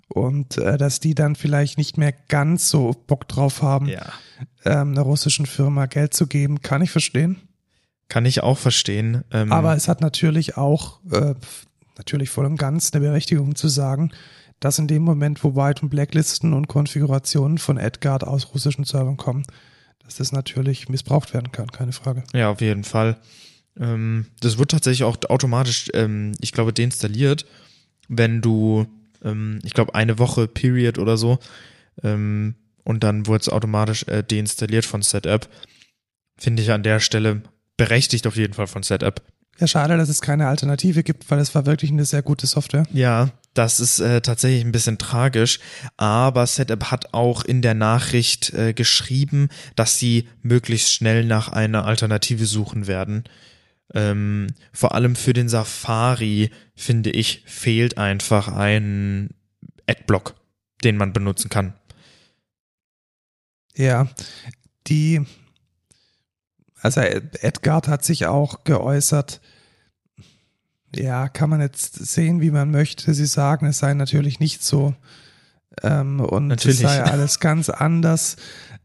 Und 0.08 0.58
äh, 0.58 0.78
dass 0.78 1.00
die 1.00 1.16
dann 1.16 1.36
vielleicht 1.36 1.78
nicht 1.78 1.98
mehr 1.98 2.12
ganz 2.28 2.70
so 2.70 2.92
Bock 3.08 3.28
drauf 3.30 3.62
haben, 3.62 3.88
Ja. 3.88 4.12
ähm, 4.66 4.92
einer 4.92 5.02
russischen 5.04 5.46
Firma 5.46 5.86
Geld 5.86 6.14
zu 6.14 6.28
geben, 6.28 6.62
kann 6.62 6.82
ich 6.82 6.92
verstehen. 6.92 7.38
Kann 8.10 8.26
ich 8.26 8.44
auch 8.44 8.58
verstehen. 8.58 9.24
Ähm, 9.32 9.54
Aber 9.54 9.74
es 9.76 9.88
hat 9.88 10.02
natürlich 10.02 10.58
auch, 10.58 11.00
äh, 11.12 11.34
natürlich 11.98 12.30
voll 12.30 12.46
und 12.46 12.58
ganz 12.58 12.92
eine 12.92 13.06
Berechtigung 13.06 13.56
zu 13.56 13.70
sagen, 13.70 14.12
dass 14.60 14.80
in 14.80 14.88
dem 14.88 15.02
Moment, 15.04 15.44
wo 15.46 15.56
White 15.56 15.82
und 15.84 15.90
Blacklisten 15.90 16.52
und 16.54 16.68
Konfigurationen 16.68 17.58
von 17.58 17.78
Edgard 17.78 18.26
aus 18.26 18.54
russischen 18.54 18.84
Servern 18.84 19.16
kommen, 19.16 19.44
dass 20.04 20.16
das 20.16 20.34
natürlich 20.34 20.90
missbraucht 20.90 21.34
werden 21.34 21.54
kann, 21.54 21.72
keine 21.72 21.94
Frage. 21.94 22.24
Ja, 22.34 22.50
auf 22.52 22.60
jeden 22.60 22.84
Fall. 22.84 23.16
Ähm, 23.80 24.26
das 24.40 24.58
wird 24.58 24.72
tatsächlich 24.72 25.04
auch 25.04 25.18
automatisch, 25.30 25.90
ähm, 25.94 26.34
ich 26.40 26.52
glaube, 26.52 26.74
deinstalliert, 26.74 27.46
wenn 28.08 28.42
du, 28.42 28.88
ähm, 29.24 29.60
ich 29.64 29.74
glaube, 29.74 29.96
eine 29.96 30.20
Woche 30.20 30.48
Period 30.48 30.98
oder 30.98 31.18
so, 31.18 31.40
ähm, 32.04 32.56
und 32.84 33.04
dann 33.04 33.28
wurde 33.28 33.42
es 33.42 33.50
automatisch 33.50 34.04
äh, 34.08 34.24
deinstalliert 34.24 34.86
von 34.86 35.02
Setup. 35.02 35.48
Finde 36.38 36.64
ich 36.64 36.72
an 36.72 36.84
der 36.84 37.00
Stelle 37.00 37.44
berechtigt 37.78 38.28
auf 38.28 38.36
jeden 38.36 38.54
Fall 38.54 38.68
von 38.68 38.84
Setup. 38.84 39.22
Ja, 39.60 39.68
schade, 39.68 39.96
dass 39.98 40.10
es 40.10 40.22
keine 40.22 40.48
Alternative 40.48 41.04
gibt, 41.04 41.30
weil 41.30 41.40
es 41.40 41.54
war 41.54 41.68
wirklich 41.68 41.92
eine 41.92 42.06
sehr 42.06 42.24
gute 42.24 42.48
Software. 42.48 42.84
Ja, 42.92 43.30
das 43.54 43.80
ist 43.80 44.00
äh, 44.00 44.22
tatsächlich 44.22 44.64
ein 44.64 44.72
bisschen 44.72 44.98
tragisch, 44.98 45.60
aber 45.98 46.48
Setup 46.48 46.86
hat 46.86 47.14
auch 47.14 47.44
in 47.44 47.62
der 47.62 47.76
Nachricht 47.76 48.54
äh, 48.54 48.74
geschrieben, 48.74 49.50
dass 49.76 50.00
sie 50.00 50.28
möglichst 50.42 50.92
schnell 50.92 51.26
nach 51.26 51.50
einer 51.50 51.86
Alternative 51.86 52.46
suchen 52.46 52.88
werden. 52.88 53.26
Ähm, 53.94 54.48
vor 54.72 54.96
allem 54.96 55.16
für 55.16 55.34
den 55.34 55.50
Safari, 55.50 56.52
finde 56.76 57.10
ich, 57.12 57.44
fehlt 57.46 57.98
einfach 57.98 58.48
ein 58.48 59.32
Adblock, 59.88 60.36
den 60.84 60.98
man 60.98 61.14
benutzen 61.14 61.50
kann. 61.50 61.74
Ja, 63.76 64.08
die, 64.88 65.22
Also 66.82 67.02
Edgard 67.02 67.88
hat 67.88 68.04
sich 68.04 68.26
auch 68.26 68.64
geäußert, 68.64 69.42
ja, 70.96 71.30
kann 71.30 71.50
man 71.50 71.62
jetzt 71.62 71.96
sehen, 71.96 72.42
wie 72.42 72.52
man 72.52 72.72
möchte. 72.72 73.14
Sie 73.14 73.26
sagen, 73.26 73.66
es 73.66 73.80
sei 73.80 73.94
natürlich 73.94 74.40
nicht 74.40 74.62
so 74.64 74.94
ähm, 75.84 76.20
und 76.20 76.48
Natürlich. 76.48 76.82
es 76.84 76.84
sei 76.84 77.04
alles 77.04 77.40
ganz 77.40 77.70
anders. 77.70 78.36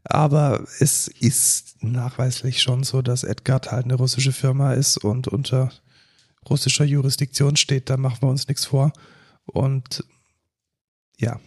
Aber 0.09 0.65
es 0.79 1.07
ist 1.07 1.83
nachweislich 1.83 2.61
schon 2.61 2.83
so, 2.83 3.01
dass 3.01 3.23
Edgard 3.23 3.71
halt 3.71 3.85
eine 3.85 3.95
russische 3.95 4.31
Firma 4.31 4.73
ist 4.73 4.97
und 4.97 5.27
unter 5.27 5.71
russischer 6.49 6.85
Jurisdiktion 6.85 7.57
steht. 7.57 7.89
Da 7.89 7.97
machen 7.97 8.21
wir 8.21 8.29
uns 8.29 8.47
nichts 8.47 8.65
vor. 8.65 8.93
Und 9.45 10.05
ja, 11.17 11.39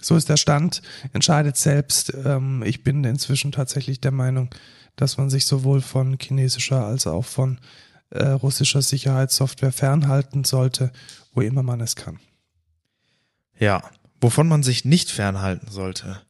so 0.00 0.16
ist 0.16 0.28
der 0.28 0.36
Stand. 0.36 0.80
Entscheidet 1.12 1.56
selbst. 1.56 2.12
Ähm, 2.24 2.62
ich 2.64 2.84
bin 2.84 3.02
inzwischen 3.02 3.50
tatsächlich 3.50 4.00
der 4.00 4.12
Meinung, 4.12 4.50
dass 4.94 5.18
man 5.18 5.28
sich 5.28 5.46
sowohl 5.46 5.80
von 5.80 6.18
chinesischer 6.20 6.84
als 6.84 7.08
auch 7.08 7.24
von 7.24 7.58
äh, 8.10 8.28
russischer 8.28 8.82
Sicherheitssoftware 8.82 9.72
fernhalten 9.72 10.44
sollte, 10.44 10.92
wo 11.34 11.40
immer 11.40 11.64
man 11.64 11.80
es 11.80 11.96
kann. 11.96 12.20
Ja, 13.58 13.82
wovon 14.20 14.46
man 14.46 14.62
sich 14.62 14.84
nicht 14.84 15.10
fernhalten 15.10 15.68
sollte, 15.68 16.22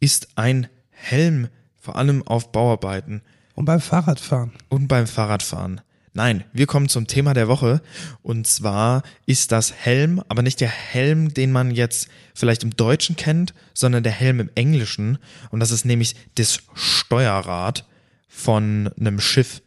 ist 0.00 0.28
ein 0.36 0.68
Helm, 0.90 1.48
vor 1.76 1.96
allem 1.96 2.26
auf 2.26 2.52
Bauarbeiten 2.52 3.22
Und 3.54 3.66
beim 3.66 3.80
Fahrradfahren. 3.80 4.52
und 4.68 4.88
beim 4.88 5.06
Fahrradfahren. 5.06 5.80
Nein, 6.12 6.44
wir 6.52 6.66
kommen 6.66 6.88
zum 6.88 7.06
Thema 7.06 7.34
der 7.34 7.46
Woche. 7.46 7.80
Und 8.22 8.46
zwar 8.46 9.02
ist 9.26 9.52
das 9.52 9.72
Helm, 9.72 10.20
aber 10.28 10.42
nicht 10.42 10.60
der 10.60 10.68
Helm, 10.68 11.32
den 11.32 11.52
man 11.52 11.70
jetzt 11.70 12.08
vielleicht 12.34 12.64
im 12.64 12.74
Deutschen 12.76 13.14
kennt, 13.14 13.54
sondern 13.74 14.02
der 14.02 14.12
Helm 14.12 14.40
im 14.40 14.50
Englischen. 14.56 15.18
Und 15.50 15.60
das 15.60 15.70
ist 15.70 15.84
nämlich 15.84 16.16
das 16.34 16.62
Steuerrad 16.74 17.86
von 18.26 18.90
einem 18.98 19.20
Schiff. 19.20 19.62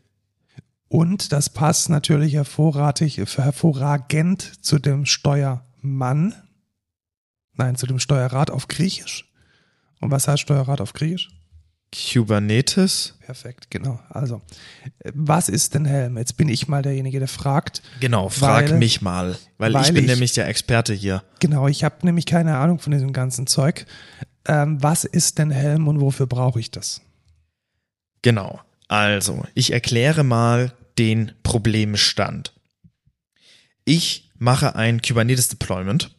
Und 0.90 1.32
das 1.32 1.50
passt 1.50 1.90
natürlich 1.90 2.34
hervorragend, 2.34 3.18
hervorragend 3.18 4.64
zu 4.64 4.80
dem 4.80 5.06
Steuermann. 5.06 6.36
Nein, 7.54 7.76
zu 7.78 7.88
dem 7.88 8.00
Steuerrad 8.00 8.52
auf 8.52 8.68
Griechisch. 8.68 9.33
Und 10.04 10.12
was 10.12 10.28
heißt 10.28 10.41
Steuerrad 10.41 10.82
auf 10.82 10.93
Griechisch? 10.93 11.30
Kubernetes? 11.93 13.16
Perfekt, 13.20 13.70
genau. 13.70 13.99
Also, 14.10 14.41
was 15.14 15.47
ist 15.47 15.76
denn 15.76 15.86
Helm? 15.86 16.18
Jetzt 16.18 16.38
bin 16.38 16.49
ich 16.49 16.68
mal 16.68 16.82
derjenige, 16.82 17.20
der 17.20 17.28
fragt. 17.28 17.84
Genau, 17.99 18.30
frag 18.30 18.70
Weil- 18.72 18.78
mich 18.80 19.01
mal, 19.01 19.38
weil, 19.58 19.74
weil 19.74 19.84
ich 19.86 19.93
bin 19.93 20.04
ich- 20.06 20.10
nämlich 20.10 20.34
der 20.34 20.47
Experte 20.47 20.93
hier. 20.93 21.24
Genau, 21.39 21.68
ich 21.68 21.84
habe 21.84 21.97
nämlich 22.04 22.26
keine 22.26 22.58
Ahnung 22.58 22.80
von 22.80 22.91
diesem 22.91 23.14
ganzen 23.14 23.45
Zeug. 23.47 23.86
Ähm, 24.47 24.82
was 24.82 25.04
ist 25.06 25.38
denn 25.38 25.51
Helm 25.51 25.88
und 25.88 26.01
wofür 26.01 26.26
brauche 26.26 26.60
ich 26.60 26.72
das? 26.72 27.01
Genau. 28.24 28.60
Also, 28.88 29.43
ich 29.54 29.72
erkläre 29.72 30.24
mal 30.24 30.74
den 30.97 31.32
Problemstand. 31.43 32.54
Ich 33.86 34.32
mache 34.38 34.76
ein 34.76 35.01
Kubernetes 35.01 35.47
Deployment. 35.49 36.16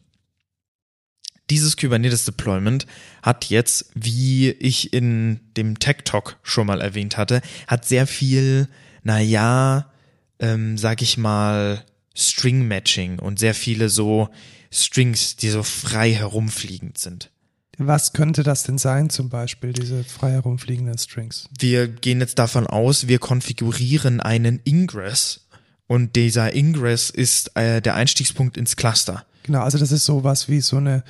Dieses 1.49 1.77
Kubernetes 1.77 2.25
Deployment 2.25 2.87
hat 3.21 3.45
jetzt, 3.45 3.91
wie 3.93 4.49
ich 4.49 4.93
in 4.93 5.39
dem 5.57 5.77
Tech 5.79 5.97
Talk 6.03 6.37
schon 6.41 6.67
mal 6.67 6.81
erwähnt 6.81 7.17
hatte, 7.17 7.41
hat 7.67 7.85
sehr 7.85 8.07
viel, 8.07 8.67
naja, 9.03 9.91
ähm, 10.39 10.77
sag 10.77 11.01
ich 11.01 11.17
mal, 11.17 11.83
String 12.15 12.67
Matching 12.67 13.19
und 13.19 13.39
sehr 13.39 13.53
viele 13.53 13.89
so 13.89 14.29
Strings, 14.71 15.35
die 15.35 15.49
so 15.49 15.63
frei 15.63 16.13
herumfliegend 16.13 16.97
sind. 16.97 17.29
Was 17.77 18.13
könnte 18.13 18.43
das 18.43 18.63
denn 18.63 18.77
sein, 18.77 19.09
zum 19.09 19.29
Beispiel, 19.29 19.73
diese 19.73 20.03
frei 20.03 20.31
herumfliegenden 20.31 20.97
Strings? 20.97 21.49
Wir 21.59 21.87
gehen 21.87 22.21
jetzt 22.21 22.39
davon 22.39 22.67
aus, 22.67 23.07
wir 23.07 23.19
konfigurieren 23.19 24.21
einen 24.21 24.61
Ingress 24.63 25.47
und 25.87 26.15
dieser 26.15 26.55
Ingress 26.55 27.09
ist 27.09 27.55
äh, 27.55 27.81
der 27.81 27.95
Einstiegspunkt 27.95 28.57
ins 28.57 28.75
Cluster. 28.77 29.25
Genau, 29.45 29.61
also 29.61 29.77
das 29.77 29.91
ist 29.91 30.05
sowas 30.05 30.49
wie 30.49 30.59
so 30.59 30.77
eine, 30.77 31.03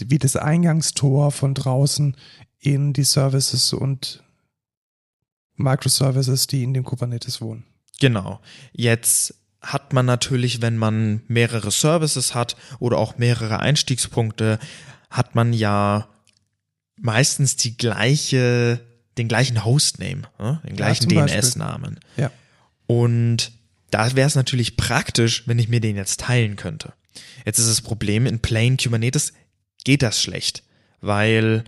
wie 0.00 0.18
das 0.18 0.34
Eingangstor 0.34 1.30
von 1.30 1.52
draußen 1.52 2.16
in 2.58 2.94
die 2.94 3.04
Services 3.04 3.74
und 3.74 4.24
Microservices, 5.56 6.46
die 6.46 6.62
in 6.62 6.72
dem 6.72 6.84
Kubernetes 6.84 7.42
wohnen. 7.42 7.64
Genau. 8.00 8.40
Jetzt 8.72 9.34
hat 9.60 9.92
man 9.92 10.06
natürlich, 10.06 10.62
wenn 10.62 10.78
man 10.78 11.20
mehrere 11.28 11.70
Services 11.70 12.34
hat 12.34 12.56
oder 12.78 12.96
auch 12.96 13.18
mehrere 13.18 13.60
Einstiegspunkte, 13.60 14.58
hat 15.10 15.34
man 15.34 15.52
ja 15.52 16.08
meistens 16.98 17.56
die 17.56 17.76
gleiche, 17.76 18.80
den 19.18 19.28
gleichen 19.28 19.66
Hostname, 19.66 20.22
ne? 20.38 20.62
den 20.66 20.76
gleichen 20.76 21.08
Beispiel. 21.08 21.40
DNS-Namen. 21.40 22.00
Ja. 22.16 22.30
Und 22.86 23.52
da 23.90 24.16
wäre 24.16 24.28
es 24.28 24.34
natürlich 24.34 24.78
praktisch, 24.78 25.46
wenn 25.46 25.58
ich 25.58 25.68
mir 25.68 25.80
den 25.80 25.96
jetzt 25.96 26.20
teilen 26.20 26.56
könnte. 26.56 26.94
Jetzt 27.44 27.58
ist 27.58 27.68
das 27.68 27.80
Problem, 27.80 28.26
in 28.26 28.40
Plain 28.40 28.76
Kubernetes 28.76 29.32
geht 29.84 30.02
das 30.02 30.20
schlecht, 30.20 30.62
weil, 31.00 31.64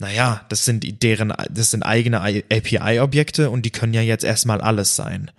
naja, 0.00 0.44
das 0.48 0.64
sind 0.64 1.02
deren, 1.02 1.32
das 1.50 1.70
sind 1.70 1.82
eigene 1.82 2.20
API-Objekte 2.20 3.50
und 3.50 3.66
die 3.66 3.70
können 3.70 3.94
ja 3.94 4.02
jetzt 4.02 4.24
erstmal 4.24 4.60
alles 4.60 4.96
sein. 4.96 5.30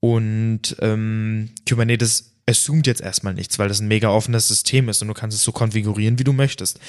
Und 0.00 0.76
ähm, 0.80 1.50
Kubernetes 1.68 2.34
assumt 2.48 2.86
jetzt 2.86 3.00
erstmal 3.00 3.34
nichts, 3.34 3.58
weil 3.58 3.68
das 3.68 3.80
ein 3.80 3.88
mega 3.88 4.08
offenes 4.08 4.48
System 4.48 4.88
ist 4.88 5.02
und 5.02 5.08
du 5.08 5.14
kannst 5.14 5.36
es 5.36 5.42
so 5.42 5.52
konfigurieren, 5.52 6.18
wie 6.18 6.24
du 6.24 6.32
möchtest. 6.32 6.80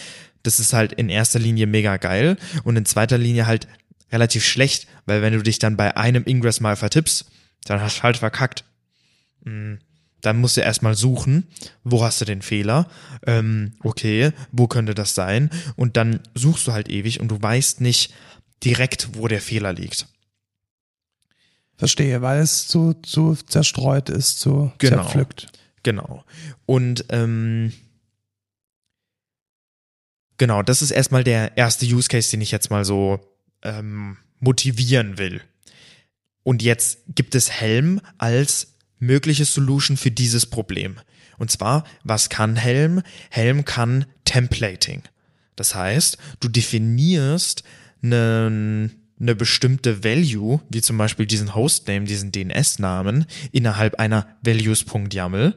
Das 0.44 0.60
ist 0.60 0.74
halt 0.74 0.94
in 0.94 1.10
erster 1.10 1.40
Linie 1.40 1.68
mega 1.68 1.98
geil 1.98 2.38
und 2.64 2.78
in 2.78 2.86
zweiter 2.86 3.18
Linie 3.18 3.46
halt 3.46 3.68
relativ 4.12 4.46
schlecht, 4.46 4.88
weil 5.06 5.22
wenn 5.22 5.34
du 5.34 5.44
dich 5.44 5.60
dann 5.60 5.78
bei 5.78 5.98
einem 5.98 6.24
Ingress 6.26 6.62
mal 6.62 6.76
vertippst, 6.76 7.26
dann 7.66 7.82
hast 7.82 8.00
du 8.00 8.04
halt 8.04 8.18
verkackt. 8.18 8.64
Mm, 9.44 9.76
Dann 10.22 10.38
musst 10.40 10.58
du 10.58 10.62
erstmal 10.62 10.96
suchen, 10.96 11.48
wo 11.84 12.04
hast 12.04 12.20
du 12.22 12.26
den 12.26 12.42
Fehler, 12.42 12.88
ähm, 13.26 13.74
okay, 13.84 14.32
wo 14.52 14.68
könnte 14.68 14.94
das 14.96 15.16
sein? 15.16 15.50
Und 15.76 15.98
dann 15.98 16.20
suchst 16.36 16.68
du 16.68 16.74
halt 16.74 16.90
ewig 16.90 17.20
und 17.20 17.30
du 17.30 17.42
weißt 17.42 17.82
nicht 17.82 18.14
direkt, 18.64 19.16
wo 19.16 19.28
der 19.28 19.42
Fehler 19.42 19.74
liegt. 19.74 20.08
Verstehe, 21.78 22.22
weil 22.22 22.42
es 22.42 22.68
zu, 22.68 22.94
zu 23.04 23.36
zerstreut 23.36 24.10
ist, 24.10 24.40
zu 24.40 24.72
Genau. 24.80 24.98
zerpflückt. 25.04 25.48
Genau. 25.84 26.26
Und 26.66 27.06
ähm, 27.10 27.72
genau, 30.38 30.62
das 30.62 30.82
ist 30.82 30.92
erstmal 30.92 31.24
der 31.24 31.56
erste 31.58 31.86
Use 31.86 32.10
Case, 32.10 32.32
den 32.32 32.42
ich 32.42 32.52
jetzt 32.52 32.70
mal 32.70 32.84
so 32.84 33.20
ähm, 33.62 34.18
motivieren 34.40 35.18
will. 35.18 35.42
Und 36.44 36.62
jetzt 36.62 37.00
gibt 37.08 37.36
es 37.36 37.50
Helm 37.50 38.02
als 38.18 38.69
mögliche 39.00 39.46
Solution 39.46 39.98
für 39.98 40.12
dieses 40.12 40.46
Problem. 40.46 41.00
Und 41.38 41.52
zwar, 41.52 41.86
was 42.04 42.30
kann 42.30 42.56
Helm? 42.56 43.02
Helm 43.30 43.66
kann 43.66 44.06
Templating. 44.26 45.04
Das 45.56 45.74
heißt, 45.74 46.18
du 46.40 46.48
definierst 46.50 47.64
eine, 48.04 48.92
eine 49.20 49.36
bestimmte 49.36 50.04
Value, 50.04 50.62
wie 50.70 50.82
zum 50.82 50.98
Beispiel 50.98 51.26
diesen 51.26 51.56
Hostname, 51.56 52.06
diesen 52.06 52.32
DNS-Namen, 52.32 53.26
innerhalb 53.52 54.00
einer 54.00 54.28
Values.yaml. 54.42 55.56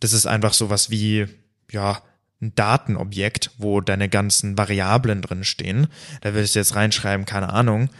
Das 0.00 0.12
ist 0.12 0.26
einfach 0.26 0.52
sowas 0.52 0.90
wie, 0.90 1.26
ja, 1.70 2.02
ein 2.40 2.54
Datenobjekt, 2.54 3.52
wo 3.58 3.80
deine 3.80 4.08
ganzen 4.08 4.58
Variablen 4.58 5.22
drin 5.22 5.44
stehen. 5.44 5.86
Da 6.20 6.34
würdest 6.34 6.54
du 6.54 6.58
jetzt 6.58 6.74
reinschreiben, 6.74 7.26
keine 7.26 7.52
Ahnung, 7.52 7.90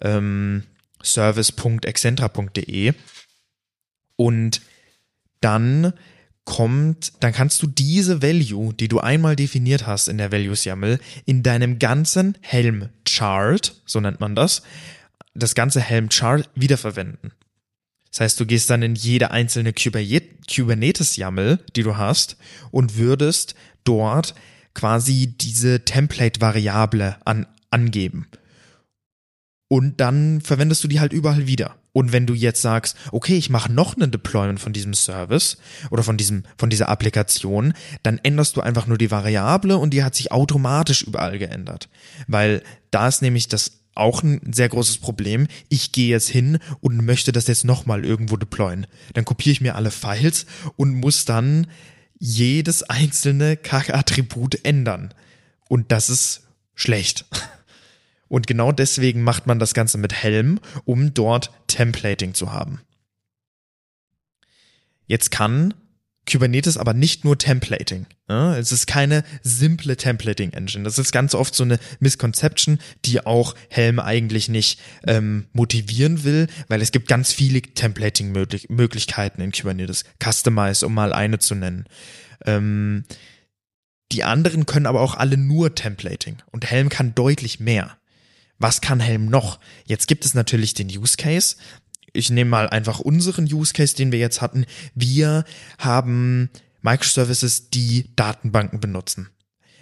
ähm, 0.00 0.64
service.excentra.de 1.02 2.94
und 4.16 4.60
dann 5.40 5.92
kommt, 6.44 7.12
dann 7.20 7.32
kannst 7.32 7.62
du 7.62 7.66
diese 7.66 8.22
Value, 8.22 8.74
die 8.74 8.88
du 8.88 9.00
einmal 9.00 9.36
definiert 9.36 9.86
hast 9.86 10.08
in 10.08 10.18
der 10.18 10.30
Values 10.30 10.64
YAML, 10.64 10.98
in 11.24 11.42
deinem 11.42 11.78
ganzen 11.78 12.36
Helm 12.40 12.90
Chart, 13.04 13.80
so 13.86 14.00
nennt 14.00 14.20
man 14.20 14.34
das, 14.34 14.62
das 15.34 15.54
ganze 15.54 15.80
Helm 15.80 16.08
Chart 16.10 16.48
wiederverwenden. 16.54 17.32
Das 18.10 18.20
heißt, 18.20 18.40
du 18.40 18.46
gehst 18.46 18.70
dann 18.70 18.82
in 18.82 18.94
jede 18.94 19.32
einzelne 19.32 19.72
Kubernetes 19.72 21.16
YAML, 21.16 21.58
die 21.74 21.82
du 21.82 21.96
hast, 21.96 22.36
und 22.70 22.96
würdest 22.96 23.54
dort 23.82 24.34
quasi 24.74 25.26
diese 25.26 25.84
Template-Variable 25.84 27.16
an, 27.24 27.46
angeben. 27.70 28.28
Und 29.68 30.00
dann 30.00 30.40
verwendest 30.40 30.84
du 30.84 30.88
die 30.88 31.00
halt 31.00 31.12
überall 31.12 31.46
wieder. 31.46 31.76
Und 31.94 32.12
wenn 32.12 32.26
du 32.26 32.34
jetzt 32.34 32.60
sagst, 32.60 32.96
okay, 33.12 33.38
ich 33.38 33.50
mache 33.50 33.72
noch 33.72 33.96
einen 33.96 34.10
Deployment 34.10 34.58
von 34.58 34.72
diesem 34.72 34.94
Service 34.94 35.58
oder 35.90 36.02
von 36.02 36.16
diesem, 36.16 36.42
von 36.58 36.68
dieser 36.68 36.88
Applikation, 36.88 37.72
dann 38.02 38.18
änderst 38.18 38.56
du 38.56 38.60
einfach 38.60 38.88
nur 38.88 38.98
die 38.98 39.12
Variable 39.12 39.78
und 39.78 39.94
die 39.94 40.02
hat 40.02 40.16
sich 40.16 40.32
automatisch 40.32 41.04
überall 41.04 41.38
geändert. 41.38 41.88
Weil 42.26 42.64
da 42.90 43.06
ist 43.06 43.22
nämlich 43.22 43.46
das 43.46 43.78
auch 43.94 44.24
ein 44.24 44.40
sehr 44.52 44.68
großes 44.68 44.98
Problem. 44.98 45.46
Ich 45.68 45.92
gehe 45.92 46.08
jetzt 46.08 46.28
hin 46.28 46.58
und 46.80 47.06
möchte 47.06 47.30
das 47.30 47.46
jetzt 47.46 47.64
nochmal 47.64 48.04
irgendwo 48.04 48.36
deployen. 48.36 48.88
Dann 49.12 49.24
kopiere 49.24 49.52
ich 49.52 49.60
mir 49.60 49.76
alle 49.76 49.92
Files 49.92 50.46
und 50.74 50.94
muss 50.94 51.24
dann 51.24 51.68
jedes 52.18 52.82
einzelne 52.82 53.56
Kack-Attribut 53.56 54.64
ändern. 54.64 55.14
Und 55.68 55.92
das 55.92 56.10
ist 56.10 56.42
schlecht. 56.74 57.24
Und 58.28 58.46
genau 58.46 58.72
deswegen 58.72 59.22
macht 59.22 59.46
man 59.46 59.58
das 59.58 59.74
Ganze 59.74 59.98
mit 59.98 60.12
Helm, 60.12 60.60
um 60.84 61.14
dort 61.14 61.52
Templating 61.66 62.34
zu 62.34 62.52
haben. 62.52 62.80
Jetzt 65.06 65.30
kann 65.30 65.74
Kubernetes 66.30 66.78
aber 66.78 66.94
nicht 66.94 67.24
nur 67.24 67.36
Templating. 67.36 68.06
Ja, 68.28 68.56
es 68.56 68.72
ist 68.72 68.86
keine 68.86 69.24
simple 69.42 69.96
Templating-Engine. 69.96 70.84
Das 70.84 70.98
ist 70.98 71.12
ganz 71.12 71.34
oft 71.34 71.54
so 71.54 71.64
eine 71.64 71.78
Misconception, 72.00 72.78
die 73.04 73.24
auch 73.26 73.54
Helm 73.68 74.00
eigentlich 74.00 74.48
nicht 74.48 74.80
ähm, 75.06 75.46
motivieren 75.52 76.24
will, 76.24 76.46
weil 76.68 76.80
es 76.80 76.92
gibt 76.92 77.08
ganz 77.08 77.32
viele 77.32 77.60
Templating-Möglichkeiten 77.60 79.42
in 79.42 79.52
Kubernetes. 79.52 80.04
Customize, 80.22 80.86
um 80.86 80.94
mal 80.94 81.12
eine 81.12 81.38
zu 81.38 81.54
nennen. 81.54 81.84
Ähm, 82.46 83.04
die 84.12 84.24
anderen 84.24 84.64
können 84.64 84.86
aber 84.86 85.00
auch 85.00 85.16
alle 85.16 85.36
nur 85.36 85.74
Templating 85.74 86.36
und 86.50 86.70
Helm 86.70 86.88
kann 86.88 87.14
deutlich 87.14 87.60
mehr. 87.60 87.96
Was 88.58 88.80
kann 88.80 89.00
Helm 89.00 89.26
noch? 89.26 89.58
Jetzt 89.84 90.06
gibt 90.06 90.24
es 90.24 90.34
natürlich 90.34 90.74
den 90.74 90.88
Use 90.88 91.16
Case, 91.16 91.56
ich 92.14 92.30
nehme 92.30 92.50
mal 92.50 92.70
einfach 92.70 93.00
unseren 93.00 93.52
Use 93.52 93.74
Case, 93.74 93.94
den 93.94 94.12
wir 94.12 94.20
jetzt 94.20 94.40
hatten. 94.40 94.64
Wir 94.94 95.44
haben 95.78 96.48
Microservices, 96.80 97.70
die 97.70 98.14
Datenbanken 98.16 98.80
benutzen. 98.80 99.28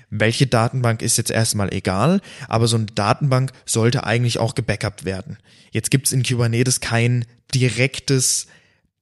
Welche 0.08 0.46
Datenbank 0.46 1.00
ist 1.02 1.16
jetzt 1.16 1.30
erstmal 1.30 1.72
egal, 1.72 2.20
aber 2.48 2.68
so 2.68 2.76
eine 2.76 2.86
Datenbank 2.86 3.52
sollte 3.64 4.04
eigentlich 4.04 4.38
auch 4.38 4.54
gebackupt 4.54 5.04
werden. 5.04 5.38
Jetzt 5.70 5.90
gibt 5.90 6.06
es 6.06 6.12
in 6.12 6.22
Kubernetes 6.22 6.80
kein 6.80 7.24
direktes 7.54 8.46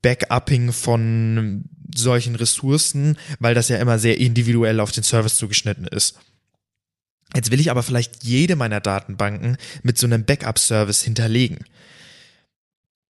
Backupping 0.02 0.72
von 0.72 1.64
solchen 1.94 2.36
Ressourcen, 2.36 3.16
weil 3.38 3.54
das 3.54 3.68
ja 3.68 3.78
immer 3.78 3.98
sehr 3.98 4.18
individuell 4.18 4.80
auf 4.80 4.92
den 4.92 5.02
Service 5.02 5.36
zugeschnitten 5.36 5.86
ist. 5.86 6.18
Jetzt 7.34 7.50
will 7.50 7.60
ich 7.60 7.70
aber 7.70 7.82
vielleicht 7.82 8.24
jede 8.24 8.56
meiner 8.56 8.80
Datenbanken 8.80 9.56
mit 9.82 9.98
so 9.98 10.06
einem 10.06 10.24
Backup-Service 10.24 11.02
hinterlegen. 11.02 11.58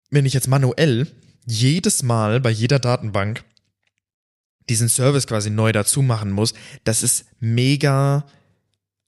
Wenn 0.09 0.25
ich 0.25 0.33
jetzt 0.33 0.47
manuell 0.47 1.07
jedes 1.45 2.03
Mal 2.03 2.39
bei 2.39 2.49
jeder 2.49 2.79
Datenbank 2.79 3.43
diesen 4.67 4.89
Service 4.89 5.25
quasi 5.25 5.49
neu 5.49 5.71
dazu 5.71 6.01
machen 6.01 6.31
muss, 6.31 6.53
das 6.83 7.01
ist 7.01 7.25
mega 7.39 8.25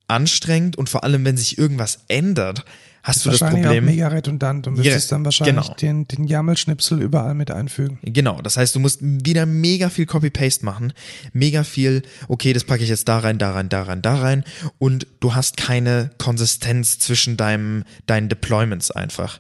anstrengend 0.07 0.77
und 0.77 0.89
vor 0.89 1.03
allem, 1.03 1.23
wenn 1.25 1.37
sich 1.37 1.57
irgendwas 1.57 1.99
ändert, 2.07 2.65
hast 3.03 3.25
du 3.25 3.29
das 3.29 3.39
Problem. 3.39 3.85
Mega 3.85 4.07
redundant 4.07 4.67
und 4.67 4.77
müsstest 4.77 5.11
yeah, 5.11 5.17
dann 5.17 5.25
wahrscheinlich 5.25 5.65
genau. 5.65 5.75
den, 5.75 6.07
den 6.07 6.27
YAML-Schnipsel 6.27 7.01
überall 7.01 7.33
mit 7.33 7.51
einfügen. 7.51 7.99
Genau, 8.03 8.41
das 8.41 8.57
heißt, 8.57 8.75
du 8.75 8.79
musst 8.79 8.99
wieder 9.01 9.45
mega 9.45 9.89
viel 9.89 10.05
Copy-Paste 10.05 10.65
machen, 10.65 10.93
mega 11.33 11.63
viel, 11.63 12.03
okay, 12.27 12.53
das 12.53 12.63
packe 12.63 12.83
ich 12.83 12.89
jetzt 12.89 13.07
da 13.07 13.19
rein, 13.19 13.37
da 13.37 13.51
rein, 13.51 13.69
da 13.69 13.83
rein, 13.83 14.01
da 14.01 14.15
rein 14.15 14.43
und 14.77 15.07
du 15.19 15.33
hast 15.33 15.57
keine 15.57 16.11
Konsistenz 16.17 16.99
zwischen 16.99 17.37
deinem, 17.37 17.83
deinen 18.05 18.29
Deployments 18.29 18.91
einfach. 18.91 19.39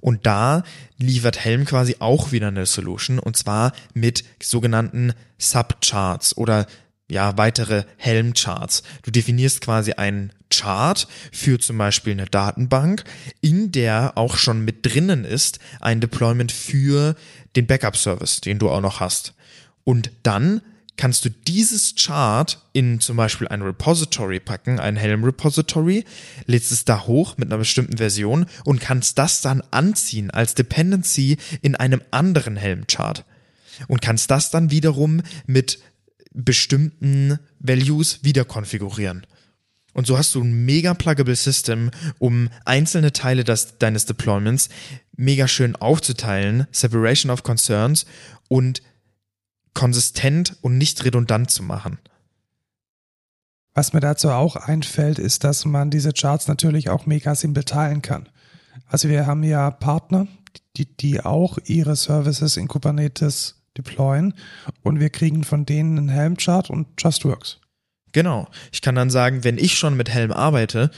Und 0.00 0.26
da 0.26 0.64
liefert 0.98 1.38
Helm 1.44 1.64
quasi 1.64 1.96
auch 2.00 2.32
wieder 2.32 2.48
eine 2.48 2.66
Solution 2.66 3.20
und 3.20 3.36
zwar 3.36 3.72
mit 3.94 4.24
sogenannten 4.42 5.12
Subcharts 5.38 6.36
oder 6.36 6.66
ja, 7.08 7.36
weitere 7.36 7.84
Helm-Charts. 7.98 8.82
Du 9.02 9.10
definierst 9.10 9.60
quasi 9.60 9.92
einen 9.92 10.32
Chart 10.52 11.08
für 11.32 11.58
zum 11.58 11.78
Beispiel 11.78 12.12
eine 12.12 12.26
Datenbank, 12.26 13.04
in 13.40 13.72
der 13.72 14.12
auch 14.16 14.36
schon 14.36 14.64
mit 14.64 14.84
drinnen 14.86 15.24
ist 15.24 15.58
ein 15.80 16.00
Deployment 16.00 16.52
für 16.52 17.16
den 17.56 17.66
Backup-Service, 17.66 18.40
den 18.40 18.58
du 18.58 18.70
auch 18.70 18.80
noch 18.80 19.00
hast. 19.00 19.34
Und 19.84 20.10
dann 20.22 20.60
kannst 20.96 21.24
du 21.24 21.30
dieses 21.30 21.94
Chart 21.96 22.60
in 22.72 23.00
zum 23.00 23.16
Beispiel 23.16 23.48
ein 23.48 23.62
Repository 23.62 24.40
packen, 24.40 24.78
ein 24.78 24.96
Helm-Repository, 24.96 26.04
lädst 26.46 26.70
es 26.70 26.84
da 26.84 27.06
hoch 27.06 27.36
mit 27.38 27.48
einer 27.48 27.58
bestimmten 27.58 27.96
Version 27.96 28.46
und 28.64 28.80
kannst 28.80 29.18
das 29.18 29.40
dann 29.40 29.62
anziehen 29.70 30.30
als 30.30 30.54
Dependency 30.54 31.38
in 31.62 31.74
einem 31.74 32.02
anderen 32.10 32.56
Helm-Chart. 32.56 33.24
Und 33.88 34.02
kannst 34.02 34.30
das 34.30 34.50
dann 34.50 34.70
wiederum 34.70 35.22
mit 35.46 35.80
bestimmten 36.34 37.38
Values 37.58 38.20
wieder 38.22 38.44
konfigurieren. 38.44 39.26
Und 39.92 40.06
so 40.06 40.16
hast 40.16 40.34
du 40.34 40.42
ein 40.42 40.64
mega 40.64 40.94
pluggable 40.94 41.36
System, 41.36 41.90
um 42.18 42.48
einzelne 42.64 43.12
Teile 43.12 43.44
des, 43.44 43.78
deines 43.78 44.06
Deployments 44.06 44.68
mega 45.16 45.46
schön 45.48 45.76
aufzuteilen, 45.76 46.66
Separation 46.72 47.30
of 47.30 47.42
Concerns 47.42 48.06
und 48.48 48.82
konsistent 49.74 50.56
und 50.62 50.78
nicht 50.78 51.04
redundant 51.04 51.50
zu 51.50 51.62
machen. 51.62 51.98
Was 53.74 53.92
mir 53.92 54.00
dazu 54.00 54.30
auch 54.30 54.56
einfällt, 54.56 55.18
ist, 55.18 55.44
dass 55.44 55.64
man 55.64 55.90
diese 55.90 56.12
Charts 56.12 56.46
natürlich 56.46 56.90
auch 56.90 57.06
mega 57.06 57.34
simpel 57.34 57.64
teilen 57.64 58.02
kann. 58.02 58.28
Also 58.86 59.08
wir 59.08 59.26
haben 59.26 59.42
ja 59.44 59.70
Partner, 59.70 60.26
die, 60.76 60.84
die 60.84 61.20
auch 61.20 61.58
ihre 61.64 61.96
Services 61.96 62.56
in 62.56 62.68
Kubernetes 62.68 63.62
deployen 63.76 64.34
und 64.82 65.00
wir 65.00 65.08
kriegen 65.08 65.44
von 65.44 65.64
denen 65.64 65.98
einen 65.98 66.08
Helm-Chart 66.10 66.68
und 66.68 66.88
Just 66.98 67.24
Works. 67.24 67.61
Genau. 68.12 68.48
Ich 68.72 68.82
kann 68.82 68.94
dann 68.94 69.10
sagen, 69.10 69.44
wenn 69.44 69.58
ich 69.58 69.78
schon 69.78 69.96
mit 69.96 70.10
Helm 70.10 70.32
arbeite, 70.32 70.90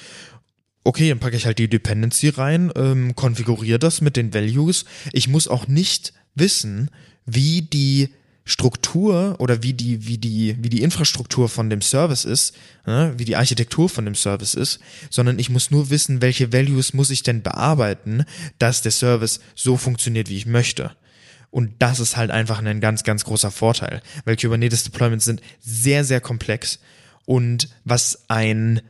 okay, 0.85 1.09
dann 1.09 1.19
packe 1.19 1.37
ich 1.37 1.47
halt 1.47 1.59
die 1.59 1.69
Dependency 1.69 2.29
rein, 2.29 2.71
ähm, 2.77 3.15
konfiguriere 3.15 3.79
das 3.79 4.01
mit 4.01 4.17
den 4.17 4.35
Values. 4.35 4.85
Ich 5.12 5.29
muss 5.29 5.49
auch 5.49 5.67
nicht 5.67 6.12
wissen, 6.35 6.91
wie 7.25 7.62
die 7.62 8.11
Struktur 8.47 9.37
oder 9.39 9.62
wie 9.62 9.73
die, 9.73 10.07
wie 10.07 10.19
die, 10.19 10.57
wie 10.61 10.69
die 10.69 10.83
Infrastruktur 10.83 11.49
von 11.49 11.71
dem 11.71 11.81
Service 11.81 12.27
ist, 12.27 12.55
ne, 12.87 13.15
wie 13.17 13.25
die 13.25 13.37
Architektur 13.37 13.89
von 13.89 14.05
dem 14.05 14.15
Service 14.15 14.53
ist, 14.53 14.81
sondern 15.09 15.39
ich 15.39 15.49
muss 15.49 15.71
nur 15.71 15.89
wissen, 15.89 16.21
welche 16.21 16.53
Values 16.53 16.93
muss 16.93 17.09
ich 17.09 17.23
denn 17.23 17.43
bearbeiten, 17.43 18.25
dass 18.59 18.83
der 18.83 18.93
Service 18.93 19.41
so 19.55 19.79
funktioniert, 19.79 20.29
wie 20.29 20.37
ich 20.37 20.45
möchte. 20.45 20.91
Und 21.51 21.71
das 21.79 22.01
ist 22.01 22.17
halt 22.17 22.31
einfach 22.31 22.62
ein 22.62 22.81
ganz, 22.81 23.05
ganz 23.05 23.25
großer 23.25 23.51
Vorteil, 23.51 24.03
weil 24.27 24.37
Kubernetes 24.37 24.83
Deployments 24.83 25.25
sind 25.25 25.41
sehr, 25.61 26.05
sehr 26.05 26.21
komplex 26.21 26.81
und 27.27 27.68
was 27.85 28.25
ein 28.29 28.81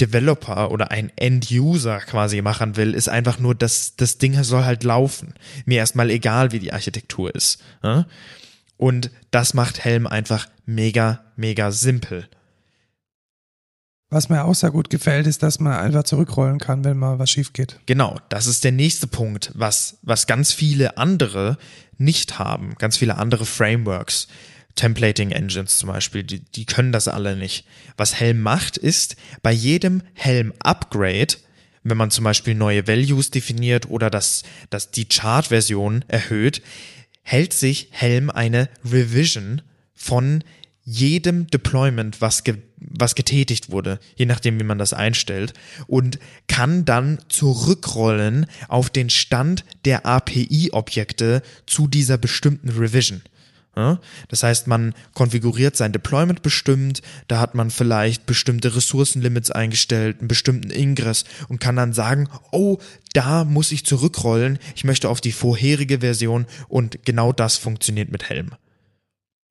Developer 0.00 0.70
oder 0.70 0.90
ein 0.90 1.10
End-User 1.16 2.00
quasi 2.00 2.42
machen 2.42 2.76
will, 2.76 2.94
ist 2.94 3.08
einfach 3.08 3.38
nur, 3.38 3.54
dass 3.54 3.96
das 3.96 4.18
Ding 4.18 4.42
soll 4.42 4.64
halt 4.64 4.84
laufen. 4.84 5.34
Mir 5.64 5.78
erstmal 5.78 6.10
egal, 6.10 6.52
wie 6.52 6.58
die 6.58 6.72
Architektur 6.72 7.34
ist. 7.34 7.62
Und 8.76 9.10
das 9.30 9.54
macht 9.54 9.84
Helm 9.84 10.06
einfach 10.06 10.48
mega, 10.66 11.24
mega 11.36 11.70
simpel. 11.70 12.28
Was 14.08 14.28
mir 14.28 14.44
auch 14.44 14.54
sehr 14.54 14.70
gut 14.70 14.88
gefällt, 14.90 15.26
ist, 15.26 15.42
dass 15.42 15.58
man 15.58 15.72
einfach 15.72 16.04
zurückrollen 16.04 16.60
kann, 16.60 16.84
wenn 16.84 16.96
mal 16.96 17.18
was 17.18 17.30
schief 17.30 17.52
geht. 17.52 17.80
Genau, 17.86 18.20
das 18.28 18.46
ist 18.46 18.64
der 18.64 18.72
nächste 18.72 19.06
Punkt, 19.06 19.50
was, 19.54 19.98
was 20.02 20.26
ganz 20.26 20.52
viele 20.52 20.96
andere 20.96 21.58
nicht 21.98 22.38
haben. 22.38 22.74
Ganz 22.78 22.96
viele 22.98 23.16
andere 23.16 23.46
Frameworks. 23.46 24.28
Templating 24.76 25.30
Engines 25.30 25.78
zum 25.78 25.88
Beispiel, 25.88 26.22
die, 26.22 26.40
die 26.40 26.66
können 26.66 26.92
das 26.92 27.08
alle 27.08 27.36
nicht. 27.36 27.66
Was 27.96 28.20
Helm 28.20 28.40
macht, 28.40 28.76
ist 28.76 29.16
bei 29.42 29.52
jedem 29.52 30.02
Helm 30.14 30.52
Upgrade, 30.60 31.34
wenn 31.82 31.96
man 31.96 32.10
zum 32.10 32.24
Beispiel 32.24 32.54
neue 32.54 32.86
Values 32.86 33.30
definiert 33.30 33.88
oder 33.88 34.10
das, 34.10 34.42
das 34.70 34.90
die 34.90 35.08
Chart-Version 35.08 36.04
erhöht, 36.08 36.62
hält 37.22 37.52
sich 37.52 37.88
Helm 37.90 38.30
eine 38.30 38.68
Revision 38.84 39.62
von 39.94 40.44
jedem 40.84 41.48
Deployment, 41.48 42.20
was, 42.20 42.44
ge 42.44 42.58
was 42.78 43.16
getätigt 43.16 43.70
wurde, 43.70 43.98
je 44.14 44.26
nachdem, 44.26 44.60
wie 44.60 44.64
man 44.64 44.78
das 44.78 44.92
einstellt, 44.92 45.52
und 45.88 46.20
kann 46.46 46.84
dann 46.84 47.18
zurückrollen 47.28 48.46
auf 48.68 48.90
den 48.90 49.10
Stand 49.10 49.64
der 49.84 50.06
API-Objekte 50.06 51.42
zu 51.66 51.88
dieser 51.88 52.18
bestimmten 52.18 52.68
Revision. 52.68 53.22
Das 54.28 54.42
heißt, 54.42 54.68
man 54.68 54.94
konfiguriert 55.12 55.76
sein 55.76 55.92
Deployment 55.92 56.40
bestimmt, 56.40 57.02
da 57.28 57.40
hat 57.40 57.54
man 57.54 57.70
vielleicht 57.70 58.24
bestimmte 58.24 58.74
Ressourcenlimits 58.74 59.50
eingestellt, 59.50 60.20
einen 60.20 60.28
bestimmten 60.28 60.70
Ingress 60.70 61.24
und 61.48 61.60
kann 61.60 61.76
dann 61.76 61.92
sagen, 61.92 62.28
oh, 62.52 62.78
da 63.12 63.44
muss 63.44 63.72
ich 63.72 63.84
zurückrollen, 63.84 64.58
ich 64.74 64.84
möchte 64.84 65.10
auf 65.10 65.20
die 65.20 65.32
vorherige 65.32 66.00
Version 66.00 66.46
und 66.68 67.04
genau 67.04 67.32
das 67.32 67.58
funktioniert 67.58 68.10
mit 68.10 68.30
Helm. 68.30 68.52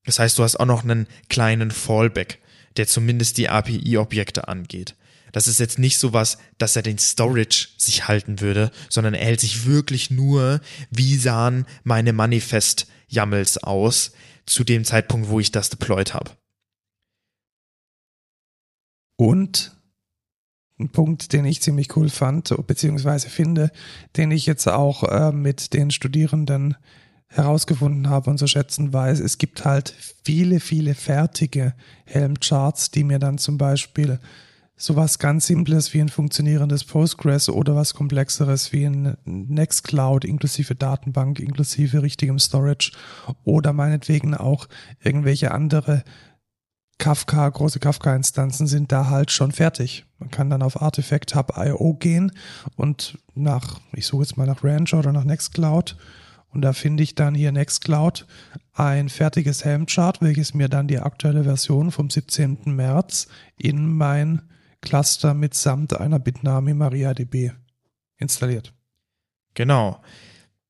Das 0.05 0.17
heißt, 0.17 0.39
du 0.39 0.43
hast 0.43 0.59
auch 0.59 0.65
noch 0.65 0.83
einen 0.83 1.07
kleinen 1.29 1.69
Fallback, 1.69 2.39
der 2.77 2.87
zumindest 2.87 3.37
die 3.37 3.49
API-Objekte 3.49 4.47
angeht. 4.47 4.95
Das 5.33 5.47
ist 5.47 5.59
jetzt 5.59 5.77
nicht 5.77 5.99
so 5.99 6.13
was, 6.13 6.39
dass 6.57 6.75
er 6.75 6.81
den 6.81 6.97
Storage 6.97 7.67
sich 7.77 8.07
halten 8.07 8.39
würde, 8.39 8.71
sondern 8.89 9.13
er 9.13 9.25
hält 9.25 9.41
sich 9.41 9.65
wirklich 9.65 10.09
nur, 10.09 10.61
wie 10.89 11.15
sahen 11.17 11.65
meine 11.83 12.13
Manifest 12.13 12.87
YAMLs 13.07 13.57
aus 13.57 14.11
zu 14.45 14.63
dem 14.63 14.83
Zeitpunkt, 14.83 15.29
wo 15.29 15.39
ich 15.39 15.51
das 15.51 15.69
deployed 15.69 16.13
habe. 16.13 16.31
Und 19.17 19.75
ein 20.77 20.89
Punkt, 20.89 21.31
den 21.31 21.45
ich 21.45 21.61
ziemlich 21.61 21.95
cool 21.95 22.09
fand, 22.09 22.53
beziehungsweise 22.67 23.29
finde, 23.29 23.71
den 24.17 24.31
ich 24.31 24.45
jetzt 24.45 24.67
auch 24.67 25.03
äh, 25.03 25.31
mit 25.31 25.73
den 25.73 25.89
Studierenden 25.89 26.75
herausgefunden 27.27 28.09
habe 28.09 28.29
und 28.29 28.37
zu 28.37 28.47
schätzen 28.47 28.93
weiß, 28.93 29.19
es 29.19 29.37
gibt 29.37 29.65
halt 29.65 29.93
viele, 30.23 30.59
viele 30.59 30.93
fertige 30.93 31.73
Helm-Charts, 32.05 32.91
die 32.91 33.03
mir 33.03 33.19
dann 33.19 33.37
zum 33.37 33.57
Beispiel 33.57 34.19
sowas 34.77 35.19
ganz 35.19 35.47
Simples 35.47 35.93
wie 35.93 36.01
ein 36.01 36.09
funktionierendes 36.09 36.83
Postgres 36.83 37.49
oder 37.49 37.75
was 37.75 37.93
Komplexeres 37.93 38.73
wie 38.73 38.85
ein 38.85 39.17
Nextcloud 39.23 40.25
inklusive 40.25 40.75
Datenbank, 40.75 41.39
inklusive 41.39 42.01
richtigem 42.01 42.39
Storage 42.39 42.91
oder 43.43 43.73
meinetwegen 43.73 44.35
auch 44.35 44.67
irgendwelche 45.01 45.51
andere 45.51 46.03
Kafka, 46.97 47.49
große 47.49 47.79
Kafka-Instanzen 47.79 48.67
sind 48.67 48.91
da 48.91 49.09
halt 49.09 49.31
schon 49.31 49.51
fertig. 49.51 50.05
Man 50.17 50.31
kann 50.31 50.49
dann 50.49 50.61
auf 50.61 50.81
Artifact 50.81 51.35
Hub 51.35 51.53
IO 51.57 51.93
gehen 51.93 52.31
und 52.75 53.17
nach, 53.33 53.79
ich 53.93 54.05
suche 54.05 54.23
jetzt 54.23 54.37
mal 54.37 54.47
nach 54.47 54.63
Ranch 54.63 54.93
oder 54.93 55.11
nach 55.11 55.25
Nextcloud 55.25 55.97
und 56.49 56.61
da 56.61 56.71
finde 56.71 57.03
ich 57.03 57.15
dann 57.15 57.35
hier 57.35 57.51
Nextcloud 57.51 58.25
ein 58.73 59.09
fertiges 59.09 59.65
Helm-Chart, 59.65 60.21
welches 60.21 60.53
mir 60.53 60.69
dann 60.69 60.87
die 60.87 60.99
aktuelle 60.99 61.43
Version 61.43 61.91
vom 61.91 62.09
17. 62.09 62.59
März 62.65 63.27
in 63.57 63.87
mein 63.87 64.41
Cluster 64.85 65.33
mitsamt 65.33 65.93
einer 65.99 66.19
Bitnami 66.19 66.73
MariaDB 66.73 67.51
installiert. 68.17 68.73
Genau. 69.53 70.01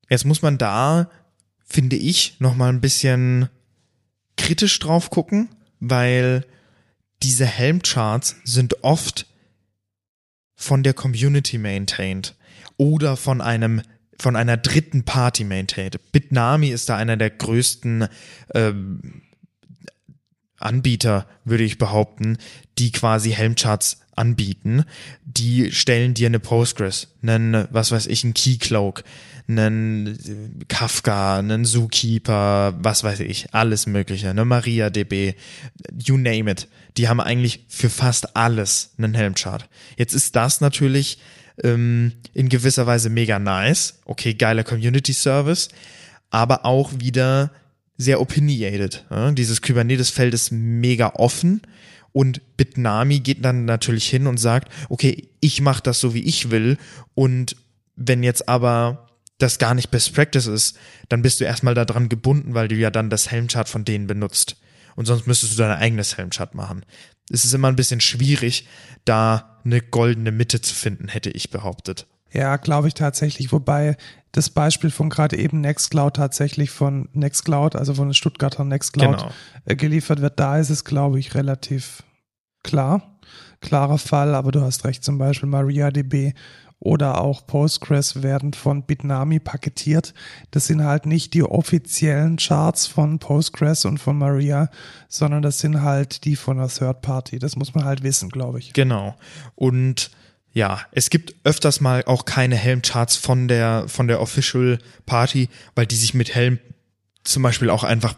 Jetzt 0.10 0.26
muss 0.26 0.42
man 0.42 0.58
da, 0.58 1.10
finde 1.64 1.96
ich, 1.96 2.40
nochmal 2.40 2.70
ein 2.70 2.82
bisschen 2.82 3.50
kritisch 4.38 4.80
drauf 4.80 5.10
gucken, 5.10 5.50
weil 5.80 6.46
diese 7.22 7.46
Helm-Charts 7.46 8.38
sind 8.44 8.84
oft 8.84 9.28
von 10.56 10.84
der 10.84 10.94
Community 10.94 11.58
maintained 11.58 12.36
oder 12.78 13.18
von 13.18 13.42
einem 13.42 13.82
von 14.18 14.38
einer 14.38 14.56
dritten 14.56 15.04
Party 15.04 15.44
maintained. 15.44 16.00
Bitnami 16.14 16.70
ist 16.70 16.88
da 16.88 16.96
einer 16.96 17.18
der 17.18 17.32
größten 17.32 18.08
ähm, 18.54 19.24
Anbieter, 20.58 21.28
würde 21.44 21.64
ich 21.64 21.78
behaupten, 21.78 22.38
die 22.78 22.92
quasi 22.92 23.32
Helmcharts 23.32 24.05
anbieten. 24.16 24.86
Die 25.26 25.72
stellen 25.72 26.14
dir 26.14 26.28
eine 26.28 26.40
Postgres, 26.40 27.08
einen, 27.22 27.68
was 27.72 27.92
weiß 27.92 28.08
ich, 28.08 28.24
einen 28.24 28.34
Keycloak, 28.34 29.04
einen 29.48 30.66
Kafka, 30.68 31.40
einen 31.40 31.66
Zookeeper, 31.66 32.74
was 32.80 33.04
weiß 33.04 33.20
ich, 33.22 33.54
alles 33.54 33.86
mögliche, 33.86 34.30
eine 34.30 34.46
MariaDB, 34.46 35.36
you 36.04 36.18
name 36.18 36.50
it. 36.50 36.68
Die 36.98 37.08
haben 37.08 37.20
eigentlich 37.20 37.66
für 37.68 37.90
fast 37.90 38.36
alles 38.36 38.94
einen 38.98 39.14
Helmchart. 39.14 39.68
Jetzt 39.98 40.14
ist 40.14 40.36
das 40.36 40.62
natürlich 40.62 41.20
ähm, 41.64 42.14
in 42.34 42.50
gewisser 42.50 42.88
Weise 42.88 43.10
mega 43.10 43.40
nice. 43.40 44.00
Okay, 44.06 44.34
geiler 44.34 44.64
Community 44.64 45.14
Service, 45.14 45.70
aber 46.30 46.66
auch 46.66 46.92
wieder 47.00 47.52
sehr 47.98 48.20
opinionated. 48.20 49.06
Ja? 49.10 49.32
Dieses 49.32 49.62
Kubernetes-Feld 49.62 50.34
ist 50.34 50.52
mega 50.52 51.14
offen 51.16 51.62
und 52.16 52.56
Bitnami 52.56 53.20
geht 53.20 53.44
dann 53.44 53.66
natürlich 53.66 54.08
hin 54.08 54.26
und 54.26 54.38
sagt, 54.38 54.72
okay, 54.88 55.28
ich 55.42 55.60
mache 55.60 55.84
das 55.84 56.00
so, 56.00 56.14
wie 56.14 56.24
ich 56.24 56.50
will 56.50 56.78
und 57.14 57.58
wenn 57.98 58.24
jetzt 58.24 58.48
aber 58.48 59.10
das 59.38 59.60
gar 59.60 59.74
nicht 59.74 59.92
Best 59.92 60.14
Practice 60.14 60.48
ist, 60.48 60.78
dann 61.10 61.22
bist 61.22 61.42
du 61.42 61.44
erstmal 61.44 61.74
daran 61.74 62.08
gebunden, 62.08 62.54
weil 62.54 62.70
du 62.70 62.76
ja 62.76 62.90
dann 62.90 63.10
das 63.10 63.32
Helmchart 63.32 63.68
von 63.68 63.84
denen 63.84 64.08
benutzt. 64.08 64.56
Und 64.96 65.08
sonst 65.08 65.28
müsstest 65.28 65.54
du 65.54 65.58
dein 65.58 65.78
eigenes 65.78 66.16
Helmchart 66.16 66.56
machen. 66.56 66.86
Es 67.30 67.44
ist 67.44 67.54
immer 67.54 67.68
ein 67.68 67.76
bisschen 67.76 68.00
schwierig, 68.00 68.66
da 69.04 69.60
eine 69.66 69.82
goldene 69.82 70.32
Mitte 70.32 70.62
zu 70.62 70.74
finden, 70.74 71.10
hätte 71.10 71.32
ich 71.32 71.50
behauptet. 71.50 72.08
Ja, 72.36 72.58
glaube 72.58 72.90
ich 72.90 72.94
tatsächlich. 72.94 73.52
Wobei 73.52 73.96
das 74.34 74.50
Beispiel 74.50 74.92
von 74.92 75.10
gerade 75.10 75.38
eben 75.38 75.62
Nextcloud 75.62 76.18
tatsächlich 76.18 76.70
von 76.70 77.08
Nextcloud, 77.14 77.76
also 77.78 77.94
von 77.94 78.14
Stuttgarter 78.14 78.66
Nextcloud 78.66 79.18
genau. 79.18 79.32
Äh, 79.64 79.76
geliefert 79.78 80.22
wird, 80.22 80.40
da 80.40 80.58
ist 80.58 80.70
es, 80.70 80.84
glaube 80.84 81.20
ich, 81.20 81.36
relativ 81.36 82.04
klar. 82.62 83.18
Klarer 83.62 83.98
Fall, 83.98 84.36
aber 84.36 84.52
du 84.52 84.62
hast 84.62 84.84
recht, 84.84 85.04
zum 85.04 85.18
Beispiel 85.18 85.48
MariaDB 85.48 86.34
oder 86.80 87.22
auch 87.22 87.48
Postgres 87.48 88.22
werden 88.22 88.54
von 88.54 88.84
Bitnami 88.84 89.40
paketiert. 89.40 90.14
Das 90.52 90.68
sind 90.68 90.84
halt 90.84 91.06
nicht 91.06 91.34
die 91.34 91.44
offiziellen 91.44 92.36
Charts 92.36 92.86
von 92.86 93.20
Postgres 93.20 93.86
und 93.86 93.98
von 93.98 94.18
Maria, 94.18 94.70
sondern 95.08 95.42
das 95.42 95.60
sind 95.60 95.82
halt 95.82 96.26
die 96.26 96.36
von 96.36 96.58
der 96.58 96.68
Third 96.68 97.02
Party. 97.02 97.40
Das 97.40 97.56
muss 97.56 97.74
man 97.74 97.86
halt 97.86 98.04
wissen, 98.04 98.30
glaube 98.30 98.60
ich. 98.60 98.74
Genau. 98.74 99.16
Und 99.56 100.12
ja, 100.56 100.86
es 100.94 101.10
gibt 101.10 101.36
öfters 101.44 101.82
mal 101.82 102.06
auch 102.06 102.24
keine 102.24 102.56
Helm-Charts 102.56 103.18
von 103.18 103.50
der, 103.50 103.90
von 103.90 104.08
der 104.08 104.22
Official 104.22 104.80
Party, 105.06 105.50
weil 105.76 105.86
die 105.86 105.98
sich 105.98 106.14
mit 106.14 106.34
Helm 106.34 106.60
zum 107.26 107.44
Beispiel 107.44 107.70
auch 107.70 107.84
einfach 107.84 108.16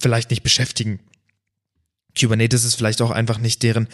vielleicht 0.00 0.30
nicht 0.30 0.42
beschäftigen. 0.42 0.98
Kubernetes 2.18 2.64
ist 2.64 2.74
vielleicht 2.74 3.00
auch 3.02 3.12
einfach 3.12 3.38
nicht 3.38 3.62
deren 3.62 3.86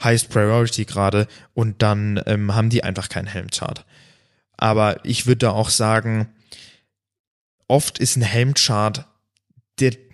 Highest 0.00 0.28
Priority 0.28 0.84
gerade 0.84 1.26
und 1.52 1.82
dann 1.82 2.22
ähm, 2.26 2.54
haben 2.54 2.70
die 2.70 2.84
einfach 2.84 3.08
keinen 3.08 3.26
Helm-Chart. 3.26 3.84
Aber 4.56 5.04
ich 5.04 5.26
würde 5.26 5.38
da 5.38 5.50
auch 5.50 5.70
sagen, 5.70 6.28
oft 7.66 7.98
ist 7.98 8.14
ein 8.14 8.22
Helm-Chart 8.22 9.06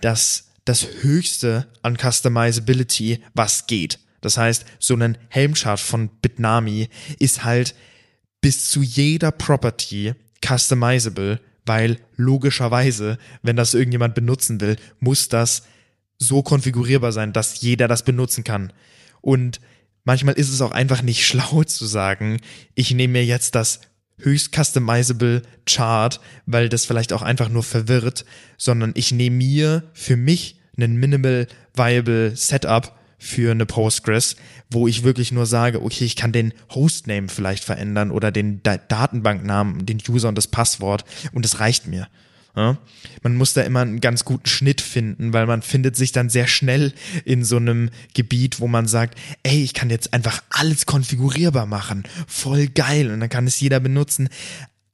das, 0.01 0.53
das 0.65 0.87
höchste 1.03 1.67
an 1.83 1.99
Customizability, 1.99 3.23
was 3.35 3.67
geht. 3.67 3.99
Das 4.21 4.37
heißt, 4.37 4.65
so 4.79 4.95
ein 4.95 5.19
Helmchart 5.29 5.81
von 5.81 6.09
Bitnami 6.09 6.89
ist 7.19 7.45
halt 7.45 7.75
bis 8.41 8.71
zu 8.71 8.83
jeder 8.83 9.31
Property 9.31 10.15
customizable, 10.45 11.41
weil 11.65 11.99
logischerweise, 12.17 13.19
wenn 13.43 13.57
das 13.57 13.75
irgendjemand 13.75 14.15
benutzen 14.15 14.61
will, 14.61 14.77
muss 15.01 15.29
das 15.29 15.65
so 16.19 16.43
konfigurierbar 16.43 17.13
sein, 17.13 17.33
dass 17.33 17.61
jeder 17.61 17.89
das 17.89 18.05
benutzen 18.05 18.45
kann. 18.45 18.73
Und 19.21 19.61
manchmal 20.05 20.35
ist 20.35 20.51
es 20.51 20.61
auch 20.61 20.73
einfach 20.73 21.03
nicht 21.03 21.27
schlau 21.27 21.65
zu 21.65 21.87
sagen, 21.87 22.39
ich 22.75 22.93
nehme 22.93 23.15
mir 23.15 23.25
jetzt 23.25 23.55
das 23.55 23.81
höchst 24.19 24.55
customizable 24.55 25.43
Chart, 25.67 26.21
weil 26.47 26.69
das 26.69 26.87
vielleicht 26.87 27.13
auch 27.13 27.23
einfach 27.23 27.49
nur 27.49 27.63
verwirrt, 27.63 28.25
sondern 28.57 28.93
ich 28.95 29.13
nehme 29.13 29.37
mir 29.37 29.91
für 29.93 30.17
mich 30.17 30.61
einen 30.77 30.97
minimal 30.97 31.47
viable 31.75 32.35
Setup 32.37 32.96
für 33.19 33.51
eine 33.51 33.67
Postgres, 33.67 34.37
wo 34.71 34.89
ich 34.89 35.03
wirklich 35.03 35.33
nur 35.33 35.47
sage, 35.47 35.83
okay, 35.83 36.05
ich 36.05 36.17
kann 36.17 36.33
den 36.33 36.53
Hostname 36.71 37.29
vielleicht 37.29 37.65
verändern 37.65 38.11
oder 38.11 38.31
den 38.31 38.63
Datenbanknamen, 38.63 39.87
den 39.87 40.03
User 40.09 40.29
und 40.29 40.37
das 40.37 40.49
Passwort 40.49 41.05
und 41.33 41.45
es 41.45 41.61
reicht 41.61 41.87
mir. 41.87 42.09
Ja? 42.57 42.79
Man 43.23 43.37
muss 43.37 43.53
da 43.53 43.63
immer 43.63 43.81
einen 43.81 44.01
ganz 44.01 44.25
guten 44.25 44.49
Schnitt 44.49 44.81
finden, 44.81 45.33
weil 45.33 45.47
man 45.47 45.63
findet 45.63 45.95
sich 45.95 46.13
dann 46.13 46.31
sehr 46.31 46.47
schnell 46.47 46.95
in 47.25 47.45
so 47.45 47.57
einem 47.57 47.91
Gebiet, 48.15 48.61
wo 48.61 48.67
man 48.67 48.89
sagt, 48.89 49.19
ey, 49.43 49.63
ich 49.63 49.75
kann 49.75 49.91
jetzt 49.91 50.15
einfach 50.15 50.43
alles 50.51 50.87
konfigurierbar 50.87 51.67
machen. 51.67 52.05
Voll 52.27 52.69
geil. 52.69 53.11
Und 53.11 53.21
dann 53.21 53.29
kann 53.29 53.47
es 53.47 53.61
jeder 53.61 53.79
benutzen 53.79 54.29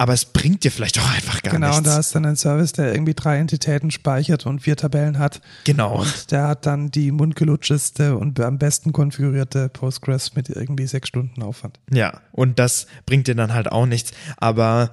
aber 0.02 0.14
es 0.14 0.24
bringt 0.24 0.64
dir 0.64 0.72
vielleicht 0.72 0.98
auch 0.98 1.08
einfach 1.08 1.42
gar 1.42 1.52
genau, 1.52 1.68
nichts. 1.68 1.84
Genau, 1.84 1.90
und 1.90 1.94
da 1.94 2.00
ist 2.00 2.12
dann 2.16 2.26
ein 2.26 2.34
Service, 2.34 2.72
der 2.72 2.92
irgendwie 2.92 3.14
drei 3.14 3.38
Entitäten 3.38 3.92
speichert 3.92 4.46
und 4.46 4.58
vier 4.58 4.76
Tabellen 4.76 5.16
hat. 5.20 5.40
Genau. 5.62 6.00
Und 6.00 6.32
der 6.32 6.48
hat 6.48 6.66
dann 6.66 6.90
die 6.90 7.12
mundgelutscheste 7.12 8.16
und 8.16 8.40
am 8.40 8.58
besten 8.58 8.92
konfigurierte 8.92 9.68
Postgres 9.68 10.34
mit 10.34 10.48
irgendwie 10.48 10.88
sechs 10.88 11.06
Stunden 11.06 11.40
Aufwand. 11.44 11.78
Ja, 11.88 12.20
und 12.32 12.58
das 12.58 12.88
bringt 13.06 13.28
dir 13.28 13.36
dann 13.36 13.54
halt 13.54 13.70
auch 13.70 13.86
nichts. 13.86 14.10
Aber 14.38 14.90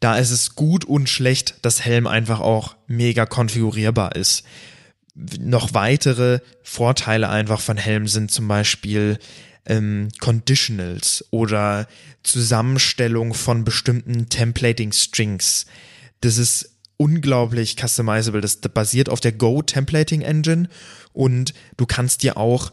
da 0.00 0.18
ist 0.18 0.30
es 0.30 0.56
gut 0.56 0.84
und 0.84 1.08
schlecht, 1.08 1.64
dass 1.64 1.82
Helm 1.82 2.06
einfach 2.06 2.40
auch 2.40 2.76
mega 2.86 3.24
konfigurierbar 3.24 4.14
ist. 4.14 4.44
Noch 5.14 5.72
weitere 5.72 6.40
Vorteile 6.62 7.30
einfach 7.30 7.60
von 7.60 7.78
Helm 7.78 8.06
sind 8.08 8.30
zum 8.30 8.46
Beispiel 8.46 9.18
ähm, 9.70 10.08
Conditionals 10.18 11.24
oder 11.30 11.86
Zusammenstellung 12.24 13.32
von 13.34 13.64
bestimmten 13.64 14.28
Templating 14.28 14.92
Strings. 14.92 15.64
Das 16.20 16.36
ist 16.38 16.74
unglaublich 16.96 17.76
customizable. 17.80 18.40
Das 18.40 18.56
basiert 18.56 19.08
auf 19.08 19.20
der 19.20 19.32
Go 19.32 19.62
Templating 19.62 20.22
Engine 20.22 20.68
und 21.12 21.54
du 21.76 21.86
kannst 21.86 22.24
dir 22.24 22.36
auch 22.36 22.72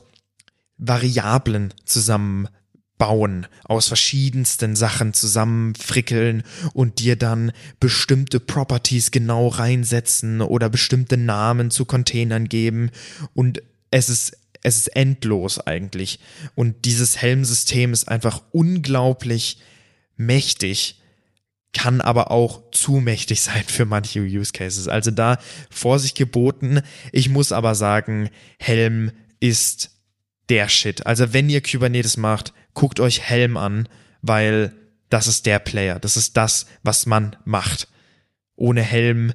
Variablen 0.79 1.73
zusammen 1.85 2.49
bauen, 2.97 3.45
aus 3.63 3.87
verschiedensten 3.87 4.75
Sachen 4.75 5.13
zusammenfrickeln 5.13 6.41
und 6.73 6.97
dir 6.97 7.15
dann 7.15 7.51
bestimmte 7.79 8.39
Properties 8.39 9.11
genau 9.11 9.49
reinsetzen 9.49 10.41
oder 10.41 10.67
bestimmte 10.69 11.15
Namen 11.15 11.69
zu 11.69 11.85
Containern 11.85 12.49
geben 12.49 12.89
und 13.35 13.61
es 13.91 14.09
ist 14.09 14.35
es 14.67 14.77
ist 14.77 14.87
endlos 14.89 15.59
eigentlich 15.59 16.19
und 16.55 16.85
dieses 16.85 17.21
Helmsystem 17.21 17.93
ist 17.93 18.07
einfach 18.07 18.41
unglaublich 18.51 19.59
mächtig 20.15 21.01
kann 21.73 22.01
aber 22.01 22.31
auch 22.31 22.71
zu 22.71 22.93
mächtig 22.93 23.41
sein 23.41 23.63
für 23.65 23.85
manche 23.85 24.19
Use 24.21 24.51
Cases. 24.51 24.87
Also 24.87 25.11
da 25.11 25.37
Vorsicht 25.69 26.17
geboten. 26.17 26.81
Ich 27.11 27.29
muss 27.29 27.51
aber 27.51 27.75
sagen, 27.75 28.29
Helm 28.57 29.11
ist 29.39 29.91
der 30.49 30.69
Shit. 30.69 31.05
Also 31.05 31.33
wenn 31.33 31.49
ihr 31.49 31.61
Kubernetes 31.61 32.17
macht, 32.17 32.53
guckt 32.73 32.99
euch 32.99 33.21
Helm 33.21 33.57
an, 33.57 33.87
weil 34.21 34.73
das 35.09 35.27
ist 35.27 35.45
der 35.45 35.59
Player. 35.59 35.99
Das 35.99 36.17
ist 36.17 36.35
das, 36.35 36.65
was 36.83 37.05
man 37.05 37.35
macht. 37.45 37.87
Ohne 38.55 38.81
Helm 38.81 39.33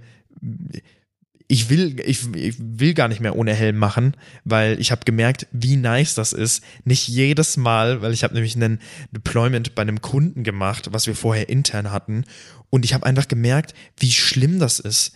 ich 1.53 1.69
will, 1.69 2.01
ich, 2.01 2.35
ich 2.35 2.55
will 2.59 2.95
gar 2.95 3.09
nicht 3.09 3.21
mehr 3.21 3.37
ohne 3.37 3.53
Helm 3.53 3.77
machen, 3.77 4.17
weil 4.47 4.81
ich 4.81 4.91
habe 4.91 5.05
gemerkt, 5.05 5.47
wie 5.53 5.77
nice 5.77 6.15
das 6.15 6.33
ist. 6.33 6.65
Nicht 6.85 7.09
jedes 7.09 7.59
Mal, 7.59 8.01
weil 8.01 8.15
ich 8.15 8.25
habe 8.25 8.33
nämlich 8.33 8.57
einen 8.57 8.81
Deployment 9.11 9.75
bei 9.75 9.83
einem 9.83 10.01
Kunden 10.01 10.45
gemacht, 10.45 10.89
was 10.93 11.07
wir 11.07 11.15
vorher 11.15 11.51
intern 11.51 11.93
hatten. 11.93 12.25
Und 12.71 12.87
ich 12.87 12.95
habe 12.95 13.05
einfach 13.05 13.29
gemerkt, 13.29 13.75
wie 13.99 14.13
schlimm 14.13 14.61
das 14.61 14.79
ist, 14.79 15.13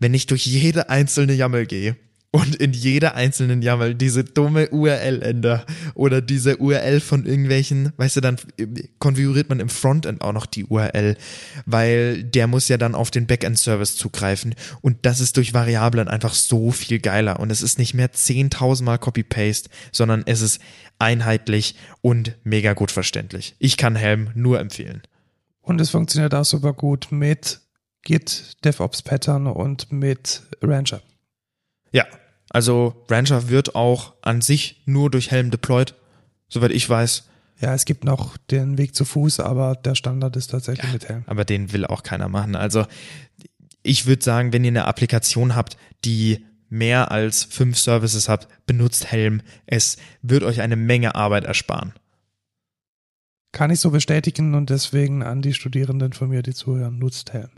wenn 0.00 0.12
ich 0.12 0.26
durch 0.26 0.44
jede 0.44 0.90
einzelne 0.90 1.34
Jammel 1.34 1.66
gehe 1.66 1.94
und 2.30 2.56
in 2.56 2.72
jeder 2.72 3.14
einzelnen 3.14 3.62
YAML 3.62 3.94
diese 3.94 4.24
dumme 4.24 4.68
URL 4.68 5.22
ändere 5.22 5.64
oder 5.94 6.20
diese 6.20 6.58
URL 6.58 7.00
von 7.00 7.24
irgendwelchen, 7.24 7.92
weißt 7.96 8.16
du, 8.16 8.20
dann 8.20 8.36
konfiguriert 8.98 9.48
man 9.48 9.60
im 9.60 9.68
Frontend 9.68 10.20
auch 10.20 10.32
noch 10.32 10.46
die 10.46 10.64
URL, 10.64 11.16
weil 11.64 12.24
der 12.24 12.46
muss 12.46 12.68
ja 12.68 12.76
dann 12.76 12.94
auf 12.94 13.10
den 13.10 13.26
Backend-Service 13.26 13.96
zugreifen 13.96 14.54
und 14.80 14.98
das 15.02 15.20
ist 15.20 15.36
durch 15.36 15.54
Variablen 15.54 16.08
einfach 16.08 16.34
so 16.34 16.70
viel 16.72 16.98
geiler 16.98 17.40
und 17.40 17.50
es 17.50 17.62
ist 17.62 17.78
nicht 17.78 17.94
mehr 17.94 18.12
10.000 18.12 18.82
Mal 18.82 18.98
Copy-Paste, 18.98 19.70
sondern 19.92 20.22
es 20.26 20.40
ist 20.42 20.60
einheitlich 20.98 21.76
und 22.02 22.36
mega 22.44 22.72
gut 22.72 22.90
verständlich. 22.90 23.54
Ich 23.58 23.76
kann 23.76 23.96
Helm 23.96 24.30
nur 24.34 24.60
empfehlen. 24.60 25.02
Und 25.60 25.80
es 25.80 25.90
funktioniert 25.90 26.34
auch 26.34 26.44
super 26.44 26.72
gut 26.72 27.08
mit 27.10 27.60
Git, 28.02 28.64
DevOps 28.64 29.02
Pattern 29.02 29.48
und 29.48 29.90
mit 29.90 30.42
Rancher. 30.62 31.02
Ja, 31.96 32.04
also 32.50 33.06
Rancher 33.08 33.48
wird 33.48 33.74
auch 33.74 34.16
an 34.20 34.42
sich 34.42 34.82
nur 34.84 35.10
durch 35.10 35.30
Helm 35.30 35.50
deployed, 35.50 35.94
soweit 36.46 36.72
ich 36.72 36.86
weiß. 36.86 37.26
Ja, 37.58 37.72
es 37.72 37.86
gibt 37.86 38.04
noch 38.04 38.36
den 38.36 38.76
Weg 38.76 38.94
zu 38.94 39.06
Fuß, 39.06 39.40
aber 39.40 39.76
der 39.76 39.94
Standard 39.94 40.36
ist 40.36 40.48
tatsächlich 40.48 40.84
ja, 40.84 40.92
mit 40.92 41.08
Helm. 41.08 41.24
Aber 41.26 41.46
den 41.46 41.72
will 41.72 41.86
auch 41.86 42.02
keiner 42.02 42.28
machen. 42.28 42.54
Also 42.54 42.84
ich 43.82 44.04
würde 44.04 44.22
sagen, 44.22 44.52
wenn 44.52 44.62
ihr 44.62 44.72
eine 44.72 44.84
Applikation 44.84 45.56
habt, 45.56 45.78
die 46.04 46.44
mehr 46.68 47.10
als 47.10 47.44
fünf 47.44 47.78
Services 47.78 48.28
habt, 48.28 48.46
benutzt 48.66 49.10
Helm. 49.10 49.40
Es 49.64 49.96
wird 50.20 50.42
euch 50.42 50.60
eine 50.60 50.76
Menge 50.76 51.14
Arbeit 51.14 51.44
ersparen. 51.44 51.94
Kann 53.52 53.70
ich 53.70 53.80
so 53.80 53.90
bestätigen 53.90 54.54
und 54.54 54.68
deswegen 54.68 55.22
an 55.22 55.40
die 55.40 55.54
Studierenden 55.54 56.12
von 56.12 56.28
mir, 56.28 56.42
die 56.42 56.52
zuhören, 56.52 56.98
nutzt 56.98 57.32
Helm. 57.32 57.48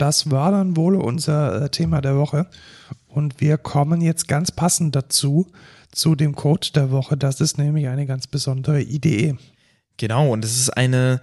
Das 0.00 0.30
war 0.30 0.50
dann 0.50 0.76
wohl 0.76 0.96
unser 0.96 1.62
äh, 1.62 1.68
Thema 1.68 2.00
der 2.00 2.16
Woche. 2.16 2.46
Und 3.06 3.40
wir 3.40 3.58
kommen 3.58 4.00
jetzt 4.00 4.28
ganz 4.28 4.50
passend 4.50 4.96
dazu, 4.96 5.46
zu 5.92 6.14
dem 6.14 6.34
Code 6.34 6.68
der 6.74 6.90
Woche. 6.90 7.18
Das 7.18 7.40
ist 7.40 7.58
nämlich 7.58 7.88
eine 7.88 8.06
ganz 8.06 8.26
besondere 8.26 8.80
Idee. 8.80 9.36
Genau, 9.98 10.32
und 10.32 10.42
es 10.42 10.58
ist 10.58 10.70
eine, 10.70 11.20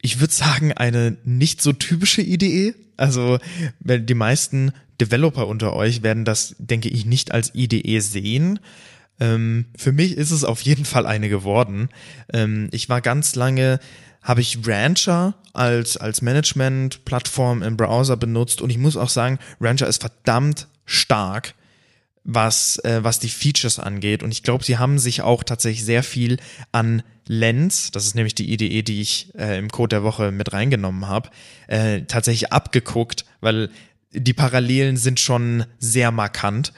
ich 0.00 0.20
würde 0.20 0.32
sagen, 0.32 0.72
eine 0.72 1.18
nicht 1.24 1.60
so 1.60 1.74
typische 1.74 2.22
Idee. 2.22 2.74
Also, 2.96 3.38
die 3.80 4.14
meisten 4.14 4.72
Developer 4.98 5.46
unter 5.46 5.74
euch 5.74 6.02
werden 6.02 6.24
das, 6.24 6.56
denke 6.58 6.88
ich, 6.88 7.04
nicht 7.04 7.32
als 7.32 7.54
Idee 7.54 8.00
sehen. 8.00 8.58
Ähm, 9.18 9.66
für 9.76 9.92
mich 9.92 10.16
ist 10.16 10.30
es 10.30 10.44
auf 10.44 10.60
jeden 10.62 10.84
Fall 10.84 11.06
eine 11.06 11.28
geworden. 11.28 11.88
Ähm, 12.32 12.68
ich 12.72 12.88
war 12.88 13.00
ganz 13.00 13.34
lange 13.34 13.80
habe 14.26 14.40
ich 14.40 14.66
Rancher 14.66 15.34
als, 15.52 15.96
als 15.96 16.20
Management-Plattform 16.20 17.62
im 17.62 17.76
Browser 17.76 18.16
benutzt 18.16 18.60
und 18.60 18.70
ich 18.70 18.78
muss 18.78 18.96
auch 18.96 19.08
sagen, 19.08 19.38
Rancher 19.60 19.86
ist 19.86 20.00
verdammt 20.00 20.66
stark, 20.84 21.54
was, 22.24 22.78
äh, 22.78 23.04
was 23.04 23.20
die 23.20 23.28
Features 23.28 23.78
angeht. 23.78 24.24
Und 24.24 24.32
ich 24.32 24.42
glaube, 24.42 24.64
sie 24.64 24.78
haben 24.78 24.98
sich 24.98 25.22
auch 25.22 25.44
tatsächlich 25.44 25.84
sehr 25.84 26.02
viel 26.02 26.38
an 26.72 27.04
Lens, 27.28 27.92
das 27.92 28.04
ist 28.06 28.16
nämlich 28.16 28.34
die 28.34 28.52
Idee, 28.52 28.82
die 28.82 29.00
ich 29.00 29.32
äh, 29.36 29.58
im 29.58 29.70
Code 29.70 29.96
der 29.96 30.02
Woche 30.02 30.32
mit 30.32 30.52
reingenommen 30.52 31.06
habe, 31.06 31.30
äh, 31.68 32.02
tatsächlich 32.02 32.52
abgeguckt, 32.52 33.24
weil 33.40 33.70
die 34.12 34.32
Parallelen 34.32 34.96
sind 34.96 35.20
schon 35.20 35.66
sehr 35.78 36.10
markant. 36.10 36.72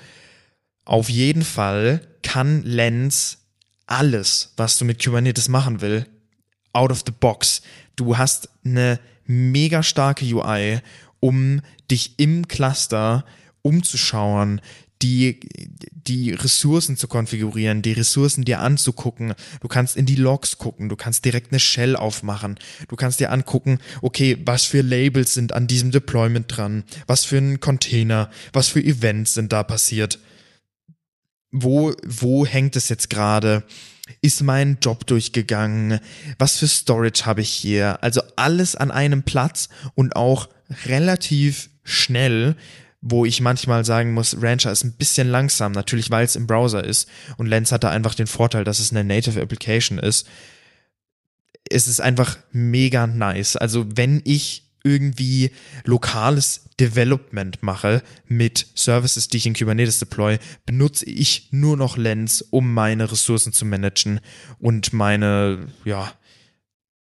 Auf 0.89 1.11
jeden 1.11 1.43
Fall 1.43 2.01
kann 2.23 2.63
Lens 2.63 3.41
alles, 3.87 4.55
was 4.57 4.79
du 4.79 4.87
mit 4.87 5.05
Kubernetes 5.05 5.49
machen 5.49 5.83
will, 5.83 6.07
out 6.73 6.91
of 6.91 7.03
the 7.05 7.13
box. 7.13 7.61
Du 7.95 8.17
hast 8.17 8.49
eine 8.65 8.99
mega 9.27 9.83
starke 9.83 10.25
UI, 10.25 10.81
um 11.21 11.61
dich 11.91 12.19
im 12.19 12.49
Cluster 12.49 13.27
umzuschauen, 13.61 14.63
die, 15.03 15.41
die 15.93 16.33
Ressourcen 16.33 16.97
zu 16.97 17.07
konfigurieren, 17.07 17.83
die 17.83 17.93
Ressourcen 17.93 18.47
dir 18.47 18.61
anzugucken. 18.61 19.35
Du 19.61 19.69
kannst 19.69 19.95
in 19.95 20.07
die 20.07 20.17
Logs 20.17 20.57
gucken, 20.57 20.89
du 20.89 20.97
kannst 20.97 21.23
direkt 21.27 21.53
eine 21.53 21.61
Shell 21.61 21.97
aufmachen. 21.97 22.59
Du 22.89 22.97
kannst 22.97 23.21
dir 23.21 23.31
angucken, 23.31 23.79
okay, 24.01 24.39
was 24.47 24.65
für 24.65 24.81
Labels 24.81 25.35
sind 25.35 25.53
an 25.53 25.67
diesem 25.67 25.91
Deployment 25.91 26.47
dran, 26.49 26.85
was 27.07 27.27
für 27.27 27.37
ein 27.37 27.61
Container, 27.61 28.31
was 28.55 28.69
für 28.69 28.83
Events 28.83 29.35
sind 29.35 29.53
da 29.53 29.63
passiert. 29.63 30.19
Wo, 31.51 31.95
wo 32.05 32.47
hängt 32.47 32.77
es 32.77 32.89
jetzt 32.89 33.11
gerade? 33.11 33.65
ist 34.23 34.43
mein 34.43 34.79
Job 34.81 35.07
durchgegangen, 35.07 36.01
was 36.39 36.57
für 36.57 36.69
Storage 36.69 37.27
habe 37.27 37.43
ich 37.43 37.51
hier, 37.51 38.03
also 38.03 38.23
alles 38.37 38.75
an 38.75 38.91
einem 38.91 39.23
Platz 39.23 39.69
und 39.95 40.17
auch 40.17 40.49
relativ 40.87 41.71
schnell, 41.85 42.57
wo 43.01 43.25
ich 43.25 43.41
manchmal 43.41 43.85
sagen 43.85 44.13
muss, 44.13 44.37
Rancher 44.41 44.73
ist 44.73 44.85
ein 44.85 44.97
bisschen 44.97 45.29
langsam, 45.29 45.73
natürlich 45.73 46.11
weil 46.11 46.25
es 46.25 46.37
im 46.37 46.47
Browser 46.47 46.85
ist 46.85 47.09
und 47.37 47.47
Lens 47.47 47.71
hat 47.71 47.85
da 47.85 47.91
einfach 47.91 48.15
den 48.15 48.27
Vorteil, 48.27 48.65
dass 48.65 48.81
es 48.81 48.91
eine 48.91 49.05
Native 49.05 49.41
Application 49.41 49.99
ist. 49.99 50.27
Es 51.71 51.87
ist 51.87 52.01
einfach 52.01 52.39
mega 52.51 53.07
nice. 53.07 53.57
Also 53.57 53.87
wenn 53.95 54.23
ich 54.25 54.68
irgendwie 54.89 55.51
lokales 55.85 56.63
Development 56.81 57.63
mache 57.63 58.03
mit 58.27 58.67
Services, 58.75 59.29
die 59.29 59.39
ich 59.39 59.47
in 59.47 59.55
Kubernetes 59.55 59.99
deploy, 59.99 60.39
benutze 60.65 61.05
ich 61.07 61.49
nur 61.51 61.77
noch 61.77 61.97
Lens, 61.97 62.43
um 62.43 62.73
meine 62.73 63.11
Ressourcen 63.11 63.53
zu 63.53 63.65
managen 63.65 64.21
und 64.59 64.93
meine, 64.93 65.67
ja, 65.85 66.13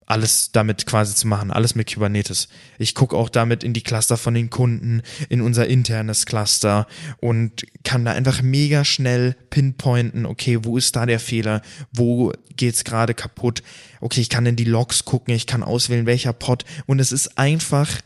alles 0.08 0.52
damit 0.52 0.86
quasi 0.86 1.14
zu 1.14 1.28
machen, 1.28 1.50
alles 1.50 1.74
mit 1.74 1.92
Kubernetes. 1.92 2.48
Ich 2.78 2.94
gucke 2.94 3.14
auch 3.14 3.28
damit 3.28 3.62
in 3.62 3.74
die 3.74 3.82
Cluster 3.82 4.16
von 4.16 4.32
den 4.32 4.48
Kunden, 4.48 5.02
in 5.28 5.42
unser 5.42 5.66
internes 5.66 6.24
Cluster 6.24 6.86
und 7.20 7.66
kann 7.84 8.06
da 8.06 8.12
einfach 8.12 8.40
mega 8.40 8.86
schnell 8.86 9.36
pinpointen, 9.50 10.24
okay, 10.24 10.60
wo 10.62 10.78
ist 10.78 10.96
da 10.96 11.04
der 11.04 11.20
Fehler, 11.20 11.60
wo 11.92 12.32
geht's 12.56 12.84
gerade 12.84 13.12
kaputt, 13.12 13.62
okay, 14.00 14.22
ich 14.22 14.30
kann 14.30 14.46
in 14.46 14.56
die 14.56 14.64
Logs 14.64 15.04
gucken, 15.04 15.34
ich 15.34 15.46
kann 15.46 15.62
auswählen, 15.62 16.06
welcher 16.06 16.32
Pod 16.32 16.64
und 16.86 17.00
es 17.00 17.12
ist 17.12 17.36
einfach 17.36 18.00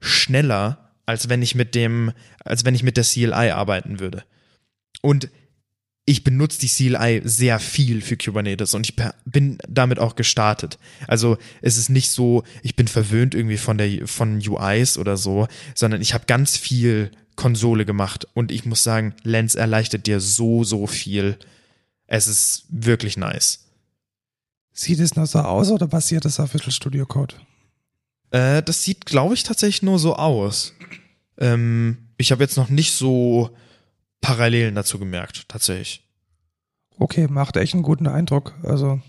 schneller, 0.00 0.92
als 1.06 1.30
wenn 1.30 1.40
ich 1.40 1.54
mit 1.54 1.74
dem, 1.74 2.12
als 2.44 2.66
wenn 2.66 2.74
ich 2.74 2.82
mit 2.82 2.98
der 2.98 3.04
CLI 3.04 3.50
arbeiten 3.52 4.00
würde. 4.00 4.24
Und 5.00 5.30
ich 6.08 6.24
benutze 6.24 6.58
die 6.60 6.68
CLI 6.68 7.20
sehr 7.24 7.60
viel 7.60 8.00
für 8.00 8.16
Kubernetes 8.16 8.72
und 8.72 8.88
ich 8.88 8.96
bin 9.26 9.58
damit 9.68 9.98
auch 9.98 10.16
gestartet. 10.16 10.78
Also 11.06 11.36
es 11.60 11.76
ist 11.76 11.90
nicht 11.90 12.10
so, 12.10 12.44
ich 12.62 12.76
bin 12.76 12.88
verwöhnt 12.88 13.34
irgendwie 13.34 13.58
von 13.58 13.76
der 13.76 14.08
von 14.08 14.40
UIs 14.40 14.96
oder 14.96 15.18
so, 15.18 15.48
sondern 15.74 16.00
ich 16.00 16.14
habe 16.14 16.24
ganz 16.26 16.56
viel 16.56 17.10
Konsole 17.36 17.84
gemacht 17.84 18.26
und 18.32 18.50
ich 18.50 18.64
muss 18.64 18.82
sagen, 18.82 19.14
Lens 19.22 19.54
erleichtert 19.54 20.06
dir 20.06 20.18
so 20.18 20.64
so 20.64 20.86
viel. 20.86 21.36
Es 22.06 22.26
ist 22.26 22.64
wirklich 22.70 23.18
nice. 23.18 23.66
Sieht 24.72 25.00
es 25.00 25.14
noch 25.14 25.26
so 25.26 25.40
aus 25.40 25.70
oder 25.70 25.88
basiert 25.88 26.24
das 26.24 26.40
auf 26.40 26.54
Visual 26.54 26.72
Studio 26.72 27.04
Code? 27.04 27.34
Äh, 28.30 28.62
das 28.62 28.82
sieht, 28.82 29.04
glaube 29.04 29.34
ich, 29.34 29.42
tatsächlich 29.42 29.82
nur 29.82 29.98
so 29.98 30.16
aus. 30.16 30.72
Ähm, 31.36 31.98
ich 32.16 32.32
habe 32.32 32.42
jetzt 32.42 32.56
noch 32.56 32.70
nicht 32.70 32.92
so 32.92 33.50
Parallelen 34.20 34.74
dazu 34.74 34.98
gemerkt, 34.98 35.48
tatsächlich. 35.48 36.04
Okay, 36.98 37.28
macht 37.28 37.56
echt 37.56 37.74
einen 37.74 37.82
guten 37.82 38.06
Eindruck. 38.06 38.54
Also 38.62 39.00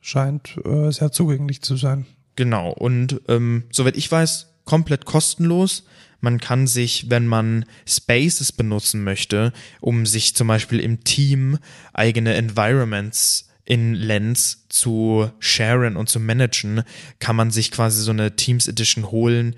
scheint 0.00 0.56
äh, 0.64 0.90
sehr 0.90 1.12
zugänglich 1.12 1.62
zu 1.62 1.76
sein. 1.76 2.06
Genau. 2.36 2.70
Und 2.70 3.20
ähm, 3.28 3.64
soweit 3.70 3.96
ich 3.96 4.10
weiß, 4.10 4.48
komplett 4.64 5.04
kostenlos. 5.04 5.84
Man 6.20 6.38
kann 6.38 6.66
sich, 6.66 7.10
wenn 7.10 7.26
man 7.26 7.64
Spaces 7.86 8.52
benutzen 8.52 9.04
möchte, 9.04 9.52
um 9.80 10.06
sich 10.06 10.36
zum 10.36 10.48
Beispiel 10.48 10.80
im 10.80 11.02
Team 11.02 11.58
eigene 11.92 12.34
Environments 12.34 13.48
in 13.64 13.94
Lens 13.94 14.66
zu 14.68 15.30
sharen 15.38 15.96
und 15.96 16.08
zu 16.08 16.20
managen, 16.20 16.82
kann 17.20 17.36
man 17.36 17.50
sich 17.50 17.70
quasi 17.70 18.02
so 18.02 18.10
eine 18.10 18.36
Teams 18.36 18.68
Edition 18.68 19.10
holen, 19.10 19.54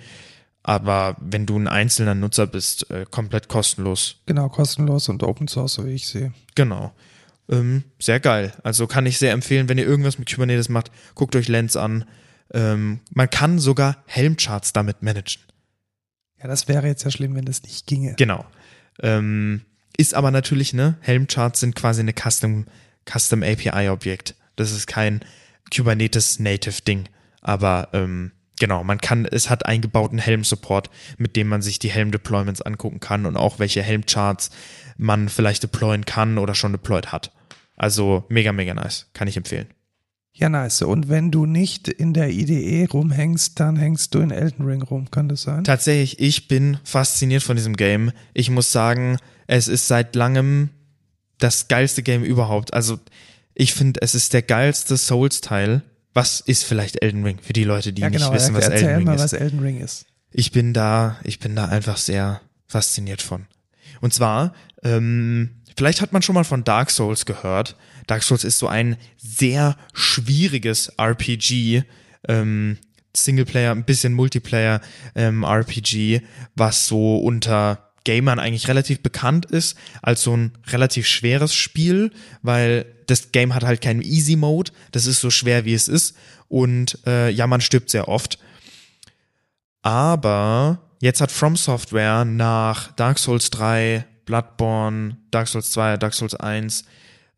aber 0.63 1.17
wenn 1.21 1.47
du 1.47 1.59
ein 1.59 1.69
einzelner 1.69 2.15
Nutzer 2.15 2.47
bist, 2.47 2.91
äh, 2.91 3.05
komplett 3.11 3.49
kostenlos. 3.49 4.17
Genau, 4.27 4.49
kostenlos 4.49 5.09
und 5.09 5.23
Open 5.23 5.49
Source, 5.49 5.75
so 5.75 5.87
wie 5.87 5.93
ich 5.93 6.07
sehe. 6.07 6.33
Genau. 6.55 6.93
Ähm, 7.49 7.85
sehr 7.99 8.21
geil. 8.21 8.53
Also 8.63 8.87
kann 8.87 9.07
ich 9.07 9.19
sehr 9.19 9.33
empfehlen, 9.33 9.69
wenn 9.69 9.79
ihr 9.79 9.87
irgendwas 9.87 10.19
mit 10.19 10.33
Kubernetes 10.33 10.69
macht, 10.69 10.91
guckt 11.15 11.35
euch 11.35 11.49
Lens 11.49 11.77
an. 11.77 12.05
Ähm, 12.55 13.01
man 13.11 13.29
kann 13.31 13.59
sogar 13.59 14.03
Helmcharts 14.07 14.73
damit 14.73 15.03
managen. 15.03 15.43
Ja, 16.41 16.49
das 16.49 16.69
wäre 16.69 16.87
jetzt 16.87 17.05
ja 17.05 17.11
schlimm, 17.11 17.35
wenn 17.35 17.45
das 17.45 17.63
nicht 17.63 17.87
ginge. 17.87 18.15
Genau. 18.17 18.45
Ähm, 19.01 19.63
ist 19.97 20.15
aber 20.15 20.31
natürlich, 20.31 20.73
ne, 20.73 20.97
Helmcharts 21.01 21.61
sind 21.61 21.75
quasi 21.75 22.01
eine 22.01 22.13
Custom, 22.13 22.67
Custom 23.11 23.43
API-Objekt. 23.43 24.35
Das 24.57 24.73
ist 24.73 24.87
kein 24.87 25.21
Kubernetes 25.75 26.39
Native 26.39 26.83
Ding. 26.83 27.09
Aber 27.41 27.89
ähm, 27.93 28.33
genau, 28.63 28.85
man 28.85 29.01
kann, 29.01 29.27
es 29.27 29.51
hat 29.51 29.67
eingebauten 29.67 30.21
Helm-Support, 30.21 30.89
mit 31.19 31.35
dem 31.35 31.49
man 31.49 31.63
sich 31.63 31.81
die 31.81 31.91
Helm-Deployments 31.91 32.63
angucken 32.63 33.01
kann 33.01 33.27
und 33.27 33.37
auch 33.37 33.59
welche 33.59 33.83
Helm-Charts 33.83 34.51
man 34.97 35.29
vielleicht 35.29 35.65
deployen 35.65 36.05
kann 36.05 36.39
oder 36.39 36.55
schon 36.55 36.71
deployed 36.71 37.11
hat. 37.11 37.33
Also 37.75 38.25
mega, 38.29 38.53
mega 38.53 38.73
nice. 38.73 39.11
Kann 39.15 39.27
ich 39.27 39.37
empfehlen. 39.37 39.67
Ja, 40.33 40.49
nice. 40.49 40.83
Und 40.83 41.09
wenn 41.09 41.33
du 41.33 41.45
nicht 41.45 41.89
in 41.89 42.15
der 42.15 42.31
IDE 42.31 42.87
rumhängst, 42.89 43.59
dann 43.59 43.75
hängst 43.75 44.15
du 44.15 44.21
in 44.21 44.31
Elden 44.31 44.65
Ring 44.65 44.83
rum, 44.83 45.11
kann 45.11 45.29
das 45.29 45.43
sein? 45.43 45.65
Tatsächlich, 45.65 46.21
ich 46.21 46.47
bin 46.47 46.79
fasziniert 46.85 47.43
von 47.43 47.57
diesem 47.57 47.75
Game. 47.75 48.13
Ich 48.33 48.49
muss 48.49 48.71
sagen, 48.71 49.19
es 49.49 49.67
ist 49.67 49.89
seit 49.89 50.15
langem 50.15 50.71
das 51.39 51.67
geilste 51.67 52.05
Game 52.05 52.23
überhaupt. 52.23 52.73
Also, 52.75 53.01
ich 53.57 53.75
finde, 53.75 54.01
es 54.03 54.15
ist 54.15 54.33
der 54.33 54.43
geilste 54.43 54.97
Souls-Teil. 54.97 55.83
Was 56.15 56.41
ist 56.41 56.65
vielleicht 56.65 57.03
Elden 57.03 57.25
Ring 57.25 57.39
für 57.41 57.53
die 57.53 57.65
Leute, 57.65 57.93
die 57.93 58.03
ja, 58.03 58.09
genau. 58.09 58.27
nicht 58.27 58.35
wissen, 58.35 58.55
was 58.55 58.69
Elden 58.69 58.97
Ring 58.97 59.05
mal, 59.05 59.15
ist? 59.15 59.23
was 59.23 59.33
Elden 59.33 59.61
Ring 59.61 59.81
ist. 59.81 60.07
Ich 60.31 60.53
bin 60.53 60.73
da, 60.73 61.19
ich 61.25 61.39
bin 61.39 61.57
da 61.57 61.67
einfach 61.67 61.97
sehr 61.97 62.41
fasziniert 62.67 63.23
von. 63.23 63.47
Und 64.01 64.13
zwar, 64.13 64.55
ähm, 64.83 65.63
vielleicht 65.77 66.01
hat 66.01 66.13
man 66.13 66.23
schon 66.23 66.35
mal 66.35 66.45
von 66.45 66.65
Dark 66.65 66.91
Souls 66.91 67.27
gehört. 67.27 67.77
Dark 68.07 68.23
Souls 68.23 68.45
ist 68.45 68.59
so 68.59 68.69
ein 68.69 68.97
sehr 69.17 69.77
schwieriges 69.93 70.89
RPG, 70.99 71.85
ähm, 72.29 72.79
Singleplayer, 73.15 73.73
ein 73.73 73.85
bisschen 73.85 74.15
Multiplayer 74.15 74.81
ähm, 75.15 75.45
RPG, 75.45 76.23
was 76.55 76.87
so 76.87 77.19
unter 77.19 77.92
Gamern 78.05 78.39
eigentlich 78.39 78.69
relativ 78.69 79.03
bekannt 79.03 79.47
ist 79.47 79.77
als 80.03 80.23
so 80.23 80.37
ein 80.37 80.53
relativ 80.69 81.07
schweres 81.07 81.55
Spiel, 81.55 82.11
weil 82.43 82.87
das 83.07 83.33
Game 83.33 83.55
hat 83.55 83.65
halt 83.65 83.81
keinen 83.81 84.03
Easy 84.03 84.37
Mode. 84.37 84.73
Das 84.91 85.07
ist 85.07 85.21
so 85.21 85.31
schwer 85.31 85.65
wie 85.65 85.75
es 85.75 85.89
ist 85.89 86.17
und 86.49 86.99
äh, 87.07 87.31
ja, 87.31 87.47
man 87.47 87.61
stirbt 87.61 87.91
sehr 87.91 88.09
oft. 88.09 88.39
Aber 89.83 90.79
jetzt 91.01 91.21
hat 91.21 91.33
From 91.33 91.57
Software 91.57 92.25
nach 92.25 92.93
Dark 92.93 93.19
Souls 93.19 93.51
3, 93.51 94.05
Bloodborne, 94.25 95.17
Dark 95.31 95.49
Souls 95.49 95.71
2, 95.73 95.97
Dark 95.97 96.15
Souls 96.15 96.35
1, 96.35 96.85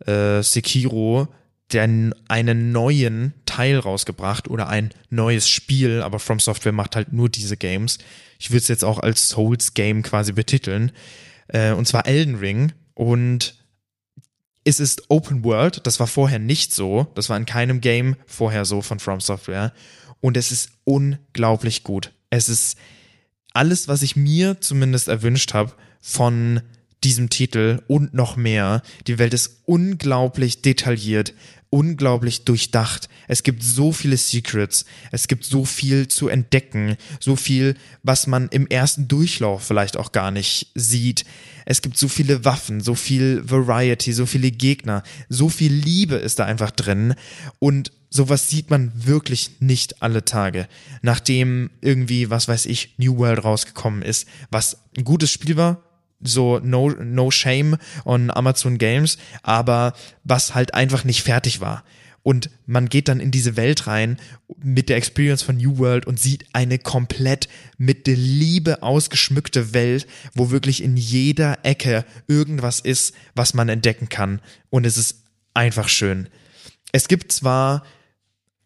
äh, 0.06 0.42
Sekiro 0.42 1.28
den, 1.72 2.14
einen 2.28 2.72
neuen 2.72 3.34
Teil 3.46 3.78
rausgebracht 3.78 4.48
oder 4.48 4.68
ein 4.68 4.90
neues 5.10 5.48
Spiel, 5.48 6.02
aber 6.02 6.18
From 6.18 6.40
Software 6.40 6.72
macht 6.72 6.96
halt 6.96 7.12
nur 7.12 7.28
diese 7.28 7.56
Games. 7.56 7.98
Ich 8.38 8.50
würde 8.50 8.58
es 8.58 8.68
jetzt 8.68 8.84
auch 8.84 8.98
als 8.98 9.28
Souls-Game 9.30 10.02
quasi 10.02 10.32
betiteln. 10.32 10.92
Äh, 11.48 11.72
und 11.72 11.86
zwar 11.86 12.06
Elden 12.06 12.36
Ring. 12.36 12.72
Und 12.94 13.54
es 14.64 14.80
ist 14.80 15.10
Open 15.10 15.44
World. 15.44 15.86
Das 15.86 16.00
war 16.00 16.06
vorher 16.06 16.38
nicht 16.38 16.72
so. 16.72 17.06
Das 17.14 17.28
war 17.28 17.36
in 17.36 17.46
keinem 17.46 17.80
Game 17.80 18.16
vorher 18.26 18.64
so 18.64 18.82
von 18.82 19.00
From 19.00 19.20
Software. 19.20 19.72
Und 20.20 20.36
es 20.36 20.52
ist 20.52 20.70
unglaublich 20.84 21.84
gut. 21.84 22.12
Es 22.30 22.48
ist 22.48 22.76
alles, 23.52 23.88
was 23.88 24.02
ich 24.02 24.16
mir 24.16 24.60
zumindest 24.60 25.08
erwünscht 25.08 25.54
habe 25.54 25.72
von 26.00 26.60
diesem 27.04 27.28
Titel 27.28 27.82
und 27.86 28.14
noch 28.14 28.36
mehr. 28.36 28.82
Die 29.06 29.18
Welt 29.18 29.34
ist 29.34 29.62
unglaublich 29.66 30.62
detailliert, 30.62 31.34
unglaublich 31.70 32.44
durchdacht. 32.44 33.08
Es 33.26 33.42
gibt 33.42 33.62
so 33.62 33.92
viele 33.92 34.16
Secrets, 34.16 34.84
es 35.10 35.28
gibt 35.28 35.44
so 35.44 35.64
viel 35.64 36.08
zu 36.08 36.28
entdecken, 36.28 36.96
so 37.20 37.36
viel, 37.36 37.76
was 38.02 38.26
man 38.26 38.48
im 38.48 38.66
ersten 38.68 39.08
Durchlauf 39.08 39.64
vielleicht 39.64 39.96
auch 39.96 40.12
gar 40.12 40.30
nicht 40.30 40.68
sieht. 40.74 41.24
Es 41.66 41.82
gibt 41.82 41.96
so 41.98 42.08
viele 42.08 42.44
Waffen, 42.44 42.80
so 42.80 42.94
viel 42.94 43.42
Variety, 43.44 44.12
so 44.12 44.24
viele 44.24 44.50
Gegner, 44.50 45.02
so 45.28 45.48
viel 45.48 45.72
Liebe 45.72 46.14
ist 46.14 46.38
da 46.38 46.44
einfach 46.44 46.70
drin 46.70 47.14
und 47.58 47.90
sowas 48.08 48.48
sieht 48.48 48.70
man 48.70 48.92
wirklich 48.94 49.50
nicht 49.58 50.00
alle 50.00 50.24
Tage. 50.24 50.68
Nachdem 51.02 51.70
irgendwie, 51.80 52.30
was 52.30 52.46
weiß 52.46 52.66
ich, 52.66 52.94
New 52.98 53.16
World 53.16 53.42
rausgekommen 53.42 54.02
ist, 54.02 54.28
was 54.50 54.78
ein 54.96 55.02
gutes 55.02 55.32
Spiel 55.32 55.56
war, 55.56 55.82
so 56.20 56.58
no, 56.60 56.90
no 56.90 57.30
shame 57.30 57.76
on 58.04 58.30
Amazon 58.30 58.78
Games, 58.78 59.18
aber 59.42 59.94
was 60.22 60.54
halt 60.54 60.74
einfach 60.74 61.04
nicht 61.04 61.22
fertig 61.22 61.60
war. 61.60 61.84
Und 62.24 62.48
man 62.64 62.88
geht 62.88 63.08
dann 63.08 63.20
in 63.20 63.30
diese 63.30 63.56
Welt 63.56 63.86
rein 63.86 64.16
mit 64.56 64.88
der 64.88 64.96
Experience 64.96 65.42
von 65.42 65.58
New 65.58 65.76
World 65.76 66.06
und 66.06 66.18
sieht 66.18 66.46
eine 66.54 66.78
komplett 66.78 67.48
mit 67.76 68.06
der 68.06 68.16
Liebe 68.16 68.82
ausgeschmückte 68.82 69.74
Welt, 69.74 70.06
wo 70.34 70.50
wirklich 70.50 70.82
in 70.82 70.96
jeder 70.96 71.58
Ecke 71.66 72.06
irgendwas 72.26 72.80
ist, 72.80 73.14
was 73.34 73.52
man 73.52 73.68
entdecken 73.68 74.08
kann. 74.08 74.40
Und 74.70 74.86
es 74.86 74.96
ist 74.96 75.24
einfach 75.52 75.88
schön. 75.88 76.30
Es 76.92 77.08
gibt 77.08 77.30
zwar 77.30 77.84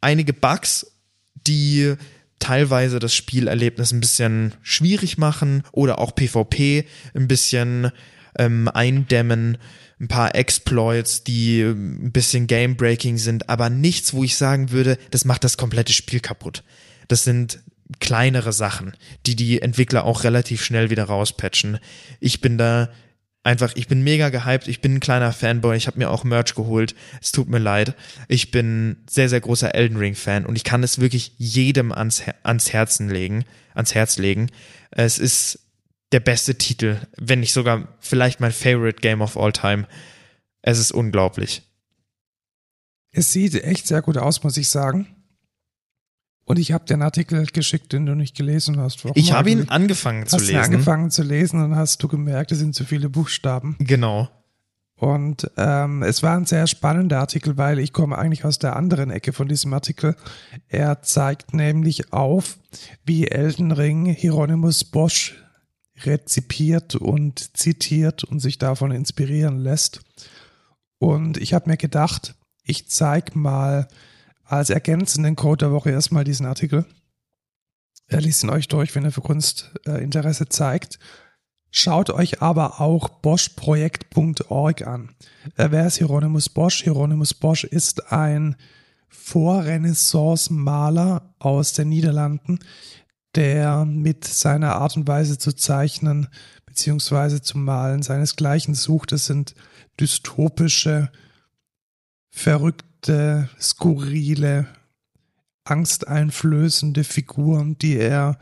einige 0.01 0.33
Bugs, 0.33 0.93
die 1.35 1.97
teilweise 2.39 2.99
das 2.99 3.15
Spielerlebnis 3.15 3.93
ein 3.93 4.01
bisschen 4.01 4.55
schwierig 4.63 5.19
machen 5.19 5.65
oder 5.73 5.99
auch 5.99 6.15
PvP 6.15 6.85
ein 7.15 7.29
bisschen 7.29 7.91
ähm, 8.39 8.69
eindämmen, 8.69 9.59
ein 10.01 10.09
paar 10.09 10.35
Exploits, 10.35 11.25
die 11.25 11.63
ein 11.63 12.13
bisschen 12.13 12.47
Game-Breaking 12.47 13.19
sind, 13.19 13.49
aber 13.49 13.69
nichts, 13.69 14.15
wo 14.15 14.23
ich 14.23 14.37
sagen 14.37 14.71
würde, 14.71 14.97
das 15.11 15.25
macht 15.25 15.43
das 15.45 15.57
komplette 15.57 15.93
Spiel 15.93 16.21
kaputt. 16.21 16.63
Das 17.09 17.25
sind 17.25 17.61
kleinere 18.01 18.53
Sachen, 18.53 18.93
die 19.27 19.35
die 19.35 19.61
Entwickler 19.61 20.05
auch 20.05 20.25
relativ 20.25 20.63
schnell 20.63 20.91
wieder 20.91 21.05
rauspatchen. 21.05 21.79
Ich 22.21 22.41
bin 22.41 22.59
da 22.59 22.91
einfach, 23.49 23.73
ich 23.77 23.89
bin 23.89 24.03
mega 24.03 24.29
gehypt, 24.29 24.69
ich 24.69 24.83
bin 24.83 24.97
ein 24.97 25.01
kleiner 25.01 25.33
Fanboy, 25.33 25.75
ich 25.77 25.87
habe 25.87 25.99
mir 25.99 26.11
auch 26.11 26.23
Merch 26.23 26.55
geholt, 26.55 26.95
es 27.23 27.33
tut 27.33 27.49
mir 27.49 27.59
leid. 27.59 27.95
Ich 28.29 28.51
bin 28.51 28.99
sehr, 29.09 29.31
sehr 29.31 29.41
großer 29.41 29.75
Elden 29.75 29.97
Ring 29.97 30.15
Fan 30.15 30.45
und 30.45 30.55
ich 30.55 30.65
kann 30.65 30.83
es 30.83 31.01
wirklich 31.01 31.33
jedem 31.39 31.91
ans, 31.91 32.23
ans 32.43 32.73
Herzen 32.73 33.09
legen, 33.09 33.45
ans 33.75 33.95
Herz 33.95 34.19
legen. 34.19 34.51
Es 34.91 35.19
ist 35.19 35.61
der 36.13 36.21
beste 36.21 36.57
Titel, 36.57 36.99
wenn 37.17 37.41
nicht 37.41 37.55
sogar 37.55 37.89
vielleicht 38.01 38.41
mein 38.41 38.53
Favorite 38.53 39.01
Game 39.01 39.23
of 39.23 39.37
all 39.39 39.53
time. 39.53 39.87
Es 40.61 40.79
ist 40.79 40.93
unglaublich. 40.93 41.63
Es 43.13 43.33
sieht 43.33 43.55
echt 43.55 43.87
sehr 43.87 44.03
gut 44.03 44.19
aus, 44.19 44.43
muss 44.43 44.59
ich 44.59 44.69
sagen. 44.69 45.09
Und 46.49 46.59
ich 46.59 46.73
habe 46.73 46.87
den 46.87 47.03
Artikel 47.03 47.45
geschickt, 47.45 47.93
den 47.93 48.07
du 48.07 48.15
nicht 48.15 48.35
gelesen 48.35 48.79
hast. 48.79 49.05
Warum 49.05 49.19
ich 49.19 49.33
habe 49.33 49.51
ihn 49.51 49.69
angefangen 49.69 50.27
zu 50.27 50.39
lesen. 50.39 50.57
Hast 50.57 50.65
angefangen 50.65 51.11
zu 51.11 51.23
lesen 51.23 51.63
und 51.63 51.77
hast 51.77 52.03
du 52.03 52.09
gemerkt, 52.09 52.53
es 52.53 52.59
sind 52.59 52.75
zu 52.75 52.87
viele 52.87 53.11
Buchstaben. 53.11 53.77
Genau. 53.81 54.31
Und 54.97 55.51
ähm, 55.59 56.03
es 56.03 56.23
war 56.23 56.39
ein 56.39 56.47
sehr 56.47 56.67
spannender 56.67 57.21
Artikel, 57.21 57.59
weil 57.59 57.79
ich 57.79 57.93
komme 57.93 58.17
eigentlich 58.17 58.47
aus 58.47 58.59
der 58.59 58.77
anderen 58.77 59.11
Ecke 59.11 59.35
von 59.35 59.47
diesem 59.47 59.75
Artikel. 59.75 60.17
Er 60.69 61.03
zeigt 61.03 61.53
nämlich 61.53 62.15
auf, 62.15 62.57
wie 63.05 63.29
Elden 63.29 63.71
Ring 63.71 64.07
Hieronymus 64.07 64.85
Bosch 64.85 65.37
rezipiert 66.03 66.95
und 66.95 67.59
zitiert 67.59 68.25
und 68.25 68.41
sich 68.41 68.57
davon 68.57 68.91
inspirieren 68.91 69.59
lässt. 69.59 70.01
Und 70.97 71.37
ich 71.37 71.53
habe 71.53 71.69
mir 71.69 71.77
gedacht, 71.77 72.37
ich 72.65 72.89
zeig 72.89 73.37
mal 73.37 73.87
als 74.49 74.71
ergänzenden 74.71 75.37
Code 75.37 75.67
der 75.67 75.73
Woche 75.73 75.91
erstmal 75.91 76.25
diesen 76.25 76.47
Artikel. 76.47 76.87
Er 78.07 78.21
liest 78.21 78.43
ihn 78.43 78.51
euch 78.51 78.69
durch, 78.69 78.95
wenn 78.95 79.05
er 79.05 79.13
für 79.13 79.21
Kunst 79.21 79.73
äh, 79.87 80.03
Interesse 80.03 80.49
zeigt. 80.49 80.99
Schaut 81.71 82.09
euch 82.09 82.41
aber 82.41 82.81
auch 82.81 83.11
boschprojekt.org 83.11 84.87
an. 84.87 85.15
Äh, 85.57 85.69
wer 85.71 85.87
ist 85.87 85.99
Hieronymus 85.99 86.49
Bosch? 86.49 86.83
Hieronymus 86.83 87.35
Bosch 87.35 87.65
ist 87.65 88.11
ein 88.11 88.57
Vorrenaissance-Maler 89.09 91.35
aus 91.39 91.75
den 91.75 91.91
Niederlanden, 91.91 92.61
der 93.35 93.85
mit 93.85 94.25
seiner 94.25 94.77
Art 94.77 94.97
und 94.97 95.07
Weise 95.07 95.37
zu 95.37 95.53
zeichnen 95.53 96.29
beziehungsweise 96.65 97.43
zu 97.43 97.59
malen 97.59 98.03
seinesgleichen 98.03 98.75
sucht. 98.75 99.13
Es 99.13 99.27
sind 99.27 99.55
dystopische, 99.99 101.11
verrückte, 102.99 103.49
skurrile, 103.61 104.67
angsteinflößende 105.65 107.05
Figuren, 107.05 107.77
die 107.79 107.97
er 107.97 108.39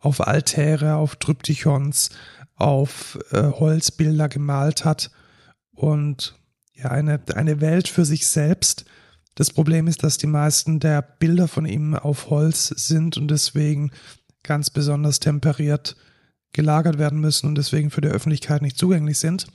auf 0.00 0.26
Altäre, 0.26 0.96
auf 0.96 1.16
Tryptychons, 1.16 2.10
auf 2.56 3.18
äh, 3.30 3.42
Holzbilder 3.42 4.28
gemalt 4.28 4.84
hat 4.84 5.10
und 5.72 6.34
ja, 6.74 6.90
eine, 6.90 7.20
eine 7.34 7.60
Welt 7.60 7.88
für 7.88 8.04
sich 8.04 8.26
selbst. 8.26 8.84
Das 9.34 9.50
Problem 9.50 9.86
ist, 9.86 10.02
dass 10.02 10.18
die 10.18 10.26
meisten 10.26 10.80
der 10.80 11.02
Bilder 11.02 11.48
von 11.48 11.66
ihm 11.66 11.94
auf 11.94 12.30
Holz 12.30 12.68
sind 12.68 13.16
und 13.16 13.28
deswegen 13.28 13.92
ganz 14.42 14.70
besonders 14.70 15.20
temperiert 15.20 15.96
gelagert 16.54 16.98
werden 16.98 17.20
müssen 17.20 17.46
und 17.46 17.56
deswegen 17.56 17.90
für 17.90 18.00
die 18.00 18.08
Öffentlichkeit 18.08 18.62
nicht 18.62 18.78
zugänglich 18.78 19.18
sind. 19.18 19.46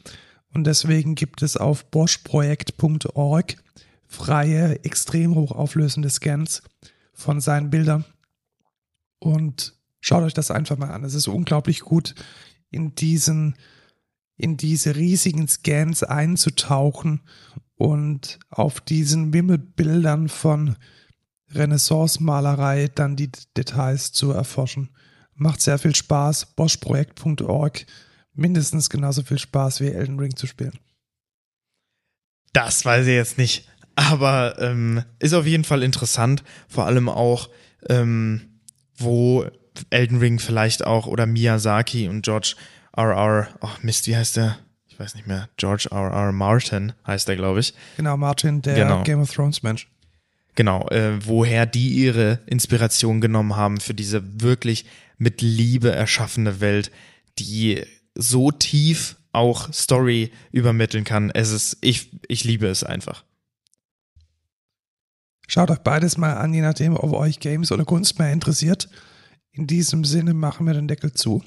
Und 0.54 0.66
deswegen 0.66 1.16
gibt 1.16 1.42
es 1.42 1.58
auf 1.58 1.86
boschprojekt.org 1.86 3.56
freie, 4.14 4.84
extrem 4.84 5.36
hochauflösende 5.36 6.10
Scans 6.10 6.62
von 7.14 7.42
seinen 7.42 7.70
Bildern. 7.70 8.06
Und 9.20 9.74
schaut 10.00 10.24
euch 10.24 10.34
das 10.34 10.52
einfach 10.52 10.78
mal 10.78 10.92
an. 10.92 11.04
Es 11.04 11.14
ist 11.14 11.28
unglaublich 11.28 11.82
gut, 11.82 12.16
in 12.70 12.96
diesen, 12.96 13.56
in 14.38 14.58
diese 14.58 14.96
riesigen 14.96 15.48
Scans 15.48 16.04
einzutauchen 16.04 17.22
und 17.76 18.40
auf 18.50 18.82
diesen 18.82 19.34
Wimmelbildern 19.34 20.30
von 20.30 20.76
Renaissance-Malerei 21.52 22.90
dann 22.94 23.16
die 23.16 23.32
Details 23.56 24.12
zu 24.12 24.32
erforschen. 24.32 24.90
Macht 25.36 25.62
sehr 25.62 25.80
viel 25.80 25.96
Spaß. 25.96 26.56
Boschprojekt.org. 26.56 27.86
Mindestens 28.34 28.90
genauso 28.90 29.24
viel 29.24 29.40
Spaß 29.40 29.80
wie 29.82 29.88
Elden 29.88 30.20
Ring 30.20 30.36
zu 30.36 30.48
spielen. 30.48 30.80
Das 32.54 32.86
weiß 32.86 33.08
ich 33.08 33.14
jetzt 33.14 33.38
nicht. 33.38 33.68
Aber 33.96 34.56
ähm, 34.60 35.04
ist 35.20 35.34
auf 35.34 35.46
jeden 35.46 35.64
Fall 35.64 35.84
interessant. 35.84 36.44
Vor 36.68 36.86
allem 36.86 37.10
auch, 37.10 37.50
ähm, 37.90 38.42
wo 38.98 39.46
Elden 39.90 40.18
Ring 40.20 40.40
vielleicht 40.40 40.86
auch 40.86 41.08
oder 41.08 41.26
Miyazaki 41.26 42.08
und 42.08 42.24
George 42.24 42.56
R.R. 42.96 43.48
Oh 43.62 43.70
Mist, 43.82 44.08
wie 44.08 44.16
heißt 44.16 44.38
der? 44.38 44.58
Ich 44.88 45.00
weiß 45.00 45.16
nicht 45.16 45.26
mehr. 45.28 45.50
George 45.58 45.88
R.R. 45.92 46.32
Martin 46.32 46.94
heißt 47.08 47.28
der, 47.28 47.36
glaube 47.36 47.60
ich. 47.60 47.74
Genau, 47.98 48.16
Martin, 48.18 48.62
der 48.62 48.76
Genau. 48.76 49.04
Game 49.04 49.22
of 49.22 49.32
Thrones 49.34 49.64
Mensch. 49.64 49.88
Genau, 50.56 50.88
äh, 50.90 51.26
woher 51.26 51.66
die 51.66 51.90
ihre 51.90 52.40
Inspiration 52.46 53.20
genommen 53.20 53.56
haben 53.56 53.80
für 53.80 53.96
diese 53.96 54.42
wirklich 54.42 54.86
mit 55.18 55.42
Liebe 55.42 55.92
erschaffene 55.92 56.60
Welt, 56.60 56.92
die 57.40 57.84
so 58.14 58.52
tief 58.52 59.16
auch 59.32 59.74
Story 59.74 60.32
übermitteln 60.52 61.04
kann. 61.06 61.32
Es 61.32 61.50
ist, 61.52 61.78
ich, 61.82 62.12
ich 62.28 62.44
liebe 62.44 62.68
es 62.68 62.84
einfach. 62.84 63.24
Schaut 65.54 65.70
euch 65.70 65.82
beides 65.82 66.18
mal 66.18 66.34
an, 66.34 66.52
je 66.52 66.62
nachdem, 66.62 66.98
ob 66.98 67.14
euch 67.14 67.40
Games 67.40 67.72
oder 67.72 67.86
Kunst 67.86 68.18
mehr 68.18 68.34
interessiert. 68.34 68.90
In 69.52 69.68
diesem 69.68 70.04
Sinne 70.04 70.34
machen 70.34 70.66
wir 70.66 70.74
den 70.74 70.88
Deckel 70.88 71.14
zu. 71.14 71.44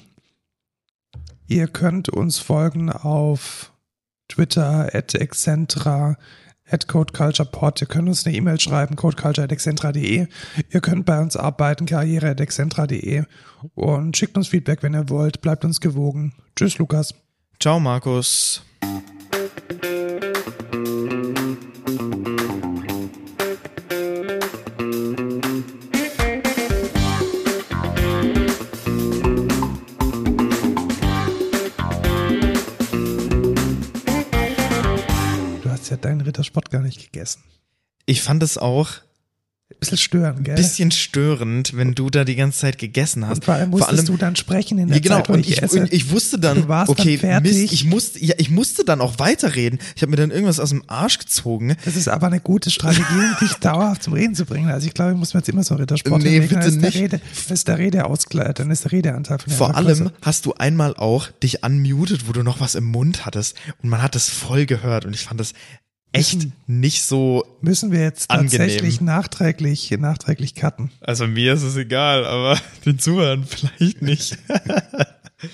Ihr 1.45 1.67
könnt 1.67 2.07
uns 2.07 2.39
folgen 2.39 2.89
auf 2.89 3.73
Twitter, 4.29 4.95
at 4.95 5.13
excentra, 5.13 6.15
at 6.69 6.87
codeculturepod. 6.87 7.81
Ihr 7.81 7.87
könnt 7.87 8.07
uns 8.07 8.25
eine 8.25 8.33
E-Mail 8.33 8.61
schreiben, 8.61 8.95
codeculture.excentra.de. 8.95 10.27
Ihr 10.69 10.79
könnt 10.79 11.05
bei 11.05 11.19
uns 11.19 11.35
arbeiten, 11.35 11.85
karriere.excentra.de 11.85 13.25
und 13.75 14.15
schickt 14.15 14.37
uns 14.37 14.47
Feedback, 14.47 14.83
wenn 14.83 14.95
ihr 14.95 15.09
wollt. 15.09 15.41
Bleibt 15.41 15.65
uns 15.65 15.81
gewogen. 15.81 16.31
Tschüss, 16.55 16.77
Lukas. 16.77 17.13
Ciao, 17.59 17.77
Markus. 17.81 18.63
Ja 35.97 36.05
deinen 36.05 36.21
Rittersport 36.21 36.71
gar 36.71 36.81
nicht 36.81 36.99
gegessen. 37.11 37.41
Ich 38.05 38.21
fand 38.21 38.41
es 38.43 38.57
auch 38.57 38.89
Bisschen 39.81 39.97
stören, 39.97 40.43
gell? 40.45 40.55
ein 40.55 40.61
bisschen 40.61 40.91
störend, 40.91 41.75
wenn 41.75 41.93
du 41.93 42.09
da 42.09 42.23
die 42.23 42.37
ganze 42.37 42.57
Zeit 42.59 42.77
gegessen 42.77 43.27
hast. 43.27 43.39
Und 43.39 43.45
vor 43.45 43.55
allem 43.55 43.69
musstest 43.69 44.07
du 44.07 44.15
dann 44.15 44.37
sprechen 44.37 44.77
in 44.77 44.87
der 44.87 44.95
Ja, 44.95 45.03
genau, 45.03 45.17
Zeit, 45.17 45.27
wo 45.29 45.33
und 45.33 45.41
ich, 45.41 45.51
ich, 45.51 45.61
esse. 45.61 45.81
und 45.81 45.91
ich 45.91 46.09
wusste 46.09 46.39
dann, 46.39 46.61
Du 46.61 46.67
warst 46.69 46.89
okay, 46.89 47.17
dann 47.17 47.43
fertig. 47.43 47.51
Mist, 47.63 47.73
ich 47.73 47.83
musste, 47.83 48.23
ja, 48.23 48.33
ich 48.37 48.49
musste 48.49 48.85
dann 48.85 49.01
auch 49.01 49.19
weiterreden. 49.19 49.77
Ich 49.97 50.01
habe 50.03 50.09
mir 50.11 50.15
dann 50.15 50.31
irgendwas 50.31 50.61
aus 50.61 50.69
dem 50.69 50.83
Arsch 50.87 51.19
gezogen. 51.19 51.75
das 51.83 51.97
ist 51.97 52.07
aber 52.07 52.27
eine 52.27 52.39
gute 52.39 52.71
Strategie, 52.71 53.03
um 53.11 53.35
dich 53.45 53.55
dauerhaft 53.55 54.03
zum 54.03 54.13
Reden 54.13 54.35
zu 54.35 54.45
bringen. 54.45 54.69
Also 54.69 54.87
ich 54.87 54.93
glaube, 54.93 55.11
ich 55.11 55.17
muss 55.17 55.33
mir 55.33 55.41
jetzt 55.41 55.49
immer 55.49 55.63
so 55.63 55.73
einen 55.73 55.81
Rittersport 55.81 56.23
Nee, 56.23 56.29
hinlegen, 56.39 56.53
dann 56.55 56.59
bitte 56.63 56.69
ist 56.69 56.81
der 56.81 56.89
nicht. 56.89 56.99
Rede, 57.01 57.21
dann 57.47 57.53
ist 57.53 57.67
der 57.67 57.77
Redeausgleich, 57.77 58.53
dann 58.53 58.71
ist 58.71 58.83
der 58.85 58.91
Redeanteil 58.93 59.39
von 59.39 59.49
der 59.49 59.57
Vor 59.57 59.75
allem 59.75 60.11
hast 60.21 60.45
du 60.45 60.53
einmal 60.53 60.95
auch 60.95 61.27
dich 61.43 61.63
unmuted, 61.65 62.25
wo 62.29 62.31
du 62.31 62.41
noch 62.41 62.61
was 62.61 62.75
im 62.75 62.85
Mund 62.85 63.25
hattest 63.25 63.57
und 63.83 63.89
man 63.89 64.01
hat 64.01 64.15
es 64.15 64.29
voll 64.29 64.65
gehört 64.65 65.03
und 65.03 65.13
ich 65.13 65.25
fand 65.25 65.41
das 65.41 65.51
echt 66.17 66.47
nicht 66.67 67.03
so, 67.03 67.45
müssen 67.61 67.91
wir 67.91 68.01
jetzt 68.01 68.29
angenehm. 68.29 68.51
tatsächlich 68.51 69.01
nachträglich, 69.01 69.91
nachträglich 69.91 70.55
cutten. 70.55 70.91
also 71.01 71.27
mir 71.27 71.53
ist 71.53 71.63
es 71.63 71.75
egal, 71.75 72.25
aber 72.25 72.59
den 72.85 72.99
Zuhörern 72.99 73.45
vielleicht 73.45 74.01
nicht. 74.01 74.37